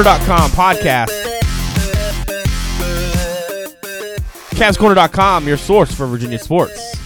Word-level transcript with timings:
CavsCorner.com 0.00 0.50
podcast. 0.52 1.10
CavsCorner.com, 4.50 5.46
your 5.46 5.56
source 5.58 5.92
for 5.92 6.06
Virginia 6.06 6.38
sports. 6.38 6.96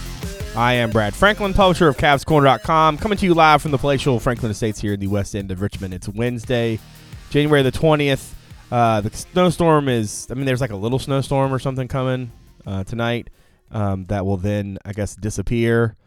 I 0.55 0.73
am 0.73 0.91
Brad 0.91 1.13
Franklin, 1.13 1.53
publisher 1.53 1.89
of 1.89 1.97
CavsCorner.com, 1.97 2.97
coming 2.97 3.17
to 3.17 3.25
you 3.25 3.33
live 3.33 3.61
from 3.61 3.71
the 3.71 3.77
palatial 3.77 4.19
Franklin 4.19 4.49
Estates 4.51 4.79
here 4.79 4.93
in 4.93 4.99
the 5.01 5.07
west 5.07 5.35
end 5.35 5.51
of 5.51 5.61
Richmond. 5.61 5.93
It's 5.93 6.07
Wednesday, 6.07 6.79
January 7.29 7.63
the 7.63 7.71
20th. 7.71 8.31
Uh, 8.71 9.01
the 9.01 9.09
snowstorm 9.15 9.89
is, 9.89 10.27
I 10.31 10.33
mean, 10.35 10.45
there's 10.45 10.61
like 10.61 10.71
a 10.71 10.77
little 10.77 10.99
snowstorm 10.99 11.53
or 11.53 11.59
something 11.59 11.89
coming 11.89 12.31
uh, 12.65 12.85
tonight 12.85 13.29
um, 13.71 14.05
that 14.05 14.25
will 14.25 14.37
then, 14.37 14.77
I 14.85 14.93
guess, 14.93 15.15
disappear. 15.15 15.97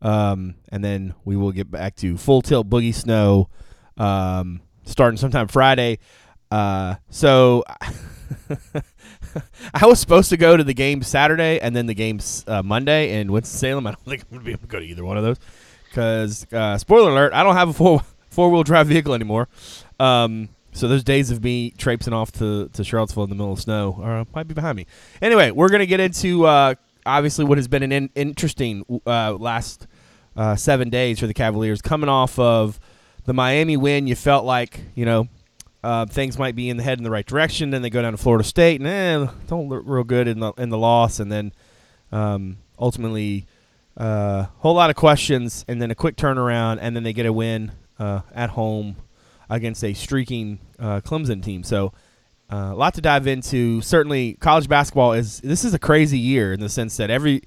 Um, 0.00 0.54
and 0.70 0.82
then 0.82 1.14
we 1.26 1.36
will 1.36 1.52
get 1.52 1.70
back 1.70 1.96
to 1.96 2.16
full 2.16 2.40
tilt 2.40 2.70
boogie 2.70 2.94
snow 2.94 3.50
um, 3.98 4.62
starting 4.84 5.18
sometime 5.18 5.48
Friday. 5.48 5.98
Uh, 6.50 6.96
so 7.10 7.64
I 9.74 9.86
was 9.86 10.00
supposed 10.00 10.30
to 10.30 10.36
go 10.36 10.56
to 10.56 10.64
the 10.64 10.74
game 10.74 11.02
Saturday 11.02 11.60
and 11.60 11.74
then 11.74 11.86
the 11.86 11.94
game 11.94 12.20
uh, 12.46 12.62
Monday 12.62 13.20
in 13.20 13.32
Winston 13.32 13.58
Salem. 13.58 13.86
I 13.88 13.92
don't 13.92 14.04
think 14.04 14.22
I'm 14.22 14.38
gonna 14.38 14.44
be 14.44 14.52
able 14.52 14.62
to 14.62 14.66
go 14.68 14.80
to 14.80 14.84
either 14.84 15.04
one 15.04 15.16
of 15.16 15.24
those 15.24 15.38
because 15.88 16.46
uh, 16.52 16.78
spoiler 16.78 17.10
alert, 17.10 17.32
I 17.32 17.42
don't 17.42 17.56
have 17.56 17.68
a 17.70 17.72
four 17.72 18.02
four 18.30 18.50
wheel 18.50 18.62
drive 18.62 18.86
vehicle 18.86 19.14
anymore. 19.14 19.48
Um, 19.98 20.48
so 20.72 20.86
those 20.86 21.02
days 21.02 21.30
of 21.30 21.42
me 21.42 21.70
traipsing 21.72 22.12
off 22.12 22.30
to, 22.32 22.68
to 22.68 22.84
Charlottesville 22.84 23.24
in 23.24 23.30
the 23.30 23.36
middle 23.36 23.52
of 23.52 23.60
snow 23.60 23.98
are, 24.00 24.24
might 24.34 24.46
be 24.46 24.54
behind 24.54 24.76
me. 24.76 24.86
Anyway, 25.20 25.50
we're 25.50 25.70
gonna 25.70 25.86
get 25.86 26.00
into 26.00 26.46
uh, 26.46 26.74
obviously 27.04 27.44
what 27.44 27.58
has 27.58 27.68
been 27.68 27.82
an 27.82 27.92
in- 27.92 28.10
interesting 28.14 28.84
uh, 29.06 29.32
last 29.34 29.86
uh, 30.36 30.54
seven 30.54 30.88
days 30.88 31.18
for 31.18 31.26
the 31.26 31.34
Cavaliers, 31.34 31.82
coming 31.82 32.08
off 32.08 32.38
of 32.38 32.78
the 33.24 33.34
Miami 33.34 33.76
win. 33.76 34.06
You 34.06 34.14
felt 34.14 34.44
like 34.44 34.80
you 34.94 35.04
know 35.04 35.28
uh, 35.82 36.06
things 36.06 36.38
might 36.38 36.56
be 36.56 36.68
in 36.68 36.76
the 36.76 36.82
head 36.82 36.98
in 36.98 37.04
the 37.04 37.10
right 37.10 37.26
direction. 37.26 37.70
Then 37.70 37.82
they 37.82 37.90
go 37.90 38.02
down 38.02 38.12
to 38.12 38.18
Florida 38.18 38.44
State 38.44 38.80
and 38.80 39.28
eh, 39.28 39.32
don't 39.46 39.68
look 39.68 39.82
real 39.86 40.04
good 40.04 40.28
in 40.28 40.40
the 40.40 40.52
in 40.58 40.70
the 40.70 40.78
loss, 40.78 41.20
and 41.20 41.30
then 41.30 41.52
um, 42.12 42.58
ultimately 42.78 43.46
a 43.96 44.02
uh, 44.02 44.46
whole 44.58 44.74
lot 44.74 44.90
of 44.90 44.96
questions, 44.96 45.64
and 45.68 45.80
then 45.80 45.90
a 45.90 45.94
quick 45.94 46.16
turnaround, 46.16 46.78
and 46.80 46.94
then 46.94 47.02
they 47.02 47.12
get 47.12 47.26
a 47.26 47.32
win 47.32 47.72
uh, 47.98 48.20
at 48.34 48.50
home 48.50 48.96
against 49.50 49.82
a 49.84 49.94
streaking 49.94 50.58
uh, 50.78 51.00
Clemson 51.00 51.42
team. 51.42 51.62
So. 51.62 51.92
Uh, 52.50 52.70
a 52.72 52.74
lot 52.74 52.94
to 52.94 53.02
dive 53.02 53.26
into. 53.26 53.82
Certainly, 53.82 54.38
college 54.40 54.70
basketball 54.70 55.12
is 55.12 55.38
this 55.40 55.66
is 55.66 55.74
a 55.74 55.78
crazy 55.78 56.18
year 56.18 56.54
in 56.54 56.60
the 56.60 56.70
sense 56.70 56.96
that 56.96 57.10
every 57.10 57.42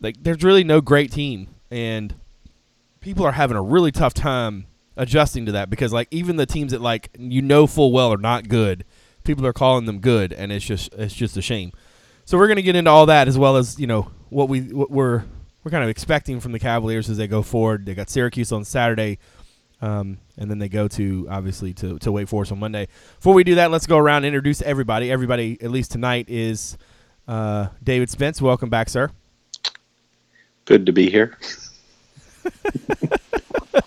like 0.00 0.16
there's 0.20 0.42
really 0.42 0.64
no 0.64 0.80
great 0.80 1.12
team, 1.12 1.46
and 1.70 2.16
people 3.00 3.24
are 3.24 3.30
having 3.30 3.56
a 3.56 3.62
really 3.62 3.92
tough 3.92 4.12
time 4.12 4.66
adjusting 4.96 5.46
to 5.46 5.52
that 5.52 5.70
because 5.70 5.92
like 5.92 6.08
even 6.10 6.36
the 6.36 6.46
teams 6.46 6.72
that 6.72 6.80
like 6.80 7.10
you 7.18 7.42
know 7.42 7.66
full 7.66 7.92
well 7.92 8.12
are 8.12 8.18
not 8.18 8.48
good, 8.48 8.84
people 9.24 9.46
are 9.46 9.52
calling 9.52 9.86
them 9.86 10.00
good, 10.00 10.32
and 10.32 10.52
it's 10.52 10.64
just 10.64 10.92
it's 10.94 11.14
just 11.14 11.36
a 11.36 11.42
shame. 11.42 11.72
So 12.24 12.38
we're 12.38 12.48
gonna 12.48 12.62
get 12.62 12.76
into 12.76 12.90
all 12.90 13.06
that 13.06 13.28
as 13.28 13.38
well 13.38 13.56
as 13.56 13.78
you 13.78 13.86
know 13.86 14.10
what 14.28 14.48
we 14.48 14.60
what 14.60 14.90
we're 14.90 15.24
we're 15.64 15.70
kind 15.70 15.84
of 15.84 15.90
expecting 15.90 16.40
from 16.40 16.52
the 16.52 16.58
Cavaliers 16.58 17.10
as 17.10 17.16
they 17.16 17.28
go 17.28 17.42
forward. 17.42 17.86
They 17.86 17.94
got 17.94 18.08
Syracuse 18.08 18.52
on 18.52 18.64
Saturday. 18.64 19.18
Um, 19.82 20.18
and 20.36 20.50
then 20.50 20.58
they 20.58 20.68
go 20.68 20.88
to 20.88 21.26
obviously 21.30 21.72
to, 21.74 21.98
to 22.00 22.12
Wake 22.12 22.28
Forest 22.28 22.52
on 22.52 22.58
Monday. 22.58 22.88
Before 23.16 23.32
we 23.32 23.44
do 23.44 23.54
that, 23.56 23.70
let's 23.70 23.86
go 23.86 23.96
around 23.96 24.18
and 24.18 24.26
introduce 24.26 24.60
everybody. 24.60 25.10
Everybody, 25.10 25.56
at 25.62 25.70
least 25.70 25.90
tonight, 25.90 26.26
is 26.28 26.76
uh, 27.26 27.68
David 27.82 28.10
Spence. 28.10 28.42
Welcome 28.42 28.68
back, 28.68 28.90
sir. 28.90 29.10
Good 30.66 30.84
to 30.86 30.92
be 30.92 31.08
here. 31.10 31.38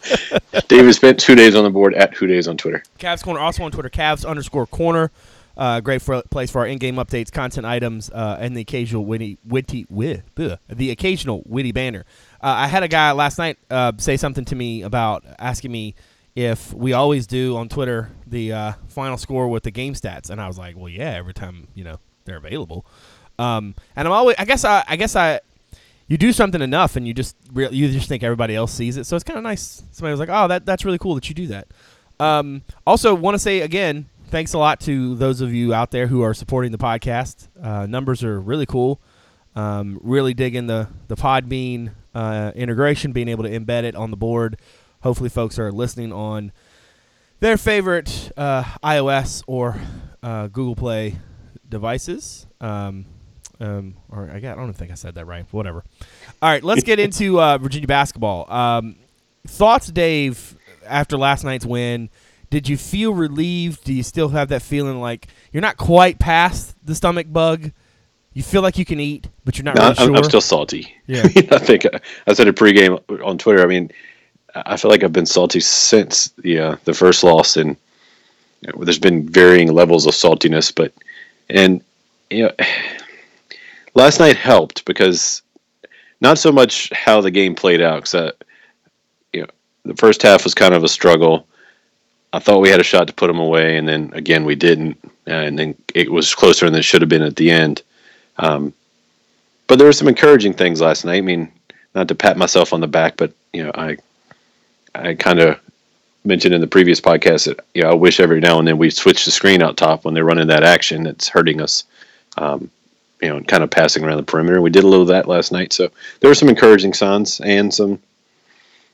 David 0.68 0.94
spent 0.94 1.20
two 1.20 1.36
Days 1.36 1.56
on 1.56 1.64
the 1.64 1.70
board 1.70 1.94
at 1.96 2.14
Who 2.16 2.28
Days 2.28 2.48
on 2.48 2.58
Twitter. 2.58 2.84
Cavs 3.00 3.24
Corner, 3.24 3.40
also 3.40 3.64
on 3.64 3.72
Twitter, 3.72 3.90
Cavs 3.90 4.28
underscore 4.28 4.68
corner. 4.68 5.12
Uh, 5.56 5.80
great 5.82 6.02
for, 6.02 6.24
place 6.32 6.50
for 6.50 6.60
our 6.62 6.68
in-game 6.68 6.96
updates, 6.96 7.32
content 7.32 7.66
items, 7.66 8.10
uh, 8.10 8.38
and 8.40 8.58
the 8.58 8.62
occasional 8.62 9.06
witty, 9.06 9.38
witty, 9.46 9.86
wit, 9.88 10.24
ugh, 10.38 10.58
the 10.68 10.90
occasional 10.90 11.44
witty 11.46 11.72
banner. 11.72 12.06
Uh, 12.42 12.56
I 12.58 12.68
had 12.68 12.82
a 12.82 12.88
guy 12.88 13.12
last 13.12 13.38
night 13.38 13.60
uh, 13.70 13.92
say 13.98 14.18
something 14.18 14.46
to 14.46 14.56
me 14.56 14.82
about 14.82 15.24
asking 15.38 15.72
me 15.72 15.94
if 16.36 16.74
we 16.74 16.94
always 16.94 17.28
do 17.28 17.56
on 17.56 17.70
Twitter 17.70 18.10
the 18.26 18.52
uh, 18.52 18.74
final 18.88 19.18
score 19.18 19.48
with 19.48 19.62
the 19.62 19.70
game 19.70 19.94
stats, 19.94 20.32
and 20.32 20.42
I 20.42 20.48
was 20.48 20.58
like, 20.58 20.76
well, 20.76 20.90
yeah, 20.90 21.12
every 21.12 21.36
time 21.36 21.68
you 21.76 21.84
know 21.84 22.00
they're 22.26 22.38
available. 22.38 22.86
Um, 23.38 23.76
and 23.96 24.08
I'm 24.08 24.12
always, 24.12 24.36
I 24.40 24.46
guess, 24.46 24.66
I, 24.66 24.84
I 24.88 24.96
guess 24.96 25.16
I, 25.16 25.40
you 26.14 26.18
do 26.18 26.32
something 26.32 26.62
enough, 26.62 26.96
and 26.96 27.08
you 27.08 27.14
just 27.16 27.36
re- 27.52 27.72
you 27.72 27.90
just 27.90 28.08
think 28.08 28.22
everybody 28.22 28.56
else 28.56 28.72
sees 28.72 28.98
it, 28.98 29.06
so 29.06 29.16
it's 29.16 29.24
kind 29.24 29.36
of 29.36 29.44
nice. 29.44 29.82
Somebody 29.90 30.12
was 30.12 30.20
like, 30.20 30.30
oh, 30.32 30.48
that 30.48 30.64
that's 30.64 30.86
really 30.86 31.00
cool 31.00 31.16
that 31.16 31.28
you 31.28 31.34
do 31.34 31.48
that. 31.48 31.70
Um, 32.20 32.62
also, 32.86 33.16
want 33.16 33.34
to 33.34 33.40
say 33.40 33.62
again, 33.62 34.06
thanks 34.28 34.54
a 34.54 34.60
lot 34.60 34.80
to 34.82 35.16
those 35.16 35.42
of 35.42 35.56
you 35.56 35.74
out 35.74 35.90
there 35.90 36.06
who 36.06 36.22
are 36.22 36.36
supporting 36.36 36.72
the 36.72 36.78
podcast. 36.78 37.48
Uh, 37.60 37.88
numbers 37.88 38.24
are 38.24 38.40
really 38.40 38.68
cool. 38.68 39.02
Um, 39.56 40.00
really 40.04 40.36
digging 40.36 40.68
the 40.68 40.88
the 41.08 41.16
Podbean 41.16 41.94
uh, 42.14 42.52
integration, 42.54 43.12
being 43.12 43.28
able 43.28 43.46
to 43.46 43.50
embed 43.50 43.82
it 43.82 43.96
on 43.96 44.12
the 44.12 44.18
board. 44.18 44.60
Hopefully, 45.02 45.30
folks 45.30 45.58
are 45.58 45.72
listening 45.72 46.14
on 46.14 46.52
their 47.40 47.58
favorite 47.58 48.32
uh, 48.38 48.64
iOS 48.84 49.44
or 49.48 49.82
uh, 50.22 50.46
Google 50.46 50.76
Play 50.76 51.16
devices. 51.68 52.46
Um, 52.62 53.08
um, 53.60 53.96
or 54.10 54.30
I, 54.32 54.40
got, 54.40 54.58
I 54.58 54.62
don't 54.62 54.74
think 54.74 54.92
I 54.92 54.96
said 54.96 55.16
that 55.16 55.26
right. 55.26 55.46
Whatever. 55.52 55.84
All 56.42 56.50
right, 56.50 56.64
let's 56.64 56.84
get 56.84 57.00
into 57.00 57.40
uh, 57.42 57.58
Virginia 57.58 57.88
basketball. 57.88 58.52
Um, 58.52 58.96
thoughts, 59.48 59.88
Dave, 59.88 60.56
after 60.86 61.18
last 61.18 61.44
night's 61.44 61.66
win. 61.66 62.10
Did 62.50 62.70
you 62.70 62.78
feel 62.78 63.14
relieved? 63.16 63.84
Do 63.84 63.94
you 63.94 64.04
still 64.04 64.30
have 64.30 64.50
that 64.50 64.62
feeling 64.62 65.02
like 65.02 65.28
you're 65.52 65.62
not 65.62 65.76
quite 65.78 66.20
past 66.20 66.76
the 66.86 66.94
stomach 66.94 67.26
bug? 67.32 67.72
You 68.34 68.44
feel 68.44 68.62
like 68.62 68.78
you 68.78 68.86
can 68.86 69.00
eat, 69.00 69.28
but 69.44 69.58
you're 69.58 69.66
not 69.66 69.76
No, 69.76 69.82
really 69.82 69.96
I'm, 69.98 70.08
sure. 70.08 70.16
I'm 70.18 70.24
still 70.24 70.42
salty. 70.42 70.94
Yeah. 71.08 71.24
I 71.52 71.58
think 71.58 71.86
uh, 71.86 71.98
I 72.28 72.34
said 72.34 72.48
it 72.48 72.56
pregame 72.56 73.02
on 73.26 73.40
Twitter. 73.40 73.64
I 73.64 73.66
mean, 73.66 73.92
I 74.56 74.78
feel 74.78 74.92
like 74.92 75.04
I've 75.04 75.14
been 75.14 75.26
salty 75.26 75.60
since 75.60 76.28
the 76.38 76.60
uh, 76.60 76.76
the 76.86 76.94
first 76.94 77.24
loss, 77.24 77.58
and 77.58 77.76
you 78.62 78.72
know, 78.72 78.84
there's 78.84 79.00
been 79.00 79.28
varying 79.28 79.74
levels 79.74 80.06
of 80.06 80.14
saltiness. 80.14 80.74
But 80.74 80.94
and 81.50 81.82
you 82.30 82.44
know, 82.44 82.52
last 83.94 84.20
night 84.20 84.38
helped 84.38 84.86
because 84.86 85.42
not 86.22 86.38
so 86.38 86.52
much 86.52 86.92
how 86.92 87.22
the 87.22 87.32
game 87.32 87.56
played 87.56 87.82
out. 87.82 88.04
Because 88.04 88.34
you 89.34 89.42
know, 89.42 89.48
the 89.86 89.96
first 89.96 90.22
half 90.22 90.44
was 90.44 90.54
kind 90.54 90.74
of 90.74 90.84
a 90.84 90.90
struggle. 90.90 91.48
I 92.32 92.40
thought 92.40 92.62
we 92.62 92.70
had 92.70 92.80
a 92.80 92.84
shot 92.84 93.08
to 93.08 93.14
put 93.14 93.28
them 93.28 93.40
away, 93.40 93.78
and 93.78 93.88
then 93.88 94.12
again 94.14 94.46
we 94.46 94.56
didn't, 94.56 94.98
and 95.28 95.60
then 95.60 95.76
it 95.94 96.12
was 96.12 96.34
closer 96.34 96.66
than 96.66 96.80
it 96.80 96.84
should 96.84 97.02
have 97.02 97.10
been 97.10 97.22
at 97.22 97.36
the 97.36 97.52
end. 97.52 97.84
Um, 98.38 98.74
but 99.68 99.78
there 99.78 99.88
were 99.88 99.94
some 99.94 100.08
encouraging 100.08 100.54
things 100.54 100.82
last 100.82 101.06
night. 101.06 101.18
I 101.18 101.22
mean, 101.22 101.52
not 101.94 102.08
to 102.08 102.16
pat 102.16 102.38
myself 102.38 102.74
on 102.74 102.82
the 102.82 102.88
back, 102.88 103.18
but 103.18 103.34
you 103.52 103.64
know, 103.64 103.72
I 103.76 103.98
I 104.96 105.14
kind 105.14 105.40
of 105.40 105.60
mentioned 106.26 106.54
in 106.54 106.62
the 106.62 106.68
previous 106.68 107.02
podcast 107.02 107.46
that 107.46 107.66
you 107.74 107.84
know 107.84 107.90
I 107.90 107.94
wish 107.94 108.20
every 108.20 108.40
now 108.40 108.58
and 108.58 108.68
then 108.68 108.78
we 108.78 108.90
switch 108.90 109.26
the 109.26 109.32
screen 109.32 109.62
out 109.62 109.78
top 109.78 110.06
when 110.06 110.14
they're 110.14 110.26
running 110.26 110.48
that 110.48 110.64
action 110.64 111.04
that's 111.04 111.28
hurting 111.28 111.62
us. 111.62 111.84
Um, 112.38 112.72
you 113.24 113.30
know, 113.30 113.38
and 113.38 113.48
kind 113.48 113.64
of 113.64 113.72
passing 113.72 114.04
around 114.04 114.18
the 114.18 114.24
perimeter. 114.24 114.62
We 114.62 114.70
did 114.70 114.84
a 114.84 114.88
little 114.88 115.04
of 115.04 115.08
that 115.10 115.28
last 115.28 115.52
night, 115.52 115.72
so 115.74 115.90
there 116.20 116.30
were 116.30 116.36
some 116.36 116.50
encouraging 116.50 116.94
signs 116.94 117.40
and 117.42 117.74
some 117.74 118.00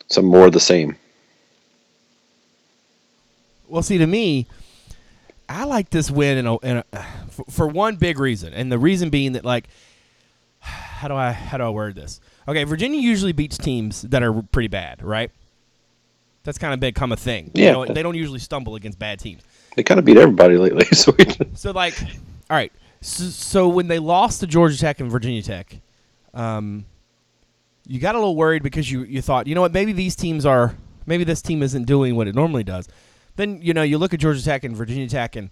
some 0.07 0.25
more 0.25 0.45
of 0.47 0.53
the 0.53 0.59
same. 0.59 0.95
Well, 3.67 3.83
see, 3.83 3.97
to 3.97 4.07
me, 4.07 4.47
I 5.47 5.63
like 5.65 5.89
this 5.91 6.09
win 6.09 6.37
in 6.39 6.47
a, 6.47 6.57
in 6.59 6.77
a, 6.77 7.05
for, 7.29 7.45
for 7.49 7.67
one 7.67 7.95
big 7.97 8.17
reason, 8.19 8.53
and 8.53 8.71
the 8.71 8.79
reason 8.79 9.09
being 9.09 9.33
that 9.33 9.45
like, 9.45 9.67
how 10.59 11.07
do 11.07 11.15
I 11.15 11.31
how 11.31 11.57
do 11.57 11.63
I 11.63 11.69
word 11.69 11.95
this? 11.95 12.19
Okay, 12.47 12.63
Virginia 12.63 12.99
usually 12.99 13.31
beats 13.31 13.57
teams 13.57 14.01
that 14.03 14.23
are 14.23 14.41
pretty 14.41 14.67
bad, 14.69 15.03
right? 15.03 15.31
That's 16.43 16.57
kind 16.57 16.73
of 16.73 16.79
become 16.79 17.11
a 17.11 17.17
thing. 17.17 17.51
You 17.53 17.65
Yeah. 17.65 17.71
know, 17.73 17.85
they 17.85 18.01
don't 18.01 18.15
usually 18.15 18.39
stumble 18.39 18.75
against 18.75 18.97
bad 18.97 19.19
teams. 19.19 19.41
They 19.75 19.83
kind 19.83 19.99
of 19.99 20.05
beat 20.05 20.17
everybody 20.17 20.57
lately, 20.57 20.85
so 20.93 21.13
we, 21.17 21.25
So 21.53 21.71
like, 21.71 21.99
all 22.01 22.57
right. 22.57 22.71
So, 23.01 23.67
when 23.69 23.87
they 23.87 23.99
lost 23.99 24.41
to 24.41 24.47
Georgia 24.47 24.77
Tech 24.77 24.99
and 24.99 25.09
Virginia 25.09 25.41
Tech, 25.41 25.81
um, 26.33 26.85
you 27.87 27.99
got 27.99 28.15
a 28.15 28.17
little 28.17 28.35
worried 28.35 28.63
because 28.63 28.91
you 28.91 29.03
you 29.03 29.21
thought, 29.21 29.47
you 29.47 29.55
know 29.55 29.61
what, 29.61 29.73
maybe 29.73 29.93
these 29.93 30.15
teams 30.15 30.45
are, 30.45 30.75
maybe 31.05 31.23
this 31.23 31.41
team 31.41 31.63
isn't 31.63 31.83
doing 31.85 32.15
what 32.15 32.27
it 32.27 32.35
normally 32.35 32.63
does. 32.63 32.87
Then 33.35 33.61
you 33.61 33.73
know 33.73 33.83
you 33.83 33.97
look 33.97 34.13
at 34.13 34.19
Georgia 34.19 34.43
Tech 34.43 34.63
and 34.63 34.75
Virginia 34.75 35.07
Tech 35.07 35.35
and 35.35 35.49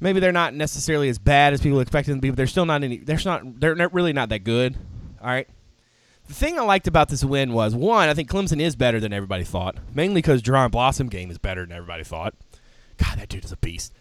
maybe 0.00 0.20
they're 0.20 0.32
not 0.32 0.54
necessarily 0.54 1.08
as 1.08 1.18
bad 1.18 1.52
as 1.52 1.60
people 1.60 1.80
expected 1.80 2.12
them 2.12 2.18
to 2.18 2.22
be, 2.22 2.30
but 2.30 2.36
they're 2.36 2.46
still 2.46 2.66
not 2.66 2.82
any. 2.82 2.98
They're 2.98 3.18
not. 3.24 3.60
They're 3.60 3.74
not 3.74 3.92
really 3.94 4.12
not 4.12 4.28
that 4.30 4.44
good. 4.44 4.76
All 5.20 5.28
right. 5.28 5.48
the 6.26 6.34
thing 6.34 6.58
I 6.58 6.62
liked 6.62 6.86
about 6.86 7.08
this 7.08 7.24
win 7.24 7.52
was 7.52 7.74
one, 7.74 8.08
I 8.08 8.14
think 8.14 8.28
Clemson 8.30 8.60
is 8.60 8.76
better 8.76 9.00
than 9.00 9.12
everybody 9.12 9.44
thought, 9.44 9.76
mainly 9.94 10.20
because 10.20 10.42
Jaron 10.42 10.70
Blossomgame 10.70 11.30
is 11.30 11.38
better 11.38 11.62
than 11.62 11.72
everybody 11.72 12.04
thought. 12.04 12.34
God, 12.98 13.18
that 13.18 13.28
dude 13.28 13.44
is 13.44 13.52
a 13.52 13.56
beast. 13.56 13.92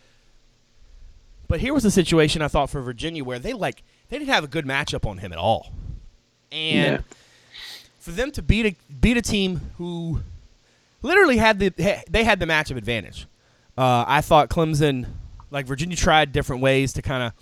But 1.53 1.59
here 1.61 1.71
was 1.71 1.85
a 1.85 1.91
situation 1.91 2.41
I 2.41 2.47
thought 2.47 2.71
for 2.71 2.81
Virginia 2.81 3.23
where 3.23 3.37
they 3.37 3.53
like 3.53 3.83
they 4.09 4.17
didn't 4.17 4.31
have 4.33 4.43
a 4.43 4.47
good 4.47 4.65
matchup 4.65 5.07
on 5.07 5.19
him 5.19 5.31
at 5.31 5.37
all, 5.37 5.71
and 6.51 6.93
Yeah. 6.95 7.01
for 7.99 8.09
them 8.09 8.31
to 8.31 8.41
beat 8.41 8.65
a 8.65 8.75
beat 8.91 9.17
a 9.17 9.21
team 9.21 9.61
who 9.77 10.21
literally 11.03 11.37
had 11.37 11.59
the 11.59 11.69
they 12.09 12.23
had 12.23 12.39
the 12.39 12.47
matchup 12.47 12.75
advantage. 12.75 13.27
Uh, 13.77 14.03
I 14.07 14.21
thought 14.21 14.49
Clemson, 14.49 15.05
like 15.51 15.67
Virginia, 15.67 15.95
tried 15.95 16.31
different 16.31 16.63
ways 16.63 16.91
to 16.93 17.03
kind 17.03 17.21
of 17.21 17.33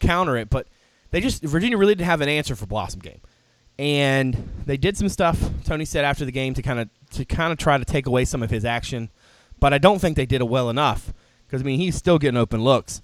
counter 0.00 0.38
it, 0.38 0.48
but 0.48 0.66
they 1.10 1.20
just 1.20 1.42
Virginia 1.42 1.76
really 1.76 1.94
didn't 1.94 2.06
have 2.06 2.22
an 2.22 2.30
answer 2.30 2.56
for 2.56 2.64
Blossomgame, 2.64 3.20
and 3.78 4.48
they 4.64 4.78
did 4.78 4.96
some 4.96 5.10
stuff. 5.10 5.38
Tony 5.64 5.84
said 5.84 6.06
after 6.06 6.24
the 6.24 6.32
game 6.32 6.54
to 6.54 6.62
kind 6.62 6.80
of 6.80 6.88
to 7.10 7.26
kind 7.26 7.52
of 7.52 7.58
try 7.58 7.76
to 7.76 7.84
take 7.84 8.06
away 8.06 8.24
some 8.24 8.42
of 8.42 8.48
his 8.48 8.64
action, 8.64 9.10
but 9.60 9.74
I 9.74 9.78
don't 9.78 9.98
think 9.98 10.16
they 10.16 10.24
did 10.24 10.40
it 10.40 10.48
well 10.48 10.70
enough 10.70 11.12
because 11.46 11.60
I 11.60 11.64
mean 11.66 11.78
he's 11.78 11.96
still 11.96 12.18
getting 12.18 12.38
open 12.38 12.64
looks, 12.64 13.02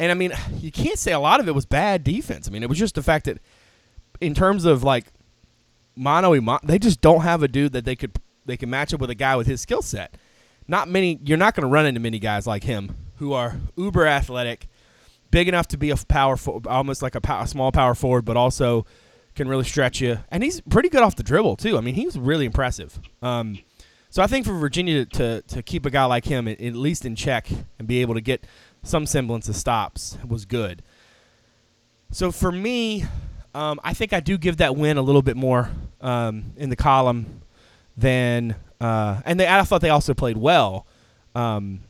and 0.00 0.10
I 0.10 0.14
mean 0.14 0.32
you 0.58 0.72
can't 0.72 0.98
say 0.98 1.12
a 1.12 1.20
lot 1.20 1.38
of 1.38 1.46
it 1.46 1.54
was 1.54 1.64
bad 1.64 2.02
defense. 2.02 2.48
I 2.48 2.50
mean 2.50 2.64
it 2.64 2.68
was 2.68 2.78
just 2.78 2.96
the 2.96 3.02
fact 3.02 3.26
that 3.26 3.38
in 4.20 4.34
terms 4.34 4.64
of 4.64 4.82
like 4.82 5.06
mono 5.94 6.58
they 6.64 6.78
just 6.78 7.00
don't 7.00 7.20
have 7.20 7.42
a 7.44 7.48
dude 7.48 7.72
that 7.72 7.84
they 7.84 7.94
could 7.94 8.18
they 8.46 8.56
can 8.56 8.70
match 8.70 8.92
up 8.92 9.00
with 9.00 9.10
a 9.10 9.14
guy 9.14 9.36
with 9.36 9.46
his 9.46 9.60
skill 9.60 9.82
set. 9.82 10.16
Not 10.66 10.88
many. 10.88 11.18
You're 11.24 11.38
not 11.38 11.54
going 11.54 11.62
to 11.62 11.72
run 11.72 11.86
into 11.86 12.00
many 12.00 12.18
guys 12.18 12.46
like 12.46 12.64
him 12.64 12.96
who 13.16 13.32
are 13.32 13.56
uber 13.76 14.06
athletic, 14.06 14.68
big 15.30 15.48
enough 15.48 15.68
to 15.68 15.76
be 15.76 15.90
a 15.90 15.96
powerful, 15.96 16.62
almost 16.66 17.02
like 17.02 17.14
a, 17.14 17.20
a 17.32 17.46
small 17.46 17.72
power 17.72 17.94
forward, 17.94 18.24
but 18.24 18.36
also 18.36 18.86
can 19.34 19.48
really 19.48 19.64
stretch 19.64 20.00
you. 20.00 20.18
And 20.30 20.42
he's 20.42 20.60
pretty 20.62 20.88
good 20.88 21.02
off 21.02 21.16
the 21.16 21.22
dribble 21.22 21.56
too. 21.56 21.76
I 21.76 21.80
mean, 21.80 21.94
he 21.94 22.06
was 22.06 22.18
really 22.18 22.46
impressive. 22.46 22.98
Um, 23.22 23.58
so 24.10 24.22
I 24.22 24.26
think 24.26 24.46
for 24.46 24.54
Virginia 24.54 25.04
to, 25.04 25.16
to, 25.16 25.54
to 25.54 25.62
keep 25.62 25.86
a 25.86 25.90
guy 25.90 26.04
like 26.04 26.24
him 26.24 26.48
at, 26.48 26.60
at 26.60 26.74
least 26.74 27.04
in 27.04 27.14
check 27.14 27.48
and 27.78 27.86
be 27.86 28.00
able 28.00 28.14
to 28.14 28.20
get 28.20 28.44
some 28.82 29.06
semblance 29.06 29.48
of 29.48 29.56
stops 29.56 30.18
was 30.26 30.44
good. 30.44 30.82
So 32.10 32.32
for 32.32 32.50
me, 32.50 33.04
um, 33.54 33.80
I 33.84 33.94
think 33.94 34.12
I 34.12 34.20
do 34.20 34.38
give 34.38 34.58
that 34.58 34.76
win 34.76 34.96
a 34.96 35.02
little 35.02 35.22
bit 35.22 35.36
more 35.36 35.70
um, 36.00 36.52
in 36.56 36.70
the 36.70 36.76
column 36.76 37.42
than, 37.96 38.56
uh, 38.80 39.20
and 39.24 39.38
they, 39.38 39.46
I 39.46 39.62
thought 39.62 39.80
they 39.80 39.90
also 39.90 40.14
played 40.14 40.36
well. 40.36 40.86
Um, 41.34 41.80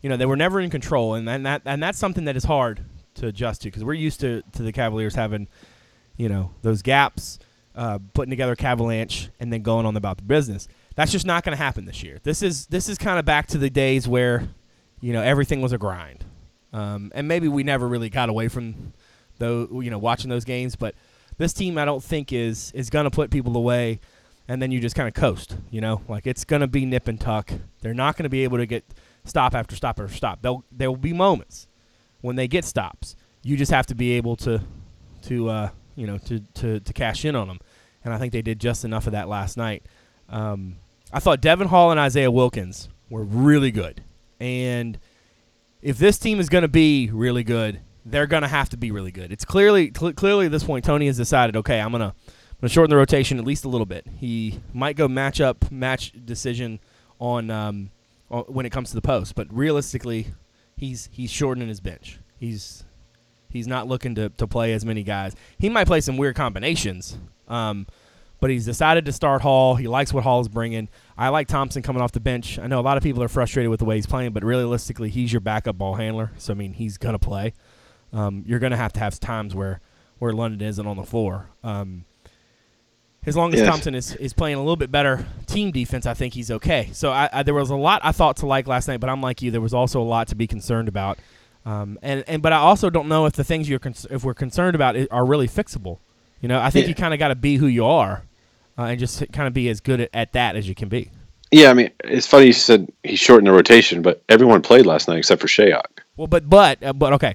you 0.00 0.08
know, 0.08 0.16
they 0.16 0.26
were 0.26 0.36
never 0.36 0.60
in 0.60 0.70
control, 0.70 1.14
and, 1.14 1.28
and 1.28 1.46
that 1.46 1.62
and 1.64 1.80
that's 1.82 1.98
something 1.98 2.24
that 2.24 2.36
is 2.36 2.44
hard 2.44 2.80
to 3.14 3.28
adjust 3.28 3.62
to 3.62 3.68
because 3.68 3.84
we're 3.84 3.94
used 3.94 4.20
to 4.20 4.42
to 4.52 4.62
the 4.62 4.72
Cavaliers 4.72 5.14
having, 5.14 5.46
you 6.16 6.28
know, 6.28 6.50
those 6.62 6.82
gaps, 6.82 7.38
uh, 7.76 8.00
putting 8.12 8.30
together 8.30 8.52
a 8.52 8.56
Cavalanche, 8.56 9.28
and 9.38 9.52
then 9.52 9.62
going 9.62 9.86
on 9.86 9.96
about 9.96 10.16
the 10.16 10.24
business. 10.24 10.66
That's 10.96 11.12
just 11.12 11.24
not 11.24 11.44
going 11.44 11.56
to 11.56 11.62
happen 11.62 11.84
this 11.84 12.02
year. 12.02 12.18
This 12.24 12.42
is 12.42 12.66
this 12.66 12.88
is 12.88 12.98
kind 12.98 13.18
of 13.18 13.24
back 13.24 13.46
to 13.48 13.58
the 13.58 13.70
days 13.70 14.08
where, 14.08 14.48
you 15.02 15.12
know, 15.12 15.20
everything 15.20 15.60
was 15.60 15.72
a 15.72 15.78
grind, 15.78 16.24
um, 16.72 17.12
and 17.14 17.28
maybe 17.28 17.48
we 17.48 17.62
never 17.62 17.86
really 17.86 18.08
got 18.08 18.30
away 18.30 18.48
from, 18.48 18.94
though, 19.38 19.68
you 19.82 19.90
know, 19.90 19.98
watching 19.98 20.30
those 20.30 20.44
games. 20.44 20.76
But 20.76 20.94
this 21.36 21.52
team, 21.52 21.76
I 21.76 21.84
don't 21.84 22.02
think 22.02 22.32
is 22.32 22.72
is 22.72 22.88
going 22.88 23.04
to 23.04 23.10
put 23.10 23.30
people 23.30 23.54
away, 23.56 24.00
and 24.48 24.62
then 24.62 24.70
you 24.70 24.80
just 24.80 24.96
kind 24.96 25.08
of 25.08 25.14
coast. 25.14 25.56
You 25.70 25.82
know, 25.82 26.00
like 26.08 26.26
it's 26.26 26.44
going 26.44 26.60
to 26.60 26.66
be 26.66 26.86
nip 26.86 27.08
and 27.08 27.20
tuck. 27.20 27.52
They're 27.82 27.92
not 27.92 28.16
going 28.16 28.24
to 28.24 28.30
be 28.30 28.44
able 28.44 28.58
to 28.58 28.66
get 28.66 28.84
stop 29.24 29.54
after 29.54 29.76
stop 29.76 30.00
after 30.00 30.14
stop. 30.14 30.40
They'll 30.40 30.64
there 30.72 30.90
will 30.90 30.96
be 30.96 31.12
moments 31.12 31.66
when 32.20 32.36
they 32.36 32.48
get 32.48 32.64
stops. 32.64 33.16
You 33.42 33.56
just 33.56 33.72
have 33.72 33.86
to 33.86 33.94
be 33.94 34.12
able 34.12 34.36
to 34.36 34.62
to 35.22 35.48
uh, 35.48 35.70
you 35.96 36.06
know 36.06 36.18
to, 36.18 36.40
to 36.54 36.80
to 36.80 36.92
cash 36.92 37.24
in 37.24 37.36
on 37.36 37.48
them, 37.48 37.58
and 38.04 38.14
I 38.14 38.18
think 38.18 38.32
they 38.32 38.42
did 38.42 38.60
just 38.60 38.84
enough 38.84 39.06
of 39.06 39.12
that 39.12 39.28
last 39.28 39.56
night. 39.56 39.84
Um, 40.28 40.76
I 41.12 41.20
thought 41.20 41.40
Devon 41.40 41.68
Hall 41.68 41.90
and 41.90 42.00
Isaiah 42.00 42.30
Wilkins 42.30 42.88
were 43.10 43.24
really 43.24 43.70
good, 43.70 44.02
and 44.42 44.98
if 45.82 45.98
this 45.98 46.18
team 46.18 46.40
is 46.40 46.48
going 46.48 46.62
to 46.62 46.68
be 46.68 47.10
really 47.12 47.44
good, 47.44 47.80
they're 48.04 48.26
going 48.26 48.42
to 48.42 48.48
have 48.48 48.68
to 48.70 48.76
be 48.76 48.90
really 48.90 49.12
good. 49.12 49.30
It's 49.30 49.44
clearly 49.44 49.92
cl- 49.96 50.12
clearly 50.14 50.46
at 50.46 50.52
this 50.52 50.64
point 50.64 50.84
Tony 50.84 51.06
has 51.06 51.16
decided, 51.16 51.56
okay, 51.56 51.80
I'm 51.80 51.92
gonna 51.92 52.06
I'm 52.06 52.56
gonna 52.60 52.68
shorten 52.68 52.90
the 52.90 52.96
rotation 52.96 53.38
at 53.38 53.44
least 53.44 53.64
a 53.64 53.68
little 53.68 53.86
bit. 53.86 54.04
He 54.18 54.60
might 54.72 54.96
go 54.96 55.06
match 55.06 55.40
up 55.40 55.70
match 55.70 56.12
decision 56.24 56.80
on 57.20 57.50
um, 57.50 57.90
on- 58.30 58.44
when 58.44 58.66
it 58.66 58.70
comes 58.70 58.88
to 58.90 58.96
the 58.96 59.02
post, 59.02 59.36
but 59.36 59.46
realistically, 59.52 60.26
he's 60.76 61.08
he's 61.12 61.30
shortening 61.30 61.68
his 61.68 61.78
bench. 61.80 62.18
He's 62.40 62.82
he's 63.48 63.68
not 63.68 63.86
looking 63.86 64.16
to, 64.16 64.30
to 64.30 64.46
play 64.48 64.72
as 64.72 64.84
many 64.84 65.04
guys. 65.04 65.36
He 65.58 65.68
might 65.68 65.86
play 65.86 66.00
some 66.00 66.16
weird 66.16 66.34
combinations, 66.34 67.16
um, 67.46 67.86
but 68.40 68.50
he's 68.50 68.64
decided 68.64 69.04
to 69.04 69.12
start 69.12 69.42
Hall. 69.42 69.76
He 69.76 69.86
likes 69.86 70.12
what 70.12 70.24
Hall 70.24 70.40
is 70.40 70.48
bringing. 70.48 70.88
I 71.16 71.28
like 71.28 71.46
Thompson 71.48 71.82
coming 71.82 72.00
off 72.02 72.12
the 72.12 72.20
bench. 72.20 72.58
I 72.58 72.66
know 72.66 72.80
a 72.80 72.82
lot 72.82 72.96
of 72.96 73.02
people 73.02 73.22
are 73.22 73.28
frustrated 73.28 73.70
with 73.70 73.80
the 73.80 73.84
way 73.84 73.96
he's 73.96 74.06
playing, 74.06 74.32
but 74.32 74.42
realistically, 74.44 75.10
he's 75.10 75.32
your 75.32 75.40
backup 75.40 75.76
ball 75.78 75.94
handler. 75.94 76.32
So 76.38 76.52
I 76.52 76.56
mean, 76.56 76.72
he's 76.72 76.96
gonna 76.98 77.18
play. 77.18 77.52
Um, 78.12 78.44
you're 78.46 78.58
gonna 78.58 78.76
have 78.76 78.92
to 78.94 79.00
have 79.00 79.18
times 79.20 79.54
where 79.54 79.80
where 80.18 80.32
London 80.32 80.66
isn't 80.66 80.86
on 80.86 80.96
the 80.96 81.02
floor. 81.04 81.48
Um, 81.64 82.04
as 83.24 83.36
long 83.36 83.52
as 83.54 83.60
Yes. 83.60 83.68
Thompson 83.68 83.94
is, 83.94 84.16
is 84.16 84.32
playing 84.32 84.56
a 84.56 84.60
little 84.60 84.76
bit 84.76 84.90
better 84.90 85.26
team 85.46 85.70
defense, 85.70 86.06
I 86.06 86.14
think 86.14 86.34
he's 86.34 86.50
okay. 86.50 86.88
So 86.92 87.12
I, 87.12 87.28
I, 87.32 87.42
there 87.44 87.54
was 87.54 87.70
a 87.70 87.76
lot 87.76 88.00
I 88.04 88.10
thought 88.12 88.36
to 88.38 88.46
like 88.46 88.66
last 88.66 88.88
night, 88.88 88.98
but 89.00 89.08
I'm 89.08 89.20
like 89.20 89.42
you. 89.42 89.50
There 89.52 89.60
was 89.60 89.74
also 89.74 90.00
a 90.00 90.04
lot 90.04 90.26
to 90.28 90.34
be 90.34 90.46
concerned 90.48 90.88
about, 90.88 91.18
um, 91.64 91.98
and 92.02 92.24
and 92.26 92.42
but 92.42 92.52
I 92.52 92.56
also 92.56 92.90
don't 92.90 93.06
know 93.08 93.26
if 93.26 93.34
the 93.34 93.44
things 93.44 93.68
you're 93.68 93.78
cons- 93.78 94.06
if 94.10 94.24
we're 94.24 94.34
concerned 94.34 94.74
about 94.74 94.96
are 95.10 95.24
really 95.24 95.46
fixable. 95.48 95.98
You 96.40 96.48
know, 96.48 96.60
I 96.60 96.70
think 96.70 96.84
Yeah. 96.86 96.88
you 96.90 96.94
kind 96.96 97.14
of 97.14 97.18
got 97.20 97.28
to 97.28 97.36
be 97.36 97.56
who 97.56 97.66
you 97.66 97.84
are, 97.84 98.24
uh, 98.78 98.82
and 98.84 98.98
just 98.98 99.22
kind 99.32 99.46
of 99.46 99.54
be 99.54 99.68
as 99.68 99.80
good 99.80 100.00
at, 100.00 100.10
at 100.14 100.32
that 100.32 100.56
as 100.56 100.68
you 100.68 100.74
can 100.74 100.88
be. 100.88 101.10
Yeah, 101.50 101.68
I 101.70 101.74
mean, 101.74 101.90
it's 102.04 102.26
funny 102.26 102.46
you 102.46 102.52
said 102.54 102.90
he 103.04 103.14
shortened 103.14 103.46
the 103.46 103.52
rotation, 103.52 104.00
but 104.00 104.22
everyone 104.30 104.62
played 104.62 104.86
last 104.86 105.06
night 105.08 105.18
except 105.18 105.40
for 105.40 105.48
Shayok. 105.48 105.82
Well, 106.16 106.26
but 106.26 106.48
but 106.48 106.82
uh, 106.82 106.92
but 106.94 107.12
okay, 107.14 107.34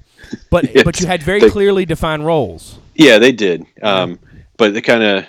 but 0.49 0.63
Yes. 0.75 0.83
but 0.83 0.99
you 0.99 1.05
had 1.07 1.21
very 1.21 1.39
They- 1.39 1.49
clearly 1.49 1.85
defined 1.85 2.25
roles. 2.25 2.79
Yeah, 2.95 3.19
they 3.19 3.31
did. 3.31 3.65
Um, 3.83 4.17
but 4.57 4.73
the 4.73 4.81
kind 4.81 5.03
of 5.03 5.25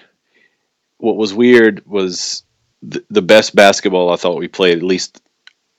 what 0.97 1.17
was 1.19 1.35
weird 1.35 1.85
was 1.87 2.43
the, 2.83 3.05
the 3.11 3.21
best 3.23 3.55
basketball 3.55 4.11
I 4.11 4.17
thought 4.17 4.39
we 4.39 4.49
played, 4.49 4.79
at 4.79 4.83
least 4.83 5.21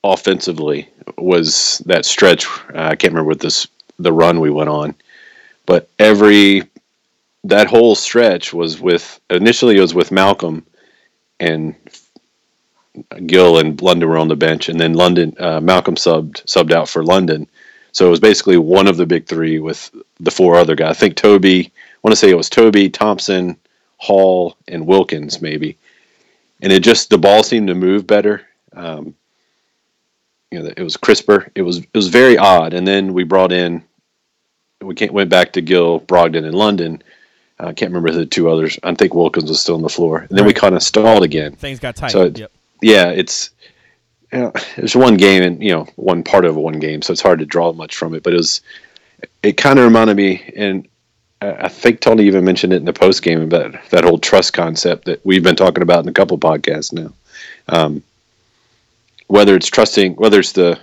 offensively, 0.03 0.87
was 1.17 1.79
that 1.87 2.05
stretch. 2.05 2.45
Uh, 2.73 2.89
I 2.91 2.95
can't 2.95 3.11
remember 3.13 3.27
what 3.29 3.39
this 3.39 3.67
the 3.97 4.13
run 4.13 4.39
we 4.39 4.49
went 4.51 4.69
on, 4.69 4.93
but 5.65 5.89
every 5.99 6.63
that 7.45 7.67
whole 7.67 7.95
stretch 7.95 8.53
was 8.53 8.79
with 8.79 9.19
initially 9.29 9.77
it 9.77 9.81
was 9.81 9.93
with 9.93 10.11
Malcolm 10.11 10.65
and 11.39 11.75
Gill 13.25 13.59
and 13.59 13.81
London 13.81 14.09
were 14.09 14.17
on 14.17 14.27
the 14.27 14.35
bench, 14.35 14.69
and 14.69 14.79
then 14.79 14.93
London 14.93 15.33
uh, 15.39 15.61
Malcolm 15.61 15.95
subbed 15.95 16.43
subbed 16.45 16.71
out 16.71 16.89
for 16.89 17.03
London. 17.03 17.47
So 17.91 18.07
it 18.07 18.11
was 18.11 18.19
basically 18.19 18.57
one 18.57 18.87
of 18.87 18.97
the 18.97 19.05
big 19.05 19.25
three 19.25 19.59
with 19.59 19.91
the 20.19 20.31
four 20.31 20.55
other 20.55 20.75
guys. 20.75 20.97
I 20.97 20.99
think 20.99 21.15
Tobey. 21.15 21.67
I 21.67 21.99
want 22.01 22.13
to 22.13 22.15
say 22.15 22.29
it 22.29 22.35
was 22.35 22.49
Tobey 22.49 22.89
Thompson, 22.89 23.57
Hall, 23.97 24.55
and 24.67 24.87
Wilkins 24.87 25.41
maybe. 25.41 25.77
And 26.61 26.71
it 26.71 26.83
just 26.83 27.09
the 27.09 27.17
ball 27.17 27.43
seemed 27.43 27.67
to 27.67 27.75
move 27.75 28.07
better. 28.07 28.45
Um, 28.73 29.15
you 30.51 30.59
know, 30.59 30.71
it 30.75 30.83
was 30.83 30.97
crisper. 30.97 31.51
It 31.55 31.61
was 31.61 31.77
it 31.77 31.95
was 31.95 32.07
very 32.07 32.37
odd. 32.37 32.73
And 32.73 32.87
then 32.87 33.13
we 33.13 33.23
brought 33.23 33.51
in. 33.51 33.83
We 34.81 34.95
went 35.09 35.29
back 35.29 35.53
to 35.53 35.61
Gill, 35.61 35.99
Brogdon, 35.99 36.45
and 36.45 36.55
London. 36.55 37.03
I 37.59 37.73
can't 37.73 37.91
remember 37.91 38.11
the 38.11 38.25
two 38.25 38.49
others. 38.49 38.79
I 38.83 38.93
think 38.93 39.13
Wilkins 39.13 39.49
was 39.49 39.59
still 39.61 39.75
on 39.75 39.81
the 39.81 39.89
floor. 39.89 40.19
And 40.29 40.37
then 40.37 40.45
we 40.45 40.53
kind 40.53 40.75
of 40.75 40.81
stalled 40.83 41.23
again 41.23 41.53
Things 41.55 41.79
got 41.79 41.95
tight. 41.95 42.11
So 42.11 42.23
it- 42.23 42.37
yep. 42.37 42.51
yeah, 42.81 43.09
it's 43.09 43.49
you 44.31 44.39
know, 44.39 44.53
it's 44.77 44.95
one 44.95 45.17
game 45.17 45.43
and 45.43 45.61
you 45.61 45.71
know 45.71 45.87
one 45.95 46.23
part 46.23 46.45
of 46.45 46.55
one 46.55 46.79
game, 46.79 47.01
so 47.01 47.11
it's 47.11 47.21
hard 47.21 47.39
to 47.39 47.45
draw 47.45 47.73
much 47.73 47.95
from 47.95 48.13
it. 48.13 48.23
But 48.23 48.33
it 48.33 48.37
was 48.37 48.61
it 49.43 49.57
kind 49.57 49.79
of 49.79 49.85
reminded 49.85 50.15
me, 50.17 50.51
and 50.55 50.87
I 51.41 51.51
I 51.65 51.67
think 51.67 51.99
Tony 51.99 52.23
even 52.23 52.45
mentioned 52.45 52.71
it 52.73 52.77
in 52.77 52.85
the 52.85 52.93
post 52.93 53.23
game 53.23 53.41
about 53.41 53.75
that 53.89 54.03
whole 54.03 54.19
trust 54.19 54.53
concept 54.53 55.05
that 55.05 55.25
we've 55.25 55.43
been 55.43 55.55
talking 55.55 55.83
about 55.83 56.03
in 56.03 56.09
a 56.09 56.13
couple 56.13 56.37
podcasts 56.37 56.93
now. 56.93 57.11
Um, 57.67 58.03
whether 59.27 59.55
it's 59.55 59.67
trusting, 59.67 60.15
whether 60.15 60.39
it's 60.39 60.53
the 60.53 60.79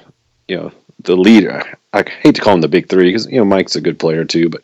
you 0.49 0.57
know 0.57 0.73
the 1.05 1.17
leader, 1.17 1.63
I 1.93 2.05
hate 2.23 2.35
to 2.35 2.41
call 2.41 2.55
him 2.55 2.61
the 2.61 2.69
big 2.69 2.89
three 2.89 3.09
because 3.09 3.27
you 3.27 3.39
know 3.39 3.45
Mike's 3.45 3.77
a 3.77 3.81
good 3.81 3.99
player 3.99 4.25
too, 4.25 4.49
but 4.49 4.63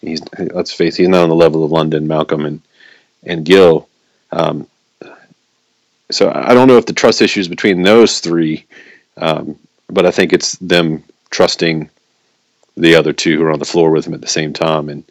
he's 0.00 0.22
let's 0.38 0.72
face 0.72 0.94
it, 0.94 1.02
he's 1.02 1.08
not 1.08 1.22
on 1.22 1.28
the 1.28 1.34
level 1.34 1.64
of 1.64 1.72
London, 1.72 2.06
Malcolm, 2.06 2.44
and 2.44 2.60
and 3.24 3.44
Gill. 3.44 3.88
Um, 4.32 4.66
so 6.10 6.30
I 6.34 6.54
don't 6.54 6.68
know 6.68 6.78
if 6.78 6.86
the 6.86 6.92
trust 6.92 7.20
issues 7.20 7.48
between 7.48 7.82
those 7.82 8.20
three, 8.20 8.64
um, 9.16 9.58
but 9.88 10.06
I 10.06 10.10
think 10.10 10.32
it's 10.32 10.52
them 10.56 11.04
trusting 11.30 11.90
the 12.76 12.94
other 12.94 13.12
two 13.12 13.36
who 13.36 13.44
are 13.44 13.52
on 13.52 13.58
the 13.58 13.64
floor 13.64 13.90
with 13.90 14.06
him 14.06 14.14
at 14.14 14.20
the 14.20 14.28
same 14.28 14.52
time. 14.52 14.88
And 14.88 15.04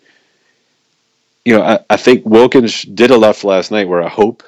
you 1.46 1.56
know, 1.56 1.64
I, 1.64 1.80
I 1.90 1.98
think 1.98 2.26
Wilkins 2.26 2.82
did 2.84 3.12
enough 3.12 3.44
last 3.44 3.72
night 3.72 3.88
where 3.88 4.04
I 4.04 4.10
hope 4.10 4.44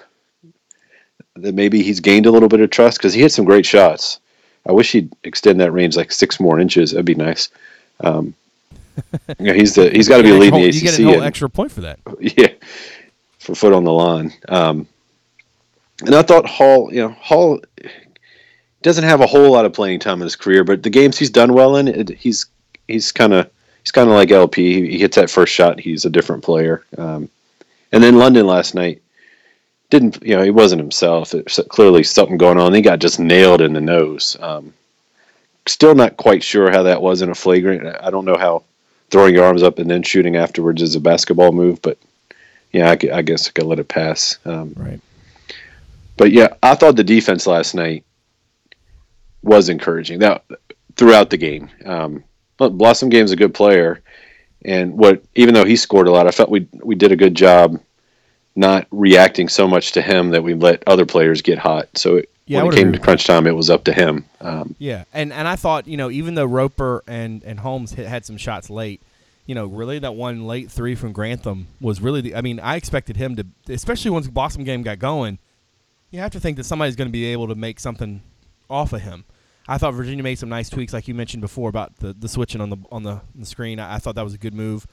that 1.35 1.55
maybe 1.55 1.81
he's 1.81 1.99
gained 1.99 2.25
a 2.25 2.31
little 2.31 2.49
bit 2.49 2.59
of 2.59 2.69
trust 2.69 2.97
because 2.97 3.13
he 3.13 3.21
hit 3.21 3.31
some 3.31 3.45
great 3.45 3.65
shots. 3.65 4.19
I 4.67 4.71
wish 4.71 4.91
he'd 4.91 5.11
extend 5.23 5.61
that 5.61 5.71
range 5.71 5.95
like 5.95 6.11
six 6.11 6.39
more 6.39 6.59
inches. 6.59 6.91
That'd 6.91 7.05
be 7.05 7.15
nice. 7.15 7.49
Um, 8.01 8.33
you 9.39 9.45
know, 9.45 9.53
he's 9.53 9.75
the 9.75 9.89
he's 9.89 10.07
got 10.07 10.17
to 10.17 10.23
be 10.23 10.29
You 10.29 10.35
get 10.35 10.39
leading 10.39 10.53
whole- 10.59 10.61
the 10.71 10.75
You 10.77 10.81
ACC. 10.81 10.83
get 10.83 10.99
a 10.99 11.03
whole 11.03 11.13
and- 11.15 11.23
extra 11.23 11.49
point 11.49 11.71
for 11.71 11.81
that. 11.81 11.99
yeah, 12.19 12.47
for 13.39 13.55
foot 13.55 13.73
on 13.73 13.83
the 13.83 13.91
line. 13.93 14.33
Um, 14.47 14.87
and 16.05 16.15
I 16.15 16.21
thought 16.21 16.45
Hall, 16.45 16.89
you 16.93 17.01
know, 17.01 17.09
Hall 17.09 17.59
doesn't 18.81 19.03
have 19.03 19.19
a 19.21 19.27
whole 19.27 19.51
lot 19.51 19.65
of 19.65 19.73
playing 19.73 19.99
time 19.99 20.19
in 20.21 20.25
his 20.25 20.35
career, 20.37 20.63
but 20.63 20.81
the 20.83 20.89
games 20.89 21.17
he's 21.17 21.29
done 21.29 21.53
well 21.53 21.75
in, 21.75 21.87
it, 21.87 22.09
he's 22.09 22.45
he's 22.87 23.11
kind 23.11 23.33
of 23.33 23.49
he's 23.83 23.91
kind 23.91 24.09
of 24.09 24.15
like 24.15 24.31
LP. 24.31 24.73
He, 24.73 24.91
he, 24.93 24.99
hits 24.99 25.15
that 25.17 25.29
first 25.29 25.53
shot, 25.53 25.79
he's 25.79 26.05
a 26.05 26.09
different 26.09 26.43
player. 26.43 26.85
Um, 26.97 27.29
and 27.91 28.01
then 28.03 28.17
London 28.17 28.45
last 28.47 28.75
night 28.75 29.01
didn't, 29.89 30.21
you 30.23 30.35
know, 30.37 30.43
he 30.43 30.51
wasn't 30.51 30.81
himself. 30.81 31.33
It's 31.33 31.59
clearly 31.69 32.03
something 32.03 32.37
going 32.37 32.59
on. 32.59 32.73
He 32.73 32.81
got 32.81 32.99
just 32.99 33.19
nailed 33.19 33.61
in 33.61 33.73
the 33.73 33.81
nose. 33.81 34.37
Um, 34.39 34.73
still 35.65 35.95
not 35.95 36.15
quite 36.15 36.43
sure 36.43 36.71
how 36.71 36.83
that 36.83 37.01
was 37.01 37.21
in 37.21 37.29
a 37.29 37.35
flagrant. 37.35 37.97
I 38.01 38.09
don't 38.11 38.25
know 38.25 38.37
how 38.37 38.63
throwing 39.09 39.33
your 39.33 39.45
arms 39.45 39.63
up 39.63 39.79
and 39.79 39.89
then 39.89 40.03
shooting 40.03 40.35
afterwards 40.35 40.81
is 40.81 40.95
a 40.95 40.99
basketball 40.99 41.51
move, 41.51 41.81
but 41.81 41.97
yeah, 42.71 42.89
I, 42.89 43.17
I 43.17 43.21
guess 43.21 43.47
I 43.47 43.51
could 43.51 43.65
let 43.65 43.79
it 43.79 43.87
pass. 43.87 44.37
Um, 44.45 44.73
right. 44.75 45.01
But 46.17 46.31
yeah, 46.31 46.55
I 46.61 46.75
thought 46.75 46.95
the 46.95 47.03
defense 47.03 47.47
last 47.47 47.73
night 47.73 48.03
was 49.41 49.69
encouraging 49.69 50.19
that 50.19 50.43
throughout 50.95 51.29
the 51.29 51.37
game. 51.37 51.69
Um, 51.85 52.23
Blossomgame's 52.57 53.31
a 53.31 53.37
good 53.37 53.53
player, 53.53 54.01
and 54.65 54.97
what 54.97 55.23
even 55.35 55.53
though 55.53 55.63
he 55.63 55.77
scored 55.77 56.07
a 56.07 56.11
lot, 56.11 56.27
I 56.27 56.31
felt 56.31 56.49
we 56.49 56.67
we 56.83 56.95
did 56.95 57.13
a 57.13 57.15
good 57.15 57.35
job 57.35 57.79
not 58.55 58.85
reacting 58.91 59.47
so 59.47 59.65
much 59.65 59.93
to 59.93 60.01
him 60.01 60.31
that 60.31 60.43
we 60.43 60.53
let 60.53 60.83
other 60.85 61.05
players 61.05 61.41
get 61.41 61.57
hot. 61.57 61.87
So 61.95 62.17
it, 62.17 62.29
yeah, 62.49 62.63
when 62.63 62.73
it 62.73 62.77
came 62.77 62.91
to 62.93 62.99
crunch 62.99 63.27
time, 63.27 63.45
it 63.45 63.55
was 63.55 63.69
up 63.69 63.83
to 63.83 63.93
him. 63.93 64.25
Um, 64.41 64.75
yeah, 64.79 65.03
and 65.13 65.31
and 65.31 65.47
I 65.47 65.55
thought 65.55 65.87
you 65.87 65.97
know 65.97 66.09
even 66.09 66.33
though 66.33 66.45
Roper 66.45 67.03
and 67.07 67.43
and 67.43 67.59
Holmes 67.59 67.91
hit, 67.93 68.07
had 68.07 68.25
some 68.25 68.37
shots 68.37 68.71
late, 68.71 69.03
you 69.45 69.53
know 69.53 69.67
really 69.67 69.99
that 69.99 70.15
one 70.15 70.47
late 70.47 70.71
three 70.71 70.95
from 70.95 71.11
Grantham 71.11 71.67
was 71.79 72.01
really 72.01 72.21
the. 72.21 72.35
I 72.35 72.41
mean 72.41 72.59
I 72.59 72.75
expected 72.75 73.17
him 73.17 73.35
to, 73.35 73.45
especially 73.71 74.09
once 74.09 74.25
the 74.25 74.31
Boston 74.31 74.65
Blossomgame 74.65 74.83
got 74.83 74.97
going. 74.97 75.37
You 76.09 76.21
have 76.21 76.31
to 76.31 76.39
think 76.39 76.57
that 76.57 76.63
somebody's 76.63 76.95
going 76.95 77.07
to 77.07 77.11
be 77.11 77.25
able 77.25 77.47
to 77.49 77.55
make 77.55 77.79
something 77.79 78.23
off 78.67 78.93
of 78.93 79.01
him. 79.01 79.25
I 79.67 79.77
thought 79.77 79.93
Virginia 79.93 80.23
made 80.23 80.39
some 80.39 80.49
nice 80.49 80.67
tweaks, 80.67 80.91
like 80.91 81.07
you 81.07 81.13
mentioned 81.13 81.41
before 81.41 81.69
about 81.69 81.97
the, 81.97 82.13
the 82.13 82.27
switching 82.27 82.61
on 82.61 82.71
the 82.71 82.77
on 82.91 83.03
the, 83.03 83.21
the 83.35 83.45
screen. 83.45 83.79
I, 83.79 83.95
I, 83.95 83.97
thought 83.99 84.15
that 84.15 84.23
was 84.23 84.33
a 84.33 84.39
good 84.39 84.55
move. 84.55 84.87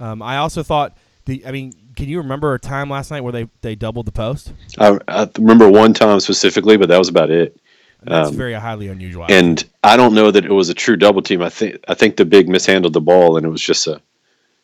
Um, 0.00 0.22
I 0.22 0.38
also 0.38 0.62
thought 0.62 0.96
the. 1.24 1.46
I 1.46 1.52
mean, 1.52 1.72
can 1.96 2.08
you 2.08 2.18
remember 2.18 2.54
a 2.54 2.58
time 2.58 2.90
last 2.90 3.10
night 3.10 3.22
where 3.22 3.32
they, 3.32 3.48
they 3.60 3.74
doubled 3.74 4.06
the 4.06 4.12
post? 4.12 4.52
I, 4.78 4.98
I 5.08 5.28
remember 5.38 5.68
one 5.70 5.94
time 5.94 6.20
specifically, 6.20 6.76
but 6.76 6.88
that 6.88 6.98
was 6.98 7.08
about 7.08 7.30
it. 7.30 7.58
That's 8.02 8.30
um, 8.30 8.36
very 8.36 8.54
highly 8.54 8.88
unusual. 8.88 9.26
And 9.28 9.62
I 9.84 9.96
don't 9.96 10.14
know 10.14 10.30
that 10.30 10.44
it 10.44 10.50
was 10.50 10.68
a 10.68 10.74
true 10.74 10.96
double 10.96 11.22
team. 11.22 11.42
I 11.42 11.50
think 11.50 11.78
I 11.88 11.94
think 11.94 12.16
the 12.16 12.24
big 12.24 12.48
mishandled 12.48 12.92
the 12.92 13.00
ball, 13.00 13.36
and 13.36 13.46
it 13.46 13.50
was 13.50 13.62
just 13.62 13.86
a 13.86 14.00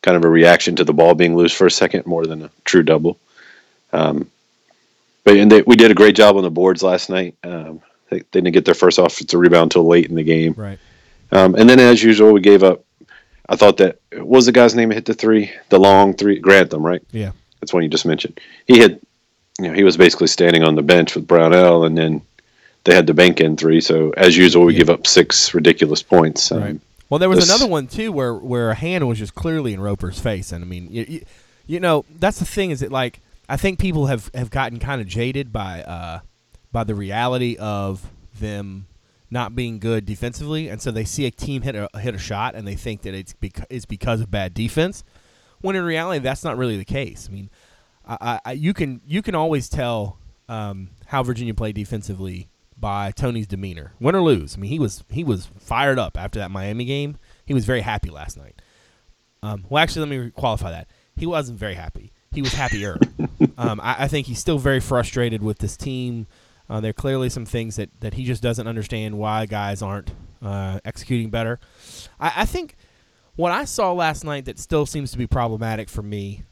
kind 0.03 0.17
of 0.17 0.25
a 0.25 0.29
reaction 0.29 0.77
to 0.77 0.85
the 0.85 0.93
ball 0.93 1.15
being 1.15 1.37
loose 1.37 1.53
for 1.53 1.67
a 1.67 1.71
second, 1.71 2.07
more 2.07 2.27
than 2.27 2.45
a 2.45 2.51
true 2.65 2.83
double. 2.83 3.19
Um, 3.93 4.31
but 5.25 5.37
and 5.37 5.53
they, 5.53 5.63
we 5.63 5.77
did 5.77 5.91
a 5.91 5.95
great 5.95 6.17
job 6.17 6.37
on 6.37 6.43
the 6.43 6.51
boards 6.51 6.83
last 6.83 7.11
night. 7.11 7.37
Um, 7.45 7.81
they, 8.11 8.19
they 8.19 8.41
didn't 8.41 8.53
get 8.53 8.65
their 8.65 8.75
first 8.75 8.99
offensive 8.99 9.39
rebound 9.39 9.65
until 9.65 9.87
late 9.87 10.09
in 10.09 10.15
the 10.15 10.25
game. 10.25 10.55
Right. 10.57 10.79
Um, 11.31 11.55
and 11.55 11.69
then, 11.69 11.79
as 11.79 12.03
usual, 12.03 12.33
we 12.33 12.41
gave 12.41 12.63
up. 12.63 12.85
I 13.49 13.57
thought 13.57 13.79
that 13.79 13.99
was 14.13 14.47
the 14.47 14.53
guy's 14.53 14.75
name 14.75 14.91
hit 14.91 15.07
the 15.07 15.15
three, 15.15 15.51
the 15.71 15.79
long 15.79 16.15
three, 16.15 16.39
Grantham, 16.39 16.85
right? 16.85 17.03
Yeah. 17.11 17.33
That's 17.61 17.73
one 17.73 17.83
you 17.83 17.89
just 17.89 18.07
mentioned. 18.07 18.41
He 18.67 18.79
had, 18.79 19.01
you 19.59 19.69
know, 19.69 19.75
he 19.75 19.85
was 19.85 19.97
basically 19.97 20.27
standing 20.27 20.63
on 20.63 20.75
the 20.75 20.83
bench 20.83 21.15
with 21.15 21.27
Brownell, 21.27 21.85
and 21.85 21.97
then 21.97 22.23
they 22.85 22.95
had 22.95 23.07
the 23.07 23.15
bank 23.15 23.41
in 23.41 23.57
three. 23.57 23.81
So 23.81 24.11
as 24.11 24.37
usual, 24.37 24.65
we 24.65 24.75
yeah. 24.75 24.81
give 24.81 24.91
up 24.91 25.07
six 25.07 25.55
ridiculous 25.55 26.03
points. 26.03 26.53
Um, 26.53 26.63
right. 26.63 26.81
Well, 27.11 27.19
there 27.19 27.29
was 27.29 27.41
this, 27.41 27.49
another 27.49 27.67
one 27.67 27.87
too 27.87 28.13
where 28.13 28.35
where 28.35 28.71
a 28.71 28.75
hand 28.75 29.09
was 29.09 29.19
just 29.19 29.35
clearly 29.35 29.73
in 29.73 29.81
Roper's 29.81 30.21
face, 30.21 30.53
and 30.53 30.63
I 30.63 30.67
mean, 30.67 30.89
you, 30.91 31.07
you, 31.09 31.25
you 31.67 31.81
know, 31.81 32.05
that's 32.19 32.39
the 32.39 32.45
thing 32.45 32.71
is 32.71 32.81
that 32.81 32.93
like 32.93 33.21
I 33.49 33.57
think 33.57 33.79
people 33.79 34.07
have 34.07 34.31
have 34.35 34.51
gotten 34.51 34.79
kind 34.79 35.01
of 35.01 35.07
jaded 35.07 35.53
by 35.53 35.83
uh, 35.83 36.21
by 36.71 36.85
the 36.85 36.95
reality 36.95 37.57
of 37.59 38.11
them 38.39 38.87
not 39.31 39.55
being 39.55 39.79
good 39.79 40.07
defensively, 40.07 40.69
and 40.69 40.81
so 40.81 40.91
they 40.91 41.05
see 41.05 41.27
a 41.27 41.31
team 41.31 41.63
hit 41.63 41.75
a 41.75 41.89
hit 41.99 42.15
a 42.15 42.19
shot 42.19 42.55
and 42.55 42.67
they 42.67 42.75
think 42.75 43.03
that 43.03 43.15
it's 43.15 43.35
because 43.35 43.67
it's 43.69 43.85
because 43.85 44.21
of 44.21 44.31
bad 44.31 44.55
defense. 44.55 45.05
When 45.61 45.77
in 45.77 45.85
reality, 45.85 46.21
that's 46.21 46.45
not 46.45 46.57
really 46.57 46.77
the 46.77 46.85
case. 46.85 47.29
I 47.29 47.33
mean, 47.33 47.51
I, 48.07 48.41
I 48.45 48.53
you 48.53 48.73
can 48.73 49.01
you 49.07 49.23
can 49.23 49.35
always 49.35 49.69
tell 49.69 50.19
um, 50.49 50.91
how 51.07 51.23
Virginia 51.23 51.55
played 51.55 51.75
defensively 51.75 52.49
by 52.77 53.11
Tony's 53.11 53.47
demeanor, 53.47 53.93
win 54.01 54.15
or 54.15 54.23
lose. 54.23 54.57
I 54.57 54.61
mean, 54.61 54.71
he 54.71 54.79
was 54.79 55.05
he 55.11 55.25
was 55.25 55.49
fired 55.59 55.99
up 55.99 56.17
after 56.17 56.39
that 56.39 56.51
Miami 56.51 56.85
game. 56.85 57.19
He 57.45 57.55
was 57.55 57.65
very 57.65 57.81
happy 57.81 58.11
last 58.11 58.37
night. 58.37 58.61
Um, 59.43 59.65
well, 59.69 59.83
actually, 59.83 60.09
let 60.09 60.25
me 60.25 60.31
qualify 60.31 60.71
that. 60.71 60.89
He 61.17 61.27
wasn't 61.27 61.59
very 61.59 61.75
happy. 61.75 62.13
He 62.33 62.43
was 62.43 62.53
happier. 62.53 62.99
um, 63.59 63.81
I, 63.81 64.05
I 64.05 64.09
think 64.09 64.27
he's 64.27 64.39
still 64.39 64.59
very 64.59 64.81
frustrated 64.81 65.43
with 65.43 65.59
this 65.59 65.77
team 65.77 66.27
uh, 66.69 66.81
there 66.81 66.91
are 66.91 66.95
clearly 66.95 67.29
some 67.29 67.47
things 67.47 67.77
that, 67.77 67.91
that 68.01 68.15
he 68.15 68.25
just 68.25 68.43
doesn't 68.43 68.67
understand 68.67 69.19
why 69.19 69.47
guys 69.47 69.83
aren't 69.83 70.11
uh, 70.43 70.81
executing 70.85 71.31
better. 71.31 71.59
I, 72.21 72.33
I 72.39 72.45
think 72.45 72.77
what 73.37 73.53
I 73.53 73.65
saw 73.65 73.93
last 73.93 74.25
night 74.25 74.45
that 74.47 74.59
still 74.59 74.85
seems 74.85 75.13
to 75.13 75.19
be 75.19 75.27
problematic 75.27 75.89
for 75.89 76.03
me, 76.03 76.45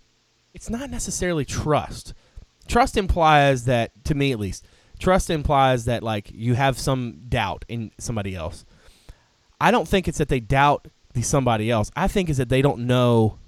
it's 0.54 0.70
not 0.70 0.90
necessarily 0.90 1.44
trust. 1.44 2.14
Trust 2.66 2.96
implies 2.96 3.64
that, 3.66 3.92
to 4.04 4.14
me 4.14 4.32
at 4.32 4.38
least, 4.38 4.66
trust 4.98 5.28
implies 5.28 5.84
that 5.84 6.02
like 6.02 6.30
you 6.32 6.54
have 6.54 6.78
some 6.78 7.22
doubt 7.28 7.64
in 7.68 7.90
somebody 7.98 8.34
else. 8.34 8.64
I 9.60 9.70
don't 9.70 9.86
think 9.88 10.08
it's 10.08 10.18
that 10.18 10.28
they 10.28 10.40
doubt 10.40 10.88
the 11.12 11.22
somebody 11.22 11.70
else. 11.70 11.90
I 11.96 12.08
think 12.08 12.28
is 12.28 12.36
that 12.38 12.48
they 12.48 12.62
don't 12.62 12.86
know. 12.86 13.38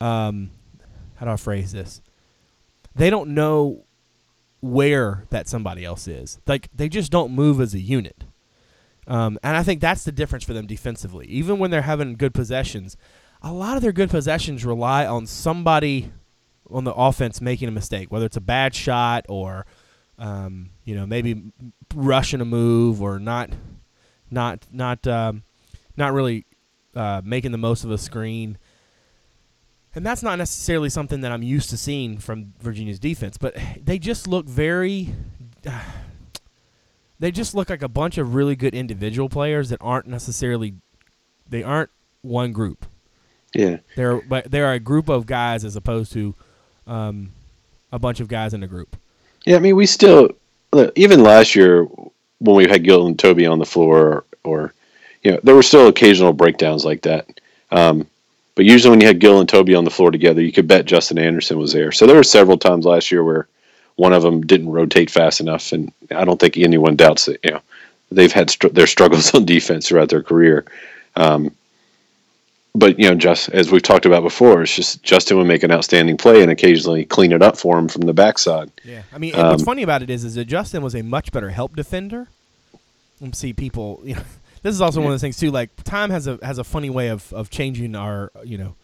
Um, 0.00 0.50
how 1.16 1.26
do 1.26 1.32
I 1.32 1.36
phrase 1.36 1.72
this? 1.72 2.00
They 2.94 3.10
don't 3.10 3.30
know 3.30 3.84
where 4.60 5.24
that 5.30 5.48
somebody 5.48 5.84
else 5.84 6.08
is. 6.08 6.38
Like 6.46 6.68
they 6.74 6.88
just 6.88 7.10
don't 7.10 7.32
move 7.32 7.60
as 7.60 7.74
a 7.74 7.80
unit. 7.80 8.24
Um, 9.06 9.38
and 9.42 9.56
I 9.56 9.62
think 9.62 9.80
that's 9.80 10.04
the 10.04 10.12
difference 10.12 10.44
for 10.44 10.52
them 10.52 10.66
defensively. 10.66 11.26
Even 11.26 11.58
when 11.58 11.70
they're 11.70 11.82
having 11.82 12.16
good 12.16 12.34
possessions, 12.34 12.96
a 13.40 13.52
lot 13.52 13.76
of 13.76 13.82
their 13.82 13.92
good 13.92 14.10
possessions 14.10 14.64
rely 14.64 15.06
on 15.06 15.26
somebody 15.26 16.12
on 16.70 16.84
the 16.84 16.92
offense 16.92 17.40
making 17.40 17.68
a 17.68 17.72
mistake, 17.72 18.12
whether 18.12 18.26
it's 18.26 18.36
a 18.36 18.42
bad 18.42 18.74
shot 18.74 19.24
or 19.28 19.64
um, 20.18 20.70
you 20.84 20.94
know 20.94 21.06
maybe 21.06 21.52
rushing 21.94 22.40
a 22.40 22.44
move 22.44 23.00
or 23.00 23.18
not 23.18 23.50
not 24.30 24.66
not 24.70 25.06
um, 25.06 25.42
not 25.96 26.12
really 26.12 26.44
uh, 26.94 27.22
making 27.24 27.52
the 27.52 27.58
most 27.58 27.84
of 27.84 27.90
a 27.90 27.98
screen. 27.98 28.58
And 29.98 30.06
that's 30.06 30.22
not 30.22 30.38
necessarily 30.38 30.90
something 30.90 31.22
that 31.22 31.32
I'm 31.32 31.42
used 31.42 31.70
to 31.70 31.76
seeing 31.76 32.18
from 32.18 32.52
Virginia's 32.60 33.00
defense, 33.00 33.36
but 33.36 33.56
they 33.84 33.98
just 33.98 34.28
look 34.28 34.46
very. 34.46 35.08
Uh, 35.66 35.80
they 37.18 37.32
just 37.32 37.52
look 37.52 37.68
like 37.68 37.82
a 37.82 37.88
bunch 37.88 38.16
of 38.16 38.36
really 38.36 38.54
good 38.54 38.76
individual 38.76 39.28
players 39.28 39.70
that 39.70 39.78
aren't 39.80 40.06
necessarily. 40.06 40.74
They 41.48 41.64
aren't 41.64 41.90
one 42.22 42.52
group. 42.52 42.86
Yeah. 43.52 43.78
They're 43.96 44.20
but 44.20 44.52
they're 44.52 44.72
a 44.72 44.78
group 44.78 45.08
of 45.08 45.26
guys 45.26 45.64
as 45.64 45.74
opposed 45.74 46.12
to 46.12 46.32
um, 46.86 47.32
a 47.90 47.98
bunch 47.98 48.20
of 48.20 48.28
guys 48.28 48.54
in 48.54 48.62
a 48.62 48.68
group. 48.68 48.96
Yeah, 49.46 49.56
I 49.56 49.58
mean, 49.58 49.74
we 49.74 49.86
still 49.86 50.30
even 50.94 51.24
last 51.24 51.56
year 51.56 51.82
when 52.38 52.54
we 52.54 52.68
had 52.68 52.84
Gill 52.84 53.08
and 53.08 53.18
Tobey 53.18 53.46
on 53.46 53.58
the 53.58 53.66
floor, 53.66 53.98
or, 54.06 54.24
or 54.44 54.74
you 55.24 55.32
know, 55.32 55.40
there 55.42 55.56
were 55.56 55.62
still 55.64 55.88
occasional 55.88 56.32
breakdowns 56.32 56.84
like 56.84 57.02
that. 57.02 57.40
Um, 57.72 58.06
but 58.58 58.66
usually 58.66 58.90
when 58.90 59.00
you 59.00 59.06
had 59.06 59.20
Gill 59.20 59.38
and 59.38 59.48
Tobey 59.48 59.76
on 59.76 59.84
the 59.84 59.90
floor 59.90 60.10
together, 60.10 60.42
you 60.42 60.50
could 60.50 60.66
bet 60.66 60.84
Justin 60.84 61.16
Anderson 61.16 61.58
was 61.58 61.72
there. 61.72 61.92
So 61.92 62.08
there 62.08 62.16
were 62.16 62.24
several 62.24 62.58
times 62.58 62.84
last 62.84 63.12
year 63.12 63.22
where 63.22 63.46
one 63.94 64.12
of 64.12 64.24
them 64.24 64.44
didn't 64.44 64.70
rotate 64.70 65.10
fast 65.10 65.38
enough, 65.38 65.70
and 65.70 65.92
I 66.10 66.24
don't 66.24 66.40
think 66.40 66.56
anyone 66.56 66.96
doubts 66.96 67.26
that. 67.26 67.38
You 67.44 67.52
know, 67.52 67.60
they've 68.10 68.32
had 68.32 68.50
str- 68.50 68.66
their 68.66 68.88
struggles 68.88 69.32
on 69.34 69.44
defense 69.44 69.86
throughout 69.86 70.08
their 70.08 70.24
career. 70.24 70.64
Um, 71.14 71.54
but 72.74 72.98
you 72.98 73.08
know, 73.08 73.14
just 73.14 73.48
as 73.50 73.70
we've 73.70 73.80
talked 73.80 74.06
about 74.06 74.24
before, 74.24 74.60
it's 74.62 74.74
just 74.74 75.04
Justin 75.04 75.36
would 75.36 75.46
make 75.46 75.62
an 75.62 75.70
outstanding 75.70 76.16
play 76.16 76.42
and 76.42 76.50
occasionally 76.50 77.04
clean 77.04 77.30
it 77.30 77.42
up 77.42 77.56
for 77.56 77.78
him 77.78 77.86
from 77.86 78.02
the 78.02 78.12
backside. 78.12 78.72
Yeah, 78.82 79.02
I 79.12 79.18
mean, 79.18 79.36
um, 79.36 79.50
what's 79.50 79.62
funny 79.62 79.84
about 79.84 80.02
it 80.02 80.10
is, 80.10 80.24
is 80.24 80.34
that 80.34 80.46
Justin 80.46 80.82
was 80.82 80.96
a 80.96 81.02
much 81.02 81.30
better 81.30 81.50
help 81.50 81.76
defender. 81.76 82.26
Let's 83.20 83.38
see 83.38 83.52
people, 83.52 84.00
you 84.02 84.16
know, 84.16 84.22
this 84.62 84.74
is 84.74 84.80
also 84.80 85.00
one 85.00 85.08
of 85.08 85.12
those 85.12 85.20
things 85.20 85.36
too. 85.36 85.50
Like 85.50 85.82
time 85.84 86.10
has 86.10 86.26
a 86.26 86.38
has 86.42 86.58
a 86.58 86.64
funny 86.64 86.90
way 86.90 87.08
of, 87.08 87.32
of 87.32 87.50
changing 87.50 87.94
our 87.94 88.30
you 88.44 88.58
know 88.58 88.76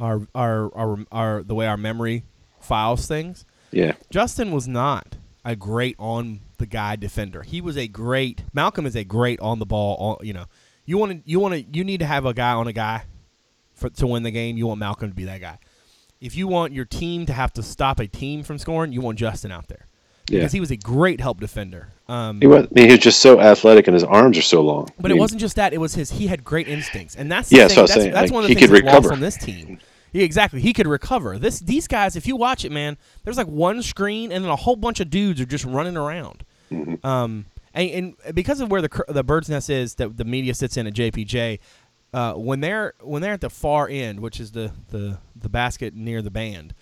our, 0.00 0.26
our 0.34 0.74
our 0.74 0.98
our 1.12 1.42
the 1.42 1.54
way 1.54 1.66
our 1.66 1.76
memory 1.76 2.24
files 2.60 3.06
things. 3.06 3.44
Yeah. 3.70 3.92
Justin 4.10 4.52
was 4.52 4.68
not 4.68 5.16
a 5.44 5.56
great 5.56 5.96
on 5.98 6.40
the 6.58 6.66
guy 6.66 6.96
defender. 6.96 7.42
He 7.42 7.60
was 7.60 7.76
a 7.76 7.88
great 7.88 8.44
Malcolm 8.52 8.86
is 8.86 8.96
a 8.96 9.04
great 9.04 9.40
on 9.40 9.58
the 9.58 9.66
ball. 9.66 10.20
you 10.22 10.32
know, 10.32 10.46
you 10.84 10.98
want 10.98 11.12
to 11.12 11.30
you 11.30 11.40
want 11.40 11.54
to 11.54 11.62
you 11.76 11.84
need 11.84 12.00
to 12.00 12.06
have 12.06 12.24
a 12.24 12.34
guy 12.34 12.52
on 12.52 12.66
a 12.66 12.72
guy 12.72 13.04
for 13.74 13.90
to 13.90 14.06
win 14.06 14.22
the 14.22 14.30
game. 14.30 14.56
You 14.56 14.66
want 14.66 14.80
Malcolm 14.80 15.10
to 15.10 15.14
be 15.14 15.24
that 15.24 15.40
guy. 15.40 15.58
If 16.20 16.36
you 16.36 16.46
want 16.48 16.72
your 16.72 16.84
team 16.84 17.26
to 17.26 17.32
have 17.32 17.52
to 17.54 17.62
stop 17.62 18.00
a 18.00 18.06
team 18.06 18.42
from 18.42 18.58
scoring, 18.58 18.92
you 18.92 19.00
want 19.00 19.18
Justin 19.18 19.52
out 19.52 19.68
there 19.68 19.86
because 20.26 20.52
he 20.52 20.60
was 20.60 20.70
a 20.70 20.76
great 20.76 21.20
help 21.20 21.40
defender. 21.40 21.88
Um, 22.08 22.40
he 22.40 22.46
was. 22.46 22.66
I 22.66 22.68
mean, 22.72 22.86
he 22.86 22.92
was 22.92 23.00
just 23.00 23.20
so 23.20 23.40
athletic, 23.40 23.86
and 23.86 23.94
his 23.94 24.04
arms 24.04 24.36
are 24.36 24.42
so 24.42 24.60
long. 24.60 24.88
But 24.98 25.10
I 25.10 25.12
it 25.12 25.14
mean, 25.14 25.20
wasn't 25.20 25.40
just 25.40 25.56
that; 25.56 25.72
it 25.72 25.78
was 25.78 25.94
his. 25.94 26.10
He 26.10 26.26
had 26.26 26.44
great 26.44 26.68
instincts, 26.68 27.16
and 27.16 27.30
that's 27.30 27.50
yeah. 27.50 27.68
So 27.68 27.82
that's, 27.82 27.92
that's, 27.92 28.02
saying, 28.02 28.12
that's 28.12 28.30
like, 28.30 28.32
one 28.32 28.44
of 28.44 28.48
the 28.48 28.54
he 28.54 28.60
things 28.60 28.70
could 28.70 28.84
recover. 28.84 29.12
on 29.12 29.20
this 29.20 29.36
team 29.36 29.78
Yeah, 30.14 30.22
exactly. 30.22 30.60
He 30.60 30.72
could 30.72 30.86
recover. 30.86 31.38
This 31.38 31.58
these 31.58 31.88
guys, 31.88 32.14
if 32.14 32.26
you 32.26 32.36
watch 32.36 32.64
it, 32.64 32.70
man, 32.70 32.96
there's 33.24 33.36
like 33.36 33.48
one 33.48 33.82
screen 33.82 34.30
and 34.30 34.44
then 34.44 34.50
a 34.50 34.56
whole 34.56 34.76
bunch 34.76 35.00
of 35.00 35.10
dudes 35.10 35.40
are 35.40 35.46
just 35.46 35.64
running 35.64 35.96
around. 35.96 36.44
Mm-hmm. 36.70 37.04
Um, 37.04 37.46
and, 37.74 37.90
and 37.90 38.34
because 38.34 38.60
of 38.60 38.70
where 38.70 38.80
the 38.80 39.04
the 39.08 39.24
bird's 39.24 39.50
nest 39.50 39.68
is 39.70 39.96
that 39.96 40.16
the 40.16 40.24
media 40.24 40.54
sits 40.54 40.76
in 40.76 40.86
at 40.86 40.94
JPJ, 40.94 41.58
uh, 42.12 42.34
when 42.34 42.60
they're 42.60 42.94
when 43.00 43.22
they're 43.22 43.32
at 43.32 43.40
the 43.40 43.50
far 43.50 43.88
end, 43.88 44.20
which 44.20 44.38
is 44.38 44.52
the 44.52 44.72
the 44.90 45.18
the 45.34 45.48
basket 45.48 45.94
near 45.94 46.22
the 46.22 46.30
band, 46.30 46.74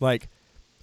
like 0.00 0.30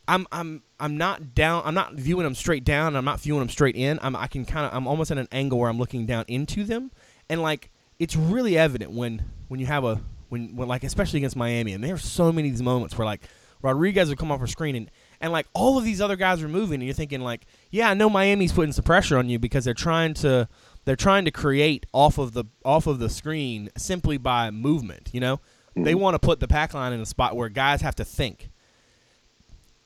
I'm 0.08 0.28
I'm 0.32 0.64
I'm 0.80 0.98
not 0.98 1.36
down. 1.36 1.64
I'm 1.66 1.74
not 1.74 1.94
viewing 1.96 2.24
them 2.24 2.36
straight 2.36 2.64
down. 2.64 2.96
I'm 2.96 3.06
not 3.06 3.20
viewing 3.20 3.40
them 3.40 3.50
straight 3.50 3.76
in. 3.76 4.00
I'm 4.02 4.16
I 4.16 4.28
can 4.28 4.46
kind 4.46 4.66
of 4.66 4.74
I'm 4.74 4.88
almost 4.88 5.12
at 5.12 5.18
an 5.18 5.28
angle 5.32 5.60
where 5.60 5.70
I'm 5.70 5.78
looking 5.78 6.06
down 6.06 6.26
into 6.28 6.64
them, 6.64 6.92
and 7.30 7.42
like 7.42 7.72
it's 8.00 8.16
really 8.16 8.58
evident 8.58 8.92
when 8.92 9.24
when 9.48 9.60
you 9.60 9.66
have 9.66 9.84
a 9.84 10.02
when, 10.30 10.56
when 10.56 10.68
like 10.68 10.84
especially 10.84 11.18
against 11.18 11.36
Miami, 11.36 11.74
and 11.74 11.84
there's 11.84 12.04
so 12.04 12.32
many 12.32 12.50
of 12.50 12.54
these 12.54 12.64
moments 12.64 12.98
where 12.98 13.06
like 13.06 13.22
Rodriguez 13.62 14.10
would 14.10 14.18
come 14.18 14.32
off 14.32 14.42
a 14.42 14.48
screen 14.48 14.76
and 14.76 14.92
and 15.20 15.32
like 15.32 15.48
all 15.54 15.78
of 15.78 15.84
these 15.84 16.00
other 16.00 16.16
guys 16.16 16.44
are 16.44 16.50
moving, 16.50 16.76
and 16.76 16.84
you're 16.84 16.94
thinking 16.94 17.22
like, 17.22 17.46
yeah, 17.72 17.90
I 17.90 17.94
know 17.94 18.10
Miami's 18.10 18.54
putting 18.54 18.72
some 18.72 18.84
pressure 18.84 19.18
on 19.18 19.30
you 19.30 19.40
because 19.40 19.66
they're 19.66 19.74
trying 19.74 20.14
to 20.16 20.48
they're 20.86 20.96
trying 20.96 21.26
to 21.26 21.32
create 21.32 21.86
off 21.92 22.18
of 22.18 22.34
the 22.34 22.46
off 22.64 22.88
of 22.88 23.00
the 23.00 23.10
screen 23.10 23.70
simply 23.78 24.18
by 24.18 24.52
movement. 24.52 25.10
You 25.12 25.20
know, 25.20 25.40
they 25.76 25.94
mm-hmm. 25.94 26.02
want 26.02 26.16
to 26.16 26.20
put 26.20 26.40
the 26.40 26.48
pack 26.48 26.74
line 26.74 26.94
in 26.94 27.02
a 27.02 27.06
spot 27.06 27.36
where 27.36 27.50
guys 27.50 27.82
have 27.82 27.96
to 27.96 28.06
think. 28.06 28.50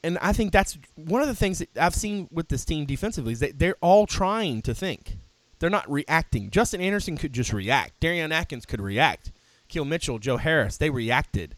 And 0.03 0.17
I 0.19 0.33
think 0.33 0.51
that's 0.51 0.77
one 0.95 1.21
of 1.21 1.27
the 1.27 1.35
things 1.35 1.59
that 1.59 1.77
I've 1.77 1.95
seen 1.95 2.27
with 2.31 2.49
this 2.49 2.65
team 2.65 2.85
defensively 2.85 3.33
is 3.33 3.39
that 3.39 3.59
they're 3.59 3.77
all 3.81 4.07
trying 4.07 4.61
to 4.63 4.73
think. 4.73 5.17
They're 5.59 5.69
not 5.69 5.89
reacting. 5.89 6.49
Justin 6.49 6.81
Anderson 6.81 7.17
could 7.17 7.33
just 7.33 7.53
react. 7.53 7.99
Darion 8.01 8.31
Atkins 8.31 8.65
could 8.65 8.81
react. 8.81 9.31
Akil 9.69 9.85
Mitchell, 9.85 10.17
Joe 10.17 10.37
Harris, 10.37 10.77
they 10.77 10.89
reacted. 10.89 11.55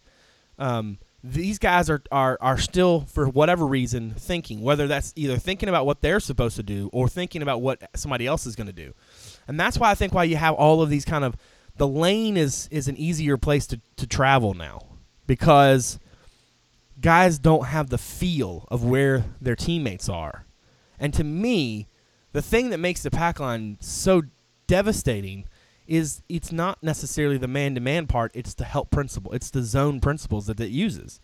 Um, 0.59 1.00
these 1.23 1.57
guys 1.57 1.89
are, 1.89 2.03
are 2.12 2.38
are 2.41 2.57
still 2.57 3.01
for 3.01 3.27
whatever 3.29 3.65
reason 3.65 4.12
thinking 4.12 4.62
whether 4.62 4.88
that's 4.88 5.13
either 5.15 5.38
thinking 5.38 5.69
about 5.69 5.85
what 5.85 6.01
they're 6.01 6.19
supposed 6.19 6.57
to 6.57 6.63
do 6.63 6.89
or 6.91 7.07
thinking 7.07 7.41
about 7.41 7.62
what 7.62 7.81
somebody 7.95 8.27
else 8.27 8.45
is 8.45 8.57
going 8.57 8.67
to 8.67 8.73
do 8.73 8.93
and 9.47 9.57
that's 9.57 9.77
why 9.77 9.89
i 9.89 9.95
think 9.95 10.13
why 10.13 10.25
you 10.25 10.35
have 10.35 10.53
all 10.53 10.81
of 10.81 10.89
these 10.89 11.05
kind 11.05 11.23
of 11.23 11.38
the 11.77 11.88
lane 11.88 12.35
is 12.35 12.67
is 12.71 12.89
an 12.89 12.97
easier 12.97 13.38
place 13.38 13.65
to, 13.65 13.79
to 13.95 14.05
travel 14.05 14.53
now 14.53 14.81
because 15.25 15.97
guys 17.03 17.39
don't 17.39 17.67
have 17.67 17.91
the 17.91 18.00
feel 18.00 18.67
of 18.72 18.86
where 18.86 19.25
their 19.41 19.57
teammates 19.57 20.10
are. 20.10 20.48
And 21.00 21.13
to 21.15 21.25
me 21.25 21.89
the 22.33 22.41
thing 22.43 22.72
that 22.72 22.79
makes 22.79 23.03
the 23.03 23.12
pack 23.12 23.39
line 23.39 23.77
so 23.81 24.24
devastating 24.67 25.45
is 25.88 26.24
it's 26.29 26.51
not 26.51 26.81
necessarily 26.83 27.38
the 27.38 27.48
man-to-man 27.48 28.07
part 28.07 28.31
it's 28.36 28.55
the 28.55 28.65
help 28.65 28.91
principle 28.91 29.31
it's 29.33 29.51
the 29.51 29.63
zone 29.63 30.01
principles 30.01 30.48
that 30.48 30.60
it 30.62 30.72
uses. 30.72 31.22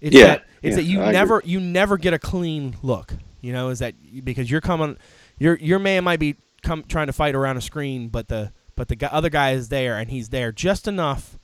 It's 0.00 0.16
Yeah, 0.16 0.26
that 0.26 0.44
it's 0.62 0.76
yeah, 0.76 0.76
that 0.76 0.84
you 0.84 1.02
I 1.02 1.12
agree. 1.12 1.12
never 1.12 1.42
you 1.44 1.60
never 1.60 1.98
get 1.98 2.14
a 2.14 2.20
clean 2.20 2.76
look 2.82 3.14
you 3.42 3.52
know 3.52 3.70
is 3.70 3.80
that 3.80 3.94
because 4.24 4.50
you're 4.50 4.62
coming 4.62 4.98
your 5.38 5.56
your 5.58 5.80
man 5.80 6.04
might 6.04 6.20
be 6.20 6.36
come 6.62 6.84
trying 6.84 7.08
to 7.08 7.14
fight 7.14 7.34
around 7.36 7.58
a 7.58 7.62
screen 7.62 8.08
but 8.08 8.28
the 8.28 8.52
but 8.76 8.88
the 8.88 9.14
other 9.14 9.30
guy 9.30 9.52
is 9.52 9.70
there 9.70 9.98
and 9.98 10.10
he's 10.10 10.30
there 10.30 10.52
just 10.52 10.88
enough 10.88 11.38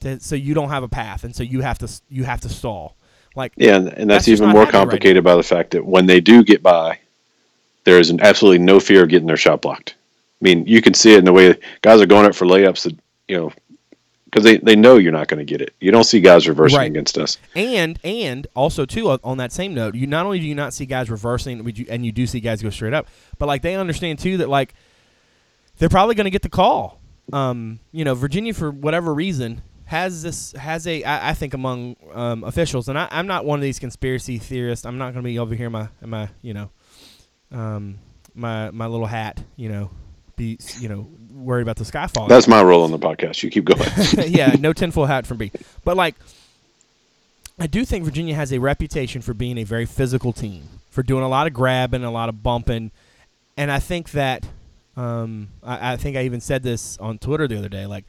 to 0.00 0.20
so 0.20 0.36
you 0.36 0.54
don't 0.54 0.70
have 0.70 0.84
a 0.84 0.88
path 0.88 1.24
and 1.24 1.36
so 1.36 1.44
you 1.44 1.62
have 1.62 1.78
to 1.78 1.88
you 2.10 2.24
have 2.24 2.42
to 2.42 2.50
stall 2.50 2.97
like 3.36 3.52
Yeah, 3.56 3.76
and, 3.76 3.88
and 3.88 4.10
That's 4.10 4.26
that's, 4.26 4.28
even 4.28 4.50
more 4.50 4.64
happening 4.64 4.64
right 4.64 4.72
complicated 4.72 5.24
by 5.24 5.34
the 5.36 5.42
fact 5.42 5.70
that 5.72 5.84
when 5.84 6.06
they 6.06 6.20
do 6.20 6.42
get 6.44 6.62
by, 6.62 6.98
there 7.84 7.98
is 7.98 8.10
an 8.10 8.20
absolutely 8.20 8.58
no 8.58 8.80
fear 8.80 9.02
of 9.04 9.08
getting 9.08 9.26
their 9.26 9.36
shot 9.36 9.62
blocked. 9.62 9.94
I 10.40 10.44
mean, 10.44 10.66
you 10.66 10.80
can 10.82 10.94
see 10.94 11.14
it 11.14 11.18
in 11.18 11.24
the 11.24 11.32
way 11.32 11.54
guys 11.82 12.00
are 12.00 12.06
going 12.06 12.26
up 12.26 12.34
for 12.34 12.46
layups 12.46 12.84
that 12.84 12.96
you 13.26 13.36
know 13.36 13.52
because 14.26 14.44
they, 14.44 14.58
they 14.58 14.76
know 14.76 14.98
you're 14.98 15.10
not 15.10 15.26
going 15.26 15.38
to 15.38 15.44
get 15.44 15.62
it. 15.62 15.72
You 15.80 15.90
don't 15.90 16.04
see 16.04 16.20
guys 16.20 16.46
reversing 16.46 16.78
Right. 16.78 16.90
against 16.90 17.16
us. 17.16 17.38
And 17.56 17.98
and 18.04 18.46
also 18.54 18.84
too 18.84 19.08
on- 19.10 19.38
that 19.38 19.52
same 19.52 19.72
note, 19.72 19.94
you 19.94 20.06
not 20.06 20.26
only 20.26 20.38
do 20.38 20.44
you 20.46 20.54
not 20.54 20.74
see 20.74 20.84
guys 20.84 21.10
reversing, 21.10 21.62
but 21.62 21.78
you, 21.78 21.86
and 21.88 22.04
you 22.04 22.12
do 22.12 22.26
see 22.26 22.40
guys 22.40 22.62
go 22.62 22.68
straight 22.70 22.92
up, 22.92 23.08
but 23.38 23.46
like 23.46 23.62
they 23.62 23.74
understand 23.74 24.18
too 24.18 24.36
that 24.36 24.48
like 24.50 24.74
they're 25.78 25.88
probably 25.88 26.14
going 26.14 26.26
to 26.26 26.30
get 26.30 26.42
the 26.42 26.48
call. 26.50 27.00
Um, 27.32 27.80
you 27.92 28.04
know, 28.04 28.14
Virginia 28.14 28.52
for 28.54 28.70
whatever 28.70 29.14
reason 29.14 29.62
has 29.88 30.22
this 30.22 30.52
has 30.52 30.86
a 30.86 31.02
I, 31.02 31.30
I 31.30 31.34
think 31.34 31.54
among 31.54 31.96
um, 32.12 32.44
officials, 32.44 32.90
and 32.90 32.98
I, 32.98 33.08
I'm 33.10 33.26
not 33.26 33.46
one 33.46 33.58
of 33.58 33.62
these 33.62 33.78
conspiracy 33.78 34.36
theorists. 34.36 34.84
I'm 34.84 34.98
not 34.98 35.14
going 35.14 35.24
to 35.24 35.28
be 35.28 35.38
over 35.38 35.54
here 35.54 35.66
in 35.66 35.72
my 35.72 35.88
in 36.02 36.10
my 36.10 36.28
you 36.42 36.52
know, 36.52 36.70
um, 37.50 37.98
my 38.34 38.70
my 38.70 38.86
little 38.86 39.06
hat. 39.06 39.42
You 39.56 39.70
know, 39.70 39.90
be 40.36 40.58
you 40.78 40.90
know 40.90 41.08
worried 41.32 41.62
about 41.62 41.76
the 41.76 41.86
sky 41.86 42.06
falling 42.06 42.28
That's 42.28 42.46
my 42.46 42.62
role 42.62 42.84
on 42.84 42.90
the 42.90 42.98
podcast. 42.98 43.42
You 43.42 43.48
keep 43.48 43.64
going. 43.64 43.88
yeah, 44.30 44.56
no 44.58 44.74
tinfoil 44.74 45.06
hat 45.06 45.26
from 45.26 45.38
me. 45.38 45.50
But 45.84 45.96
like, 45.96 46.16
I 47.58 47.66
do 47.66 47.86
think 47.86 48.04
Virginia 48.04 48.34
has 48.34 48.52
a 48.52 48.58
reputation 48.58 49.22
for 49.22 49.32
being 49.32 49.56
a 49.56 49.64
very 49.64 49.86
physical 49.86 50.34
team, 50.34 50.68
for 50.90 51.02
doing 51.02 51.24
a 51.24 51.28
lot 51.28 51.46
of 51.46 51.54
grabbing, 51.54 52.04
a 52.04 52.10
lot 52.10 52.28
of 52.28 52.42
bumping, 52.42 52.90
and 53.56 53.72
I 53.72 53.78
think 53.78 54.10
that 54.10 54.44
um, 54.98 55.48
I, 55.62 55.94
I 55.94 55.96
think 55.96 56.18
I 56.18 56.24
even 56.24 56.42
said 56.42 56.62
this 56.62 56.98
on 56.98 57.16
Twitter 57.16 57.48
the 57.48 57.56
other 57.56 57.70
day. 57.70 57.86
Like, 57.86 58.04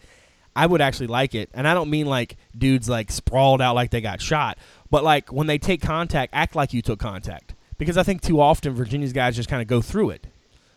I 0.56 0.66
would 0.66 0.82
actually 0.82 1.08
like 1.08 1.36
it, 1.36 1.50
and 1.54 1.68
I 1.68 1.74
don't 1.74 1.90
mean 1.90 2.06
like 2.08 2.36
dudes 2.58 2.90
like 2.90 3.12
sprawled 3.12 3.62
out 3.62 3.76
like 3.76 3.92
they 3.92 4.02
got 4.02 4.22
shot, 4.22 4.58
but 4.90 5.04
like 5.04 5.32
when 5.32 5.48
they 5.48 5.58
take 5.58 5.82
contact, 5.82 6.34
act 6.34 6.56
like 6.56 6.74
you 6.74 6.82
took 6.82 7.00
contact. 7.00 7.54
Because 7.78 7.98
I 7.98 8.04
think 8.04 8.22
too 8.22 8.42
often 8.42 8.74
Virginia's 8.74 9.14
guys 9.14 9.36
just 9.38 9.48
kind 9.48 9.62
of 9.62 9.68
go 9.68 9.82
through 9.82 10.10
it, 10.10 10.28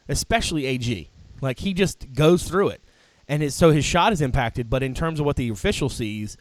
especially 0.09 0.67
AG. 0.67 1.11
Like 1.41 1.59
he 1.59 1.75
just 1.75 2.13
goes 2.15 2.45
through 2.45 2.69
it, 2.69 2.81
and 3.27 3.43
his, 3.43 3.55
so 3.55 3.71
his 3.73 3.85
shot 3.85 4.13
is 4.13 4.21
impacted. 4.21 4.71
But 4.71 4.83
in 4.85 4.95
terms 4.95 5.19
of 5.19 5.27
what 5.27 5.35
the 5.37 5.49
official 5.49 5.89
sees, 5.89 6.37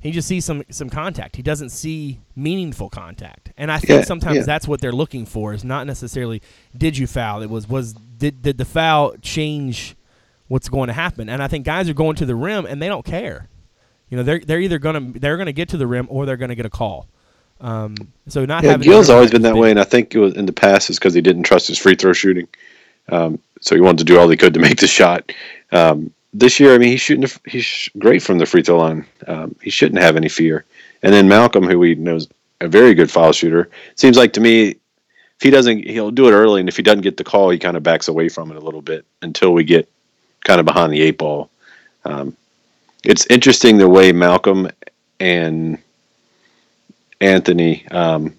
he 0.00 0.10
just 0.10 0.26
sees 0.26 0.44
some 0.44 0.64
some 0.70 0.90
contact. 0.90 1.36
He 1.36 1.42
doesn't 1.42 1.70
see 1.70 2.18
meaningful 2.34 2.88
contact, 2.90 3.52
and 3.56 3.70
I 3.70 3.78
think 3.78 4.00
Yeah, 4.00 4.04
sometimes 4.04 4.36
yeah. 4.38 4.42
that's 4.42 4.66
what 4.66 4.80
they're 4.80 4.90
looking 4.90 5.26
for. 5.26 5.52
Is 5.52 5.62
not 5.64 5.86
necessarily 5.86 6.42
did 6.76 6.98
you 6.98 7.06
foul. 7.06 7.42
It 7.42 7.50
was 7.50 7.68
was 7.68 7.92
did 7.92 8.42
did 8.42 8.58
the 8.58 8.64
foul 8.64 9.14
change 9.22 9.94
what's 10.48 10.68
going 10.68 10.88
to 10.88 10.92
happen? 10.92 11.28
And 11.28 11.42
I 11.42 11.48
think 11.48 11.64
guys 11.64 11.88
are 11.88 11.94
going 11.94 12.16
to 12.16 12.26
the 12.26 12.34
rim 12.34 12.66
and 12.66 12.82
they 12.82 12.88
don't 12.88 13.04
care. 13.04 13.48
You 14.10 14.16
know, 14.16 14.22
they're 14.22 14.40
they're 14.40 14.60
either 14.60 14.78
gonna 14.78 15.00
they're 15.00 15.36
gonna 15.36 15.52
get 15.52 15.68
to 15.70 15.76
the 15.76 15.86
rim 15.86 16.06
or 16.10 16.26
they're 16.26 16.38
gonna 16.38 16.54
get 16.54 16.66
a 16.66 16.70
call. 16.70 17.06
Um, 17.60 17.94
so 18.26 18.44
not 18.44 18.64
Yeah, 18.64 18.76
the 18.76 18.92
always 19.10 19.30
been 19.30 19.42
that 19.42 19.54
is 19.54 19.60
way, 19.60 19.70
and 19.70 19.80
I 19.80 19.84
think 19.84 20.14
it 20.14 20.18
was 20.18 20.34
in 20.34 20.46
the 20.46 20.52
past 20.52 20.90
is 20.90 20.98
because 20.98 21.14
he 21.14 21.20
didn't 21.20 21.42
trust 21.42 21.68
his 21.68 21.78
free 21.78 21.94
throw 21.94 22.12
shooting. 22.12 22.48
Um, 23.10 23.38
so 23.60 23.74
he 23.74 23.80
wanted 23.80 23.98
to 23.98 24.04
do 24.04 24.18
all 24.18 24.28
he 24.28 24.36
could 24.36 24.54
to 24.54 24.60
make 24.68 24.78
the 24.78 24.86
shot. 24.86 25.32
Um, 25.72 26.12
this 26.32 26.60
year, 26.60 26.74
I 26.74 26.78
mean, 26.78 26.90
he's 26.90 27.00
shooting. 27.00 27.22
the 27.22 27.40
He's 27.46 27.88
great 27.98 28.22
from 28.22 28.38
the 28.38 28.46
free 28.46 28.62
throw 28.62 28.78
line. 28.78 29.06
Um, 29.26 29.56
he 29.62 29.70
shouldn't 29.70 30.00
have 30.00 30.16
any 30.16 30.28
fear. 30.28 30.64
And 31.02 31.12
then 31.12 31.28
Malcolm, 31.28 31.64
who 31.64 31.78
we 31.78 31.94
know 31.94 32.16
is 32.16 32.28
a 32.60 32.68
very 32.68 32.94
good 32.94 33.10
foul 33.10 33.32
shooter, 33.32 33.70
seems 33.94 34.16
like 34.16 34.32
to 34.34 34.40
me, 34.40 34.68
if 34.70 35.42
he 35.42 35.50
doesn't, 35.50 35.84
he'll 35.84 36.10
do 36.10 36.28
it 36.28 36.32
early, 36.32 36.60
and 36.60 36.68
if 36.68 36.76
he 36.76 36.82
doesn't 36.82 37.02
get 37.02 37.16
the 37.16 37.24
call, 37.24 37.50
he 37.50 37.58
kind 37.58 37.76
of 37.76 37.82
backs 37.82 38.08
away 38.08 38.28
from 38.28 38.50
it 38.50 38.56
a 38.56 38.60
little 38.60 38.82
bit 38.82 39.04
until 39.22 39.52
we 39.52 39.64
get 39.64 39.88
kind 40.44 40.60
of 40.60 40.66
behind 40.66 40.92
the 40.92 41.02
eight 41.02 41.18
ball. 41.18 41.50
Um, 42.04 42.36
it's 43.04 43.26
interesting 43.26 43.78
the 43.78 43.88
way 43.88 44.12
Malcolm 44.12 44.68
and 45.20 45.78
Anthony 47.20 47.86
um, 47.88 48.34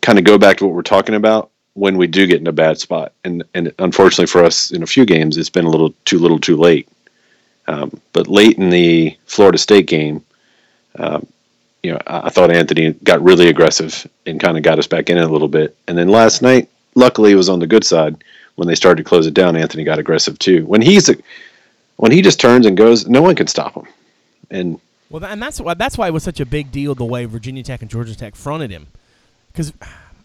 kind 0.00 0.18
of 0.18 0.24
go 0.24 0.38
back 0.38 0.58
to 0.58 0.66
what 0.66 0.74
we're 0.74 0.82
talking 0.82 1.14
about 1.14 1.50
when 1.74 1.96
we 1.96 2.06
do 2.06 2.26
get 2.26 2.40
in 2.40 2.46
a 2.46 2.52
bad 2.52 2.78
spot. 2.78 3.12
And 3.24 3.44
and 3.54 3.72
unfortunately 3.78 4.26
for 4.26 4.44
us, 4.44 4.70
in 4.70 4.82
a 4.82 4.86
few 4.86 5.04
games, 5.04 5.36
it's 5.36 5.50
been 5.50 5.64
a 5.64 5.70
little 5.70 5.94
too 6.04 6.18
little, 6.18 6.38
too 6.38 6.56
late. 6.56 6.88
Um, 7.68 8.00
but 8.12 8.28
late 8.28 8.58
in 8.58 8.70
the 8.70 9.16
Florida 9.26 9.58
State 9.58 9.86
game, 9.86 10.24
um, 10.98 11.26
you 11.82 11.92
know, 11.92 11.98
I, 12.06 12.26
I 12.26 12.28
thought 12.28 12.50
Anthony 12.50 12.92
got 12.92 13.22
really 13.22 13.48
aggressive 13.48 14.06
and 14.26 14.40
kind 14.40 14.56
of 14.56 14.62
got 14.62 14.78
us 14.78 14.86
back 14.86 15.10
in 15.10 15.18
a 15.18 15.26
little 15.26 15.48
bit. 15.48 15.76
And 15.86 15.96
then 15.96 16.08
last 16.08 16.42
night, 16.42 16.68
luckily, 16.94 17.32
it 17.32 17.36
was 17.36 17.48
on 17.48 17.60
the 17.60 17.66
good 17.66 17.84
side 17.84 18.22
when 18.56 18.68
they 18.68 18.74
started 18.74 19.02
to 19.02 19.08
close 19.08 19.26
it 19.26 19.34
down. 19.34 19.56
Anthony 19.56 19.84
got 19.84 19.98
aggressive 19.98 20.38
too. 20.38 20.64
When 20.66 20.82
he's 20.82 21.10
when 21.96 22.12
he 22.12 22.22
just 22.22 22.40
turns 22.40 22.66
and 22.66 22.76
goes, 22.76 23.06
no 23.06 23.22
one 23.22 23.34
can 23.34 23.46
stop 23.46 23.74
him. 23.74 23.86
And 24.50 24.80
Well, 25.10 25.24
and 25.24 25.40
that's 25.42 25.60
why 25.60 25.74
that's 25.74 25.96
why 25.98 26.08
it 26.08 26.12
was 26.12 26.22
such 26.22 26.40
a 26.40 26.46
big 26.46 26.70
deal 26.72 26.94
the 26.94 27.04
way 27.04 27.24
Virginia 27.24 27.62
Tech 27.62 27.82
and 27.82 27.90
Georgia 27.90 28.16
Tech 28.16 28.34
fronted 28.34 28.70
him, 28.70 28.88
because 29.52 29.72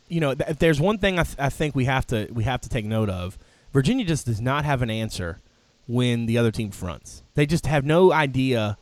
you 0.09 0.19
know 0.19 0.33
th- 0.33 0.49
if 0.49 0.59
there's 0.59 0.79
one 0.79 0.97
thing 0.97 1.19
I, 1.19 1.23
th- 1.23 1.37
I 1.39 1.49
think 1.49 1.75
we 1.75 1.85
have 1.85 2.05
to 2.07 2.27
we 2.31 2.43
have 2.43 2.61
to 2.61 2.69
take 2.69 2.85
note 2.85 3.09
of, 3.09 3.37
Virginia 3.73 4.05
just 4.05 4.25
does 4.25 4.41
not 4.41 4.65
have 4.65 4.81
an 4.81 4.89
answer 4.89 5.39
when 5.87 6.25
the 6.25 6.37
other 6.37 6.51
team 6.51 6.71
fronts. 6.71 7.23
They 7.35 7.45
just 7.45 7.65
have 7.65 7.85
no 7.85 8.11
idea 8.11 8.77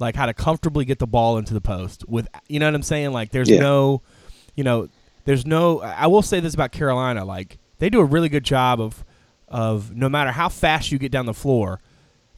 like 0.00 0.16
how 0.16 0.26
to 0.26 0.34
comfortably 0.34 0.84
get 0.84 0.98
the 0.98 1.06
ball 1.06 1.38
into 1.38 1.54
the 1.54 1.60
post 1.60 2.08
with 2.08 2.26
you 2.48 2.58
know 2.58 2.66
what 2.66 2.74
I'm 2.74 2.82
saying. 2.82 3.12
Like 3.12 3.30
there's 3.30 3.48
Yeah. 3.48 3.60
no, 3.60 4.02
you 4.56 4.64
know, 4.64 4.88
there's 5.24 5.46
no. 5.46 5.80
I 5.80 6.08
will 6.08 6.22
say 6.22 6.40
this 6.40 6.54
about 6.54 6.72
Carolina, 6.72 7.24
like 7.24 7.58
they 7.82 7.90
do 7.90 7.98
a 7.98 8.04
really 8.04 8.28
good 8.28 8.44
job 8.44 8.80
of 8.80 9.04
of 9.48 9.92
no 9.94 10.08
matter 10.08 10.30
how 10.30 10.48
fast 10.48 10.92
you 10.92 10.98
get 10.98 11.10
down 11.10 11.26
the 11.26 11.34
floor, 11.34 11.80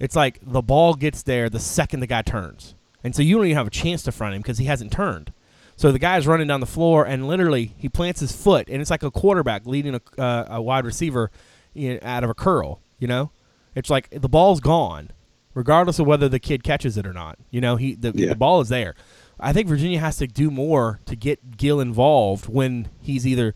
it's 0.01 0.17
like 0.17 0.39
the 0.43 0.63
ball 0.63 0.95
gets 0.95 1.23
there 1.23 1.51
the 1.51 1.61
second 1.61 2.01
the 2.01 2.07
guy 2.07 2.23
turns. 2.23 2.75
And 3.05 3.15
so 3.15 3.21
you 3.21 3.37
don't 3.37 3.45
even 3.45 3.57
have 3.59 3.67
a 3.67 3.71
chance 3.71 4.03
to 4.05 4.13
front 4.13 4.35
him 4.35 4.41
because 4.41 4.57
he 4.57 4.65
hasn't 4.65 4.91
turned. 4.91 5.33
So 5.77 5.93
the 5.93 5.99
guy's 5.99 6.27
running 6.27 6.47
down 6.49 6.61
the 6.61 6.67
floor 6.67 7.05
and 7.05 7.29
literally 7.29 7.75
he 7.77 7.91
plants 7.91 8.21
his 8.21 8.33
foot 8.33 8.69
and 8.71 8.81
it's 8.81 8.91
like 8.91 9.03
a 9.03 9.11
quarterback 9.11 9.67
leading 9.67 9.95
a, 9.95 10.21
uh, 10.21 10.47
a 10.49 10.63
wide 10.63 10.87
receiver 10.87 11.31
you 11.75 11.93
know, 11.95 11.99
out 12.03 12.25
of 12.25 12.31
a 12.31 12.35
curl, 12.35 12.81
you 12.99 13.07
know? 13.07 13.31
It's 13.75 13.91
like 13.91 14.09
the 14.11 14.29
ball's 14.29 14.61
gone. 14.61 15.11
regardless 15.53 15.99
of 16.01 16.07
whether 16.07 16.29
the 16.29 16.41
kid 16.41 16.65
catches 16.65 16.97
it 16.97 17.07
or 17.07 17.13
not. 17.13 17.39
You 17.51 17.61
know, 17.61 17.77
he 17.77 17.95
the, 17.95 18.13
Yeah. 18.15 18.31
the 18.31 18.35
ball 18.35 18.61
is 18.61 18.71
there. 18.71 18.95
I 19.39 19.53
think 19.53 19.69
Virginia 19.69 20.01
has 20.01 20.17
to 20.17 20.27
do 20.27 20.51
more 20.51 21.01
to 21.07 21.15
get 21.15 21.57
Gill 21.59 21.81
involved 21.81 22.47
when 22.49 22.89
he's 23.01 23.25
either 23.27 23.55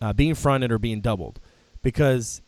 uh, 0.00 0.12
being 0.12 0.34
fronted 0.34 0.72
or 0.72 0.78
being 0.78 1.00
doubled, 1.00 1.40
because 1.82 2.42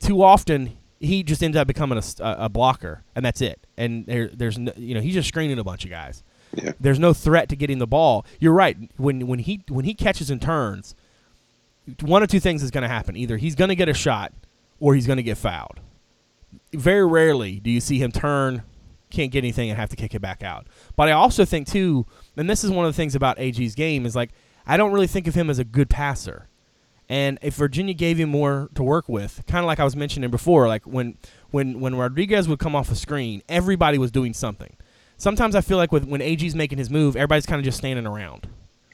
too 0.00 0.22
often 0.22 0.76
he 1.00 1.22
just 1.22 1.42
ends 1.42 1.56
up 1.56 1.66
becoming 1.66 2.00
a 2.20 2.48
blocker, 2.48 3.04
and 3.14 3.24
that's 3.24 3.40
it. 3.40 3.66
And 3.76 4.06
there, 4.06 4.28
there's 4.28 4.58
no, 4.58 4.72
you 4.76 4.94
know 4.94 5.00
he's 5.00 5.14
just 5.14 5.28
screening 5.28 5.58
a 5.58 5.64
bunch 5.64 5.84
of 5.84 5.90
guys. 5.90 6.22
Yeah. 6.54 6.72
There's 6.80 6.98
no 6.98 7.12
threat 7.12 7.48
to 7.50 7.56
getting 7.56 7.78
the 7.78 7.86
ball. 7.86 8.24
You're 8.40 8.54
right. 8.54 8.76
When 8.96 9.26
when 9.26 9.38
he 9.40 9.62
when 9.68 9.84
he 9.84 9.94
catches 9.94 10.30
and 10.30 10.40
turns, 10.40 10.94
one 12.00 12.22
of 12.22 12.28
two 12.28 12.40
things 12.40 12.62
is 12.62 12.70
going 12.70 12.82
to 12.82 12.88
happen. 12.88 13.16
Either 13.16 13.36
he's 13.36 13.54
going 13.54 13.68
to 13.68 13.76
get 13.76 13.88
a 13.88 13.94
shot, 13.94 14.32
or 14.80 14.94
he's 14.94 15.06
going 15.06 15.18
to 15.18 15.22
get 15.22 15.38
fouled. 15.38 15.80
Very 16.72 17.06
rarely 17.06 17.60
do 17.60 17.70
you 17.70 17.80
see 17.80 17.98
him 17.98 18.10
turn, 18.10 18.62
can't 19.10 19.30
get 19.30 19.38
anything, 19.38 19.68
and 19.70 19.78
have 19.78 19.90
to 19.90 19.96
kick 19.96 20.14
it 20.14 20.20
back 20.20 20.42
out. 20.42 20.66
But 20.96 21.08
I 21.08 21.12
also 21.12 21.44
think 21.44 21.68
too, 21.68 22.06
and 22.36 22.48
this 22.48 22.64
is 22.64 22.70
one 22.70 22.86
of 22.86 22.92
the 22.92 22.96
things 22.96 23.14
about 23.14 23.38
AG's 23.38 23.74
game 23.74 24.06
is 24.06 24.16
like 24.16 24.30
I 24.66 24.76
don't 24.76 24.92
really 24.92 25.06
think 25.06 25.26
of 25.26 25.34
him 25.34 25.50
as 25.50 25.58
a 25.58 25.64
good 25.64 25.90
passer. 25.90 26.48
And 27.08 27.38
if 27.40 27.54
Virginia 27.54 27.94
gave 27.94 28.18
him 28.18 28.28
more 28.28 28.68
to 28.74 28.82
work 28.82 29.08
with, 29.08 29.42
kind 29.46 29.64
of 29.64 29.66
like 29.66 29.80
I 29.80 29.84
was 29.84 29.96
mentioning 29.96 30.30
before, 30.30 30.68
like 30.68 30.84
when 30.86 31.16
when 31.50 31.80
when 31.80 31.94
Rodriguez 31.94 32.48
would 32.48 32.58
come 32.58 32.76
off 32.76 32.88
the 32.88 32.96
screen, 32.96 33.42
everybody 33.48 33.96
was 33.98 34.10
doing 34.10 34.34
something. 34.34 34.74
Sometimes 35.16 35.54
I 35.54 35.62
feel 35.62 35.78
like 35.78 35.90
with 35.90 36.04
when 36.04 36.20
AG's 36.20 36.54
making 36.54 36.78
his 36.78 36.90
move, 36.90 37.16
everybody's 37.16 37.46
kind 37.46 37.58
of 37.58 37.64
just 37.64 37.78
standing 37.78 38.06
around 38.06 38.46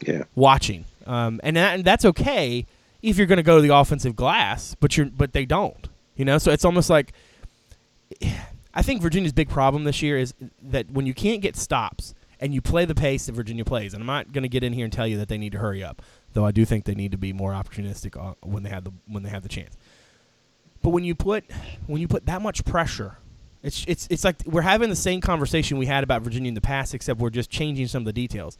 Yeah. 0.06 0.22
watching, 0.34 0.84
um, 1.06 1.40
and 1.42 1.56
that, 1.56 1.74
and 1.74 1.84
that's 1.84 2.04
okay 2.04 2.66
if 3.02 3.18
you're 3.18 3.26
going 3.26 3.36
to 3.36 3.42
go 3.42 3.56
to 3.56 3.62
the 3.62 3.74
offensive 3.74 4.14
glass, 4.16 4.74
but 4.80 4.96
you're 4.96 5.06
but 5.06 5.32
they 5.32 5.44
don't, 5.44 5.88
you 6.16 6.24
know. 6.24 6.38
So 6.38 6.52
it's 6.52 6.64
almost 6.64 6.88
like 6.88 7.12
I 8.74 8.82
think 8.82 9.02
Virginia's 9.02 9.32
big 9.32 9.48
problem 9.48 9.84
this 9.84 10.02
year 10.02 10.18
is 10.18 10.34
that 10.62 10.90
when 10.90 11.06
you 11.06 11.14
can't 11.14 11.40
get 11.42 11.56
stops 11.56 12.14
and 12.40 12.52
you 12.54 12.60
play 12.60 12.84
the 12.84 12.94
pace 12.94 13.26
that 13.26 13.32
Virginia 13.32 13.64
plays, 13.64 13.94
and 13.94 14.02
I'm 14.02 14.06
not 14.06 14.32
going 14.32 14.42
to 14.42 14.48
get 14.48 14.62
in 14.64 14.72
here 14.72 14.84
and 14.84 14.92
tell 14.92 15.06
you 15.06 15.16
that 15.18 15.28
they 15.28 15.38
need 15.38 15.52
to 15.52 15.58
hurry 15.58 15.82
up, 15.82 16.02
though 16.34 16.44
I 16.44 16.50
do 16.50 16.64
think 16.64 16.84
they 16.84 16.94
need 16.94 17.12
to 17.12 17.18
be 17.18 17.32
more 17.32 17.52
opportunistic 17.52 18.16
uh, 18.16 18.34
when 18.42 18.62
they 18.62 18.70
have 18.70 18.84
the 18.84 18.92
when 19.06 19.22
they 19.22 19.30
have 19.30 19.42
the 19.42 19.48
chance. 19.48 19.76
But 20.82 20.90
when 20.90 21.04
you 21.04 21.14
put 21.14 21.44
when 21.86 22.00
you 22.00 22.08
put 22.08 22.26
that 22.26 22.42
much 22.42 22.64
pressure, 22.64 23.16
it's 23.62 23.84
it's 23.88 24.06
it's 24.10 24.24
like 24.24 24.36
we're 24.44 24.62
having 24.62 24.90
the 24.90 24.96
same 24.96 25.22
conversation 25.22 25.78
we 25.78 25.86
had 25.86 26.04
about 26.04 26.22
Virginia 26.22 26.48
in 26.48 26.54
the 26.54 26.60
past, 26.60 26.92
except 26.92 27.18
we're 27.18 27.30
just 27.30 27.50
changing 27.50 27.86
some 27.86 28.02
of 28.02 28.06
the 28.06 28.12
details. 28.12 28.58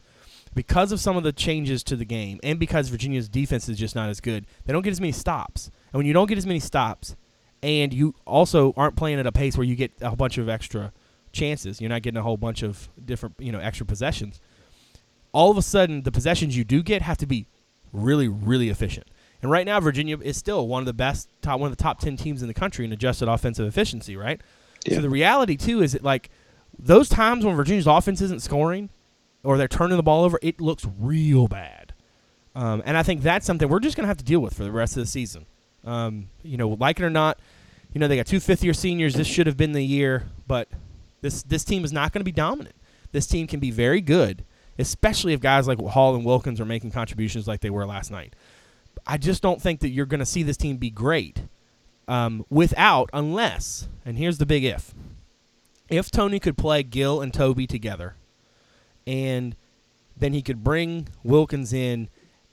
Because 0.54 0.92
of 0.92 1.00
some 1.00 1.16
of 1.16 1.24
the 1.24 1.32
changes 1.32 1.82
to 1.82 1.96
the 1.96 2.04
game, 2.04 2.38
and 2.44 2.60
because 2.60 2.88
Virginia's 2.88 3.28
defense 3.28 3.68
is 3.68 3.76
just 3.76 3.96
not 3.96 4.08
as 4.08 4.20
good, 4.20 4.46
they 4.64 4.72
don't 4.72 4.82
get 4.82 4.92
as 4.92 5.00
many 5.00 5.12
stops. 5.12 5.66
And 5.92 5.98
when 5.98 6.06
you 6.06 6.12
don't 6.12 6.28
get 6.28 6.38
as 6.38 6.46
many 6.46 6.60
stops, 6.60 7.16
and 7.60 7.92
you 7.92 8.14
also 8.24 8.72
aren't 8.76 8.94
playing 8.94 9.18
at 9.18 9.26
a 9.26 9.32
pace 9.32 9.56
where 9.56 9.66
you 9.66 9.74
get 9.74 9.90
a 10.00 10.14
bunch 10.14 10.38
of 10.38 10.48
extra 10.48 10.92
chances, 11.32 11.80
you're 11.80 11.90
not 11.90 12.02
getting 12.02 12.18
a 12.18 12.22
whole 12.22 12.36
bunch 12.36 12.62
of 12.62 12.88
different 13.04 13.34
you 13.38 13.50
know 13.50 13.58
extra 13.58 13.84
possessions. 13.84 14.40
All 15.32 15.50
of 15.50 15.58
a 15.58 15.62
sudden, 15.62 16.04
the 16.04 16.12
possessions 16.12 16.56
you 16.56 16.62
do 16.62 16.82
get 16.82 17.02
have 17.02 17.18
to 17.18 17.26
be 17.26 17.48
really, 17.94 18.28
really 18.28 18.68
efficient. 18.68 19.06
And 19.40 19.50
right 19.50 19.64
now, 19.66 19.80
Virginia 19.80 20.18
is 20.18 20.36
still 20.36 20.66
one 20.68 20.80
of 20.82 20.86
the 20.86 20.92
best, 20.92 21.28
top 21.42 21.60
one 21.60 21.70
of 21.70 21.76
the 21.76 21.82
top 21.82 22.00
ten 22.00 22.16
teams 22.16 22.42
in 22.42 22.48
the 22.48 22.54
country 22.54 22.84
in 22.84 22.92
adjusted 22.92 23.28
offensive 23.28 23.66
efficiency. 23.66 24.16
Right. 24.16 24.40
Yeah. 24.84 24.96
So 24.96 25.02
the 25.02 25.10
reality 25.10 25.56
too 25.56 25.82
is 25.82 25.92
that 25.92 26.02
like 26.02 26.30
those 26.78 27.08
times 27.08 27.44
when 27.44 27.54
Virginia's 27.54 27.86
offense 27.86 28.20
isn't 28.20 28.42
scoring 28.42 28.90
or 29.42 29.56
they're 29.56 29.68
turning 29.68 29.96
the 29.96 30.02
ball 30.02 30.24
over, 30.24 30.38
it 30.42 30.60
looks 30.60 30.86
real 30.98 31.48
bad. 31.48 31.94
Um, 32.54 32.82
and 32.84 32.96
I 32.96 33.02
think 33.02 33.22
that's 33.22 33.46
something 33.46 33.68
we're 33.68 33.80
just 33.80 33.96
going 33.96 34.04
to 34.04 34.08
have 34.08 34.16
to 34.18 34.24
deal 34.24 34.40
with 34.40 34.54
for 34.54 34.64
the 34.64 34.72
rest 34.72 34.96
of 34.96 35.02
the 35.02 35.06
season. 35.06 35.46
Um, 35.84 36.28
you 36.42 36.56
know, 36.56 36.68
like 36.68 36.98
it 36.98 37.04
or 37.04 37.10
not, 37.10 37.38
you 37.92 38.00
know 38.00 38.08
they 38.08 38.16
got 38.16 38.26
two 38.26 38.40
fifth 38.40 38.64
year 38.64 38.74
seniors. 38.74 39.14
This 39.14 39.26
should 39.26 39.46
have 39.46 39.56
been 39.56 39.72
the 39.72 39.84
year, 39.84 40.24
but 40.46 40.68
this 41.20 41.42
this 41.42 41.64
team 41.64 41.84
is 41.84 41.92
not 41.92 42.12
going 42.12 42.20
to 42.20 42.24
be 42.24 42.32
dominant. 42.32 42.74
This 43.12 43.26
team 43.26 43.46
can 43.46 43.60
be 43.60 43.70
very 43.70 44.00
good, 44.00 44.44
especially 44.78 45.32
if 45.32 45.40
guys 45.40 45.66
like 45.66 45.78
Hall 45.80 46.14
and 46.14 46.24
Wilkins 46.24 46.60
are 46.60 46.64
making 46.64 46.90
contributions 46.90 47.46
like 47.46 47.60
they 47.60 47.70
were 47.70 47.86
last 47.86 48.10
night. 48.10 48.34
I 49.06 49.18
just 49.18 49.42
don't 49.42 49.60
think 49.60 49.80
that 49.80 49.90
you're 49.90 50.06
going 50.06 50.20
to 50.20 50.26
see 50.26 50.42
this 50.42 50.56
team 50.56 50.76
be 50.76 50.90
great 50.90 51.42
um, 52.08 52.44
without, 52.50 53.10
unless, 53.12 53.88
and 54.04 54.16
here's 54.16 54.38
the 54.38 54.46
big 54.46 54.64
if. 54.64 54.94
If 55.88 56.10
Tony 56.10 56.40
could 56.40 56.56
play 56.56 56.82
Gill 56.82 57.20
and 57.20 57.32
Tobey 57.32 57.66
together, 57.66 58.14
and 59.06 59.54
then 60.16 60.32
he 60.32 60.42
could 60.42 60.64
bring 60.64 61.08
Wilkins 61.22 61.72
in 61.72 62.08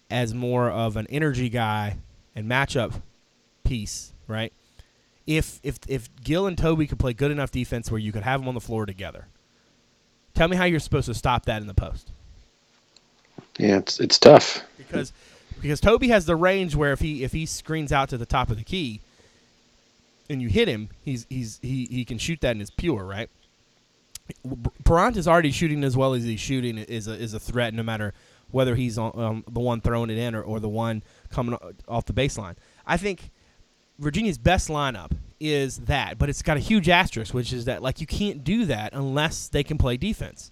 as 0.09 0.33
more 0.33 0.69
of 0.69 0.97
an 0.97 1.07
energy 1.09 1.49
guy 1.49 1.97
and 2.35 2.47
matchup 2.47 3.01
piece, 3.63 4.13
right? 4.27 4.51
If 5.25 5.59
if 5.63 5.79
if 5.87 6.09
Gill 6.23 6.47
and 6.47 6.57
Tobey 6.57 6.87
could 6.87 6.99
play 6.99 7.13
good 7.13 7.31
enough 7.31 7.51
defense 7.51 7.89
where 7.89 7.99
you 7.99 8.11
could 8.11 8.23
have 8.23 8.41
them 8.41 8.49
on 8.49 8.55
the 8.55 8.61
floor 8.61 8.85
together, 8.85 9.27
tell 10.35 10.47
me 10.47 10.57
how 10.57 10.65
you're 10.65 10.79
supposed 10.79 11.07
to 11.07 11.13
stop 11.13 11.45
that 11.45 11.61
in 11.61 11.67
the 11.67 11.73
post 11.73 12.11
Yeah, 13.59 13.77
it's 13.77 13.99
it's 13.99 14.19
tough. 14.19 14.63
because 14.77 15.13
because 15.61 15.81
Tobey 15.81 16.09
has 16.09 16.25
the 16.25 16.35
range 16.35 16.75
where 16.75 16.93
if 16.93 16.99
he 17.01 17.23
if 17.23 17.31
he 17.33 17.45
screens 17.45 17.91
out 17.91 18.09
to 18.09 18.17
the 18.17 18.25
top 18.25 18.49
of 18.51 18.57
the 18.57 18.63
key 18.63 19.01
and 20.29 20.41
you 20.41 20.49
hit 20.49 20.67
him, 20.67 20.89
he's 21.03 21.25
he's 21.29 21.59
he, 21.61 21.85
he 21.91 22.05
can 22.05 22.17
shoot 22.17 22.41
that 22.41 22.51
and 22.51 22.61
it's 22.61 22.71
pure, 22.71 23.05
right? 23.05 23.29
Perant 24.83 25.17
is 25.17 25.27
already 25.27 25.51
shooting 25.51 25.83
as 25.83 25.97
well 25.97 26.13
as 26.13 26.23
he's 26.23 26.39
shooting 26.39 26.77
is 26.77 27.07
a, 27.07 27.13
is 27.13 27.33
a 27.33 27.39
threat 27.39 27.73
no 27.73 27.83
matter 27.83 28.13
whether 28.51 28.75
he's 28.75 28.97
on, 28.97 29.11
um, 29.19 29.43
the 29.51 29.59
one 29.59 29.81
throwing 29.81 30.09
it 30.09 30.17
in 30.17 30.35
or, 30.35 30.41
or 30.43 30.59
the 30.59 30.69
one 30.69 31.03
coming 31.29 31.57
off 31.87 32.05
the 32.05 32.13
baseline. 32.13 32.55
I 32.87 32.97
think 32.97 33.31
Virginia's 34.01 34.39
best 34.39 34.67
lineup 34.67 35.11
is 35.39 35.77
that, 35.77 36.17
but 36.17 36.27
it's 36.27 36.41
got 36.41 36.57
a 36.57 36.59
huge 36.59 36.89
asterisk, 36.89 37.33
which 37.33 37.53
is 37.53 37.65
that 37.65 37.81
like 37.81 38.01
you 38.01 38.07
can't 38.07 38.43
do 38.43 38.65
that 38.65 38.93
unless 38.93 39.47
they 39.47 39.63
can 39.63 39.77
play 39.77 39.95
defense. 39.95 40.51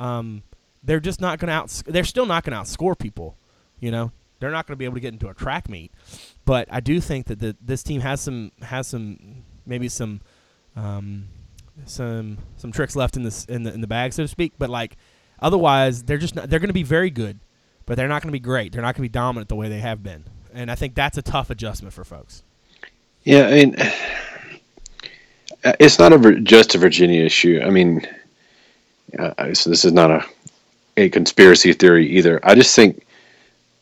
Um, 0.00 0.42
they're 0.82 1.00
just 1.00 1.20
not 1.20 1.38
going 1.38 1.48
to 1.48 1.54
out. 1.54 1.82
They're 1.86 2.04
still 2.04 2.26
not 2.26 2.44
going 2.44 2.52
to 2.56 2.62
outscore 2.62 2.98
people. 2.98 3.36
You 3.78 3.90
know, 3.90 4.12
they're 4.40 4.50
not 4.50 4.66
going 4.66 4.72
to 4.72 4.78
be 4.78 4.86
able 4.86 4.94
to 4.94 5.00
get 5.00 5.12
into 5.12 5.28
a 5.28 5.34
track 5.34 5.68
meet. 5.68 5.92
But 6.44 6.66
I 6.70 6.80
do 6.80 7.00
think 7.00 7.26
that 7.26 7.40
the, 7.40 7.56
this 7.60 7.82
team 7.82 8.00
has 8.00 8.20
some 8.20 8.52
has 8.62 8.86
some 8.86 9.44
maybe 9.66 9.88
some 9.88 10.20
um, 10.74 11.28
some 11.84 12.38
some 12.56 12.72
tricks 12.72 12.96
left 12.96 13.16
in 13.16 13.22
this 13.22 13.44
in 13.46 13.64
the 13.64 13.72
in 13.72 13.80
the 13.82 13.86
bag, 13.86 14.14
so 14.14 14.22
to 14.22 14.28
speak. 14.28 14.54
But 14.58 14.70
like 14.70 14.96
otherwise, 15.40 16.04
they're 16.04 16.18
just 16.18 16.34
not, 16.34 16.48
they're 16.48 16.60
going 16.60 16.68
to 16.68 16.74
be 16.74 16.84
very 16.84 17.10
good, 17.10 17.40
but 17.84 17.96
they're 17.96 18.08
not 18.08 18.22
going 18.22 18.30
to 18.30 18.36
be 18.36 18.40
great. 18.40 18.72
They're 18.72 18.82
not 18.82 18.94
going 18.94 19.06
to 19.06 19.10
be 19.10 19.12
dominant 19.12 19.48
the 19.48 19.56
way 19.56 19.68
they 19.68 19.80
have 19.80 20.02
been. 20.02 20.24
And 20.54 20.70
I 20.70 20.74
think 20.74 20.94
that's 20.94 21.18
a 21.18 21.22
tough 21.22 21.50
adjustment 21.50 21.92
for 21.92 22.04
folks. 22.04 22.42
Yeah, 23.28 23.46
I 23.46 23.50
mean, 23.50 23.76
it's 25.78 25.98
not 25.98 26.14
a, 26.14 26.40
just 26.40 26.74
a 26.74 26.78
Virginia 26.78 27.22
issue. 27.22 27.60
I 27.62 27.68
mean, 27.68 28.00
uh, 29.18 29.52
so 29.52 29.68
this 29.68 29.84
is 29.84 29.92
not 29.92 30.10
a 30.10 30.24
a 30.96 31.10
conspiracy 31.10 31.74
theory 31.74 32.08
either. 32.08 32.40
I 32.42 32.54
just 32.54 32.74
think 32.74 33.06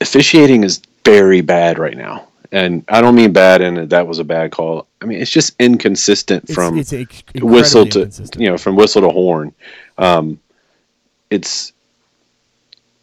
officiating 0.00 0.64
is 0.64 0.82
very 1.04 1.42
bad 1.42 1.78
right 1.78 1.96
now, 1.96 2.26
and 2.50 2.85
I 2.88 3.00
don't 3.00 3.14
mean 3.14 3.32
bad 3.32 3.62
and 3.62 3.88
that 3.88 4.09
was 4.09 4.18
a 4.18 4.24
bad 4.24 4.50
call. 4.50 4.88
I 5.00 5.04
mean 5.04 5.20
it's 5.22 5.30
just 5.30 5.54
inconsistent 5.61 6.42
It's, 6.44 6.54
from 6.54 6.78
it's 6.78 6.92
whistle 7.37 7.87
to 7.87 8.11
you 8.38 8.50
know 8.50 8.59
from 8.59 8.74
whistle 8.74 9.02
to 9.02 9.11
horn. 9.11 9.54
Um, 9.96 10.40
it's 11.30 11.72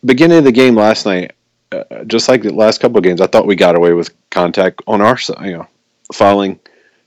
beginning 0.03 0.39
of 0.39 0.43
the 0.43 0.51
game 0.51 0.75
last 0.75 1.05
night, 1.05 1.31
uh, 1.71 2.03
just 2.03 2.27
like 2.27 2.41
the 2.41 2.53
last 2.53 2.81
couple 2.81 2.97
of 2.97 3.05
games. 3.05 3.21
I 3.21 3.27
thought 3.27 3.47
we 3.47 3.55
got 3.55 3.77
away 3.77 3.93
with 3.93 4.11
contact 4.29 4.81
on 4.87 4.99
our 4.99 5.17
side, 5.17 5.45
you 5.45 5.53
know, 5.53 5.67
fouling 6.13 6.59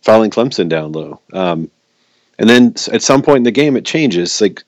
fouling 0.02 0.30
Clemson 0.30 0.68
down 0.68 0.92
low. 0.92 1.20
Um, 1.32 1.70
and 2.38 2.48
then 2.48 2.74
at 2.92 3.02
some 3.02 3.22
point 3.22 3.38
in 3.38 3.42
the 3.44 3.50
game, 3.50 3.76
it 3.76 3.84
changes. 3.84 4.40
Like 4.40 4.62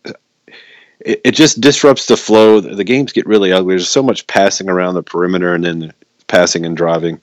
it, 1.00 1.20
it 1.24 1.30
just 1.32 1.60
disrupts 1.60 2.06
the 2.06 2.16
flow. 2.16 2.60
The, 2.60 2.74
the 2.74 2.84
games 2.84 3.12
get 3.12 3.26
really 3.26 3.52
ugly. 3.52 3.74
There's 3.74 3.88
so 3.88 4.02
much 4.02 4.26
passing 4.26 4.68
around 4.68 4.94
the 4.94 5.02
perimeter 5.02 5.54
and 5.54 5.64
then 5.64 5.92
passing 6.26 6.66
and 6.66 6.76
driving. 6.76 7.20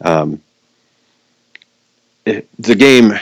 Um, 0.00 0.40
it, 2.24 2.48
the 2.58 2.74
game 2.74 3.14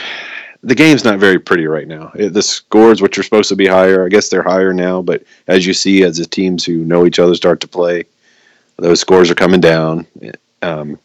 the 0.62 0.74
game's 0.74 1.04
not 1.04 1.18
very 1.18 1.38
pretty 1.38 1.66
right 1.66 1.86
now. 1.86 2.10
It, 2.14 2.32
the 2.32 2.42
scores, 2.42 3.00
which 3.00 3.16
are 3.18 3.22
supposed 3.22 3.48
to 3.50 3.56
be 3.56 3.66
higher, 3.66 4.04
I 4.04 4.08
guess 4.08 4.28
they're 4.28 4.42
higher 4.42 4.72
now. 4.72 5.02
But 5.02 5.22
as 5.46 5.66
you 5.66 5.72
see, 5.72 6.02
as 6.02 6.18
the 6.18 6.26
teams 6.26 6.64
who 6.64 6.84
know 6.84 7.06
each 7.06 7.18
other 7.18 7.34
start 7.34 7.60
to 7.60 7.68
play, 7.68 8.04
those 8.76 9.00
scores 9.00 9.30
are 9.30 9.36
coming 9.36 9.60
down. 9.60 10.06
Um, 10.62 10.98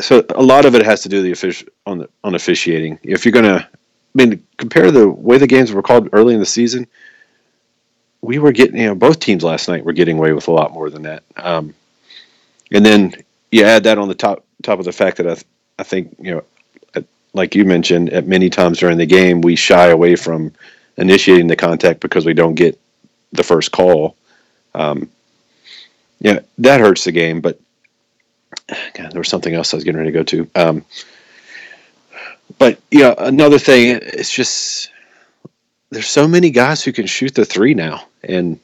so 0.00 0.24
a 0.34 0.42
lot 0.42 0.64
of 0.64 0.74
it 0.74 0.84
has 0.84 1.02
to 1.02 1.08
do 1.08 1.22
the 1.22 1.32
offici- 1.32 1.68
on 1.86 1.98
the 1.98 2.08
on 2.24 2.34
officiating. 2.34 2.98
If 3.02 3.24
you're 3.24 3.32
gonna, 3.32 3.68
I 3.72 3.76
mean, 4.14 4.44
compare 4.56 4.90
the 4.90 5.08
way 5.08 5.38
the 5.38 5.46
games 5.46 5.72
were 5.72 5.82
called 5.82 6.08
early 6.12 6.34
in 6.34 6.40
the 6.40 6.46
season. 6.46 6.86
We 8.20 8.38
were 8.38 8.52
getting, 8.52 8.80
you 8.80 8.86
know, 8.86 8.94
both 8.94 9.20
teams 9.20 9.44
last 9.44 9.68
night 9.68 9.84
were 9.84 9.92
getting 9.92 10.18
away 10.18 10.32
with 10.32 10.48
a 10.48 10.52
lot 10.52 10.72
more 10.72 10.90
than 10.90 11.02
that. 11.02 11.22
Um, 11.36 11.72
and 12.72 12.84
then 12.84 13.14
you 13.52 13.64
add 13.64 13.84
that 13.84 13.98
on 13.98 14.08
the 14.08 14.14
top 14.14 14.44
top 14.62 14.78
of 14.78 14.84
the 14.84 14.92
fact 14.92 15.18
that 15.18 15.26
I, 15.26 15.34
th- 15.34 15.46
I 15.78 15.82
think 15.84 16.16
you 16.20 16.34
know 16.34 16.44
like 17.34 17.54
you 17.54 17.64
mentioned, 17.64 18.10
at 18.10 18.26
many 18.26 18.50
times 18.50 18.78
during 18.78 18.98
the 18.98 19.06
game, 19.06 19.40
we 19.40 19.56
shy 19.56 19.88
away 19.88 20.16
from 20.16 20.52
initiating 20.96 21.46
the 21.46 21.56
contact 21.56 22.00
because 22.00 22.26
we 22.26 22.34
don't 22.34 22.54
get 22.54 22.78
the 23.32 23.42
first 23.42 23.72
call. 23.72 24.16
Um, 24.74 25.10
yeah, 26.20 26.40
that 26.58 26.80
hurts 26.80 27.04
the 27.04 27.12
game. 27.12 27.40
But 27.40 27.60
God, 28.94 29.12
there 29.12 29.20
was 29.20 29.28
something 29.28 29.54
else 29.54 29.72
I 29.72 29.76
was 29.76 29.84
getting 29.84 29.98
ready 29.98 30.12
to 30.12 30.18
go 30.18 30.24
to. 30.24 30.50
Um, 30.54 30.84
but 32.58 32.78
yeah, 32.90 33.14
another 33.18 33.58
thing, 33.58 33.98
it's 34.02 34.32
just 34.32 34.90
there's 35.90 36.08
so 36.08 36.28
many 36.28 36.50
guys 36.50 36.82
who 36.82 36.92
can 36.92 37.06
shoot 37.06 37.34
the 37.34 37.44
three 37.44 37.74
now, 37.74 38.06
and 38.22 38.58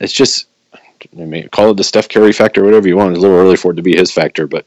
it's 0.00 0.12
just 0.12 0.46
I 1.18 1.24
mean, 1.24 1.48
call 1.48 1.70
it 1.70 1.76
the 1.76 1.84
Steph 1.84 2.08
Curry 2.08 2.32
factor, 2.32 2.64
whatever 2.64 2.88
you 2.88 2.96
want. 2.96 3.10
It's 3.10 3.18
a 3.18 3.22
little 3.22 3.36
early 3.36 3.56
for 3.56 3.72
it 3.72 3.76
to 3.76 3.82
be 3.82 3.96
his 3.96 4.12
factor, 4.12 4.46
but 4.46 4.66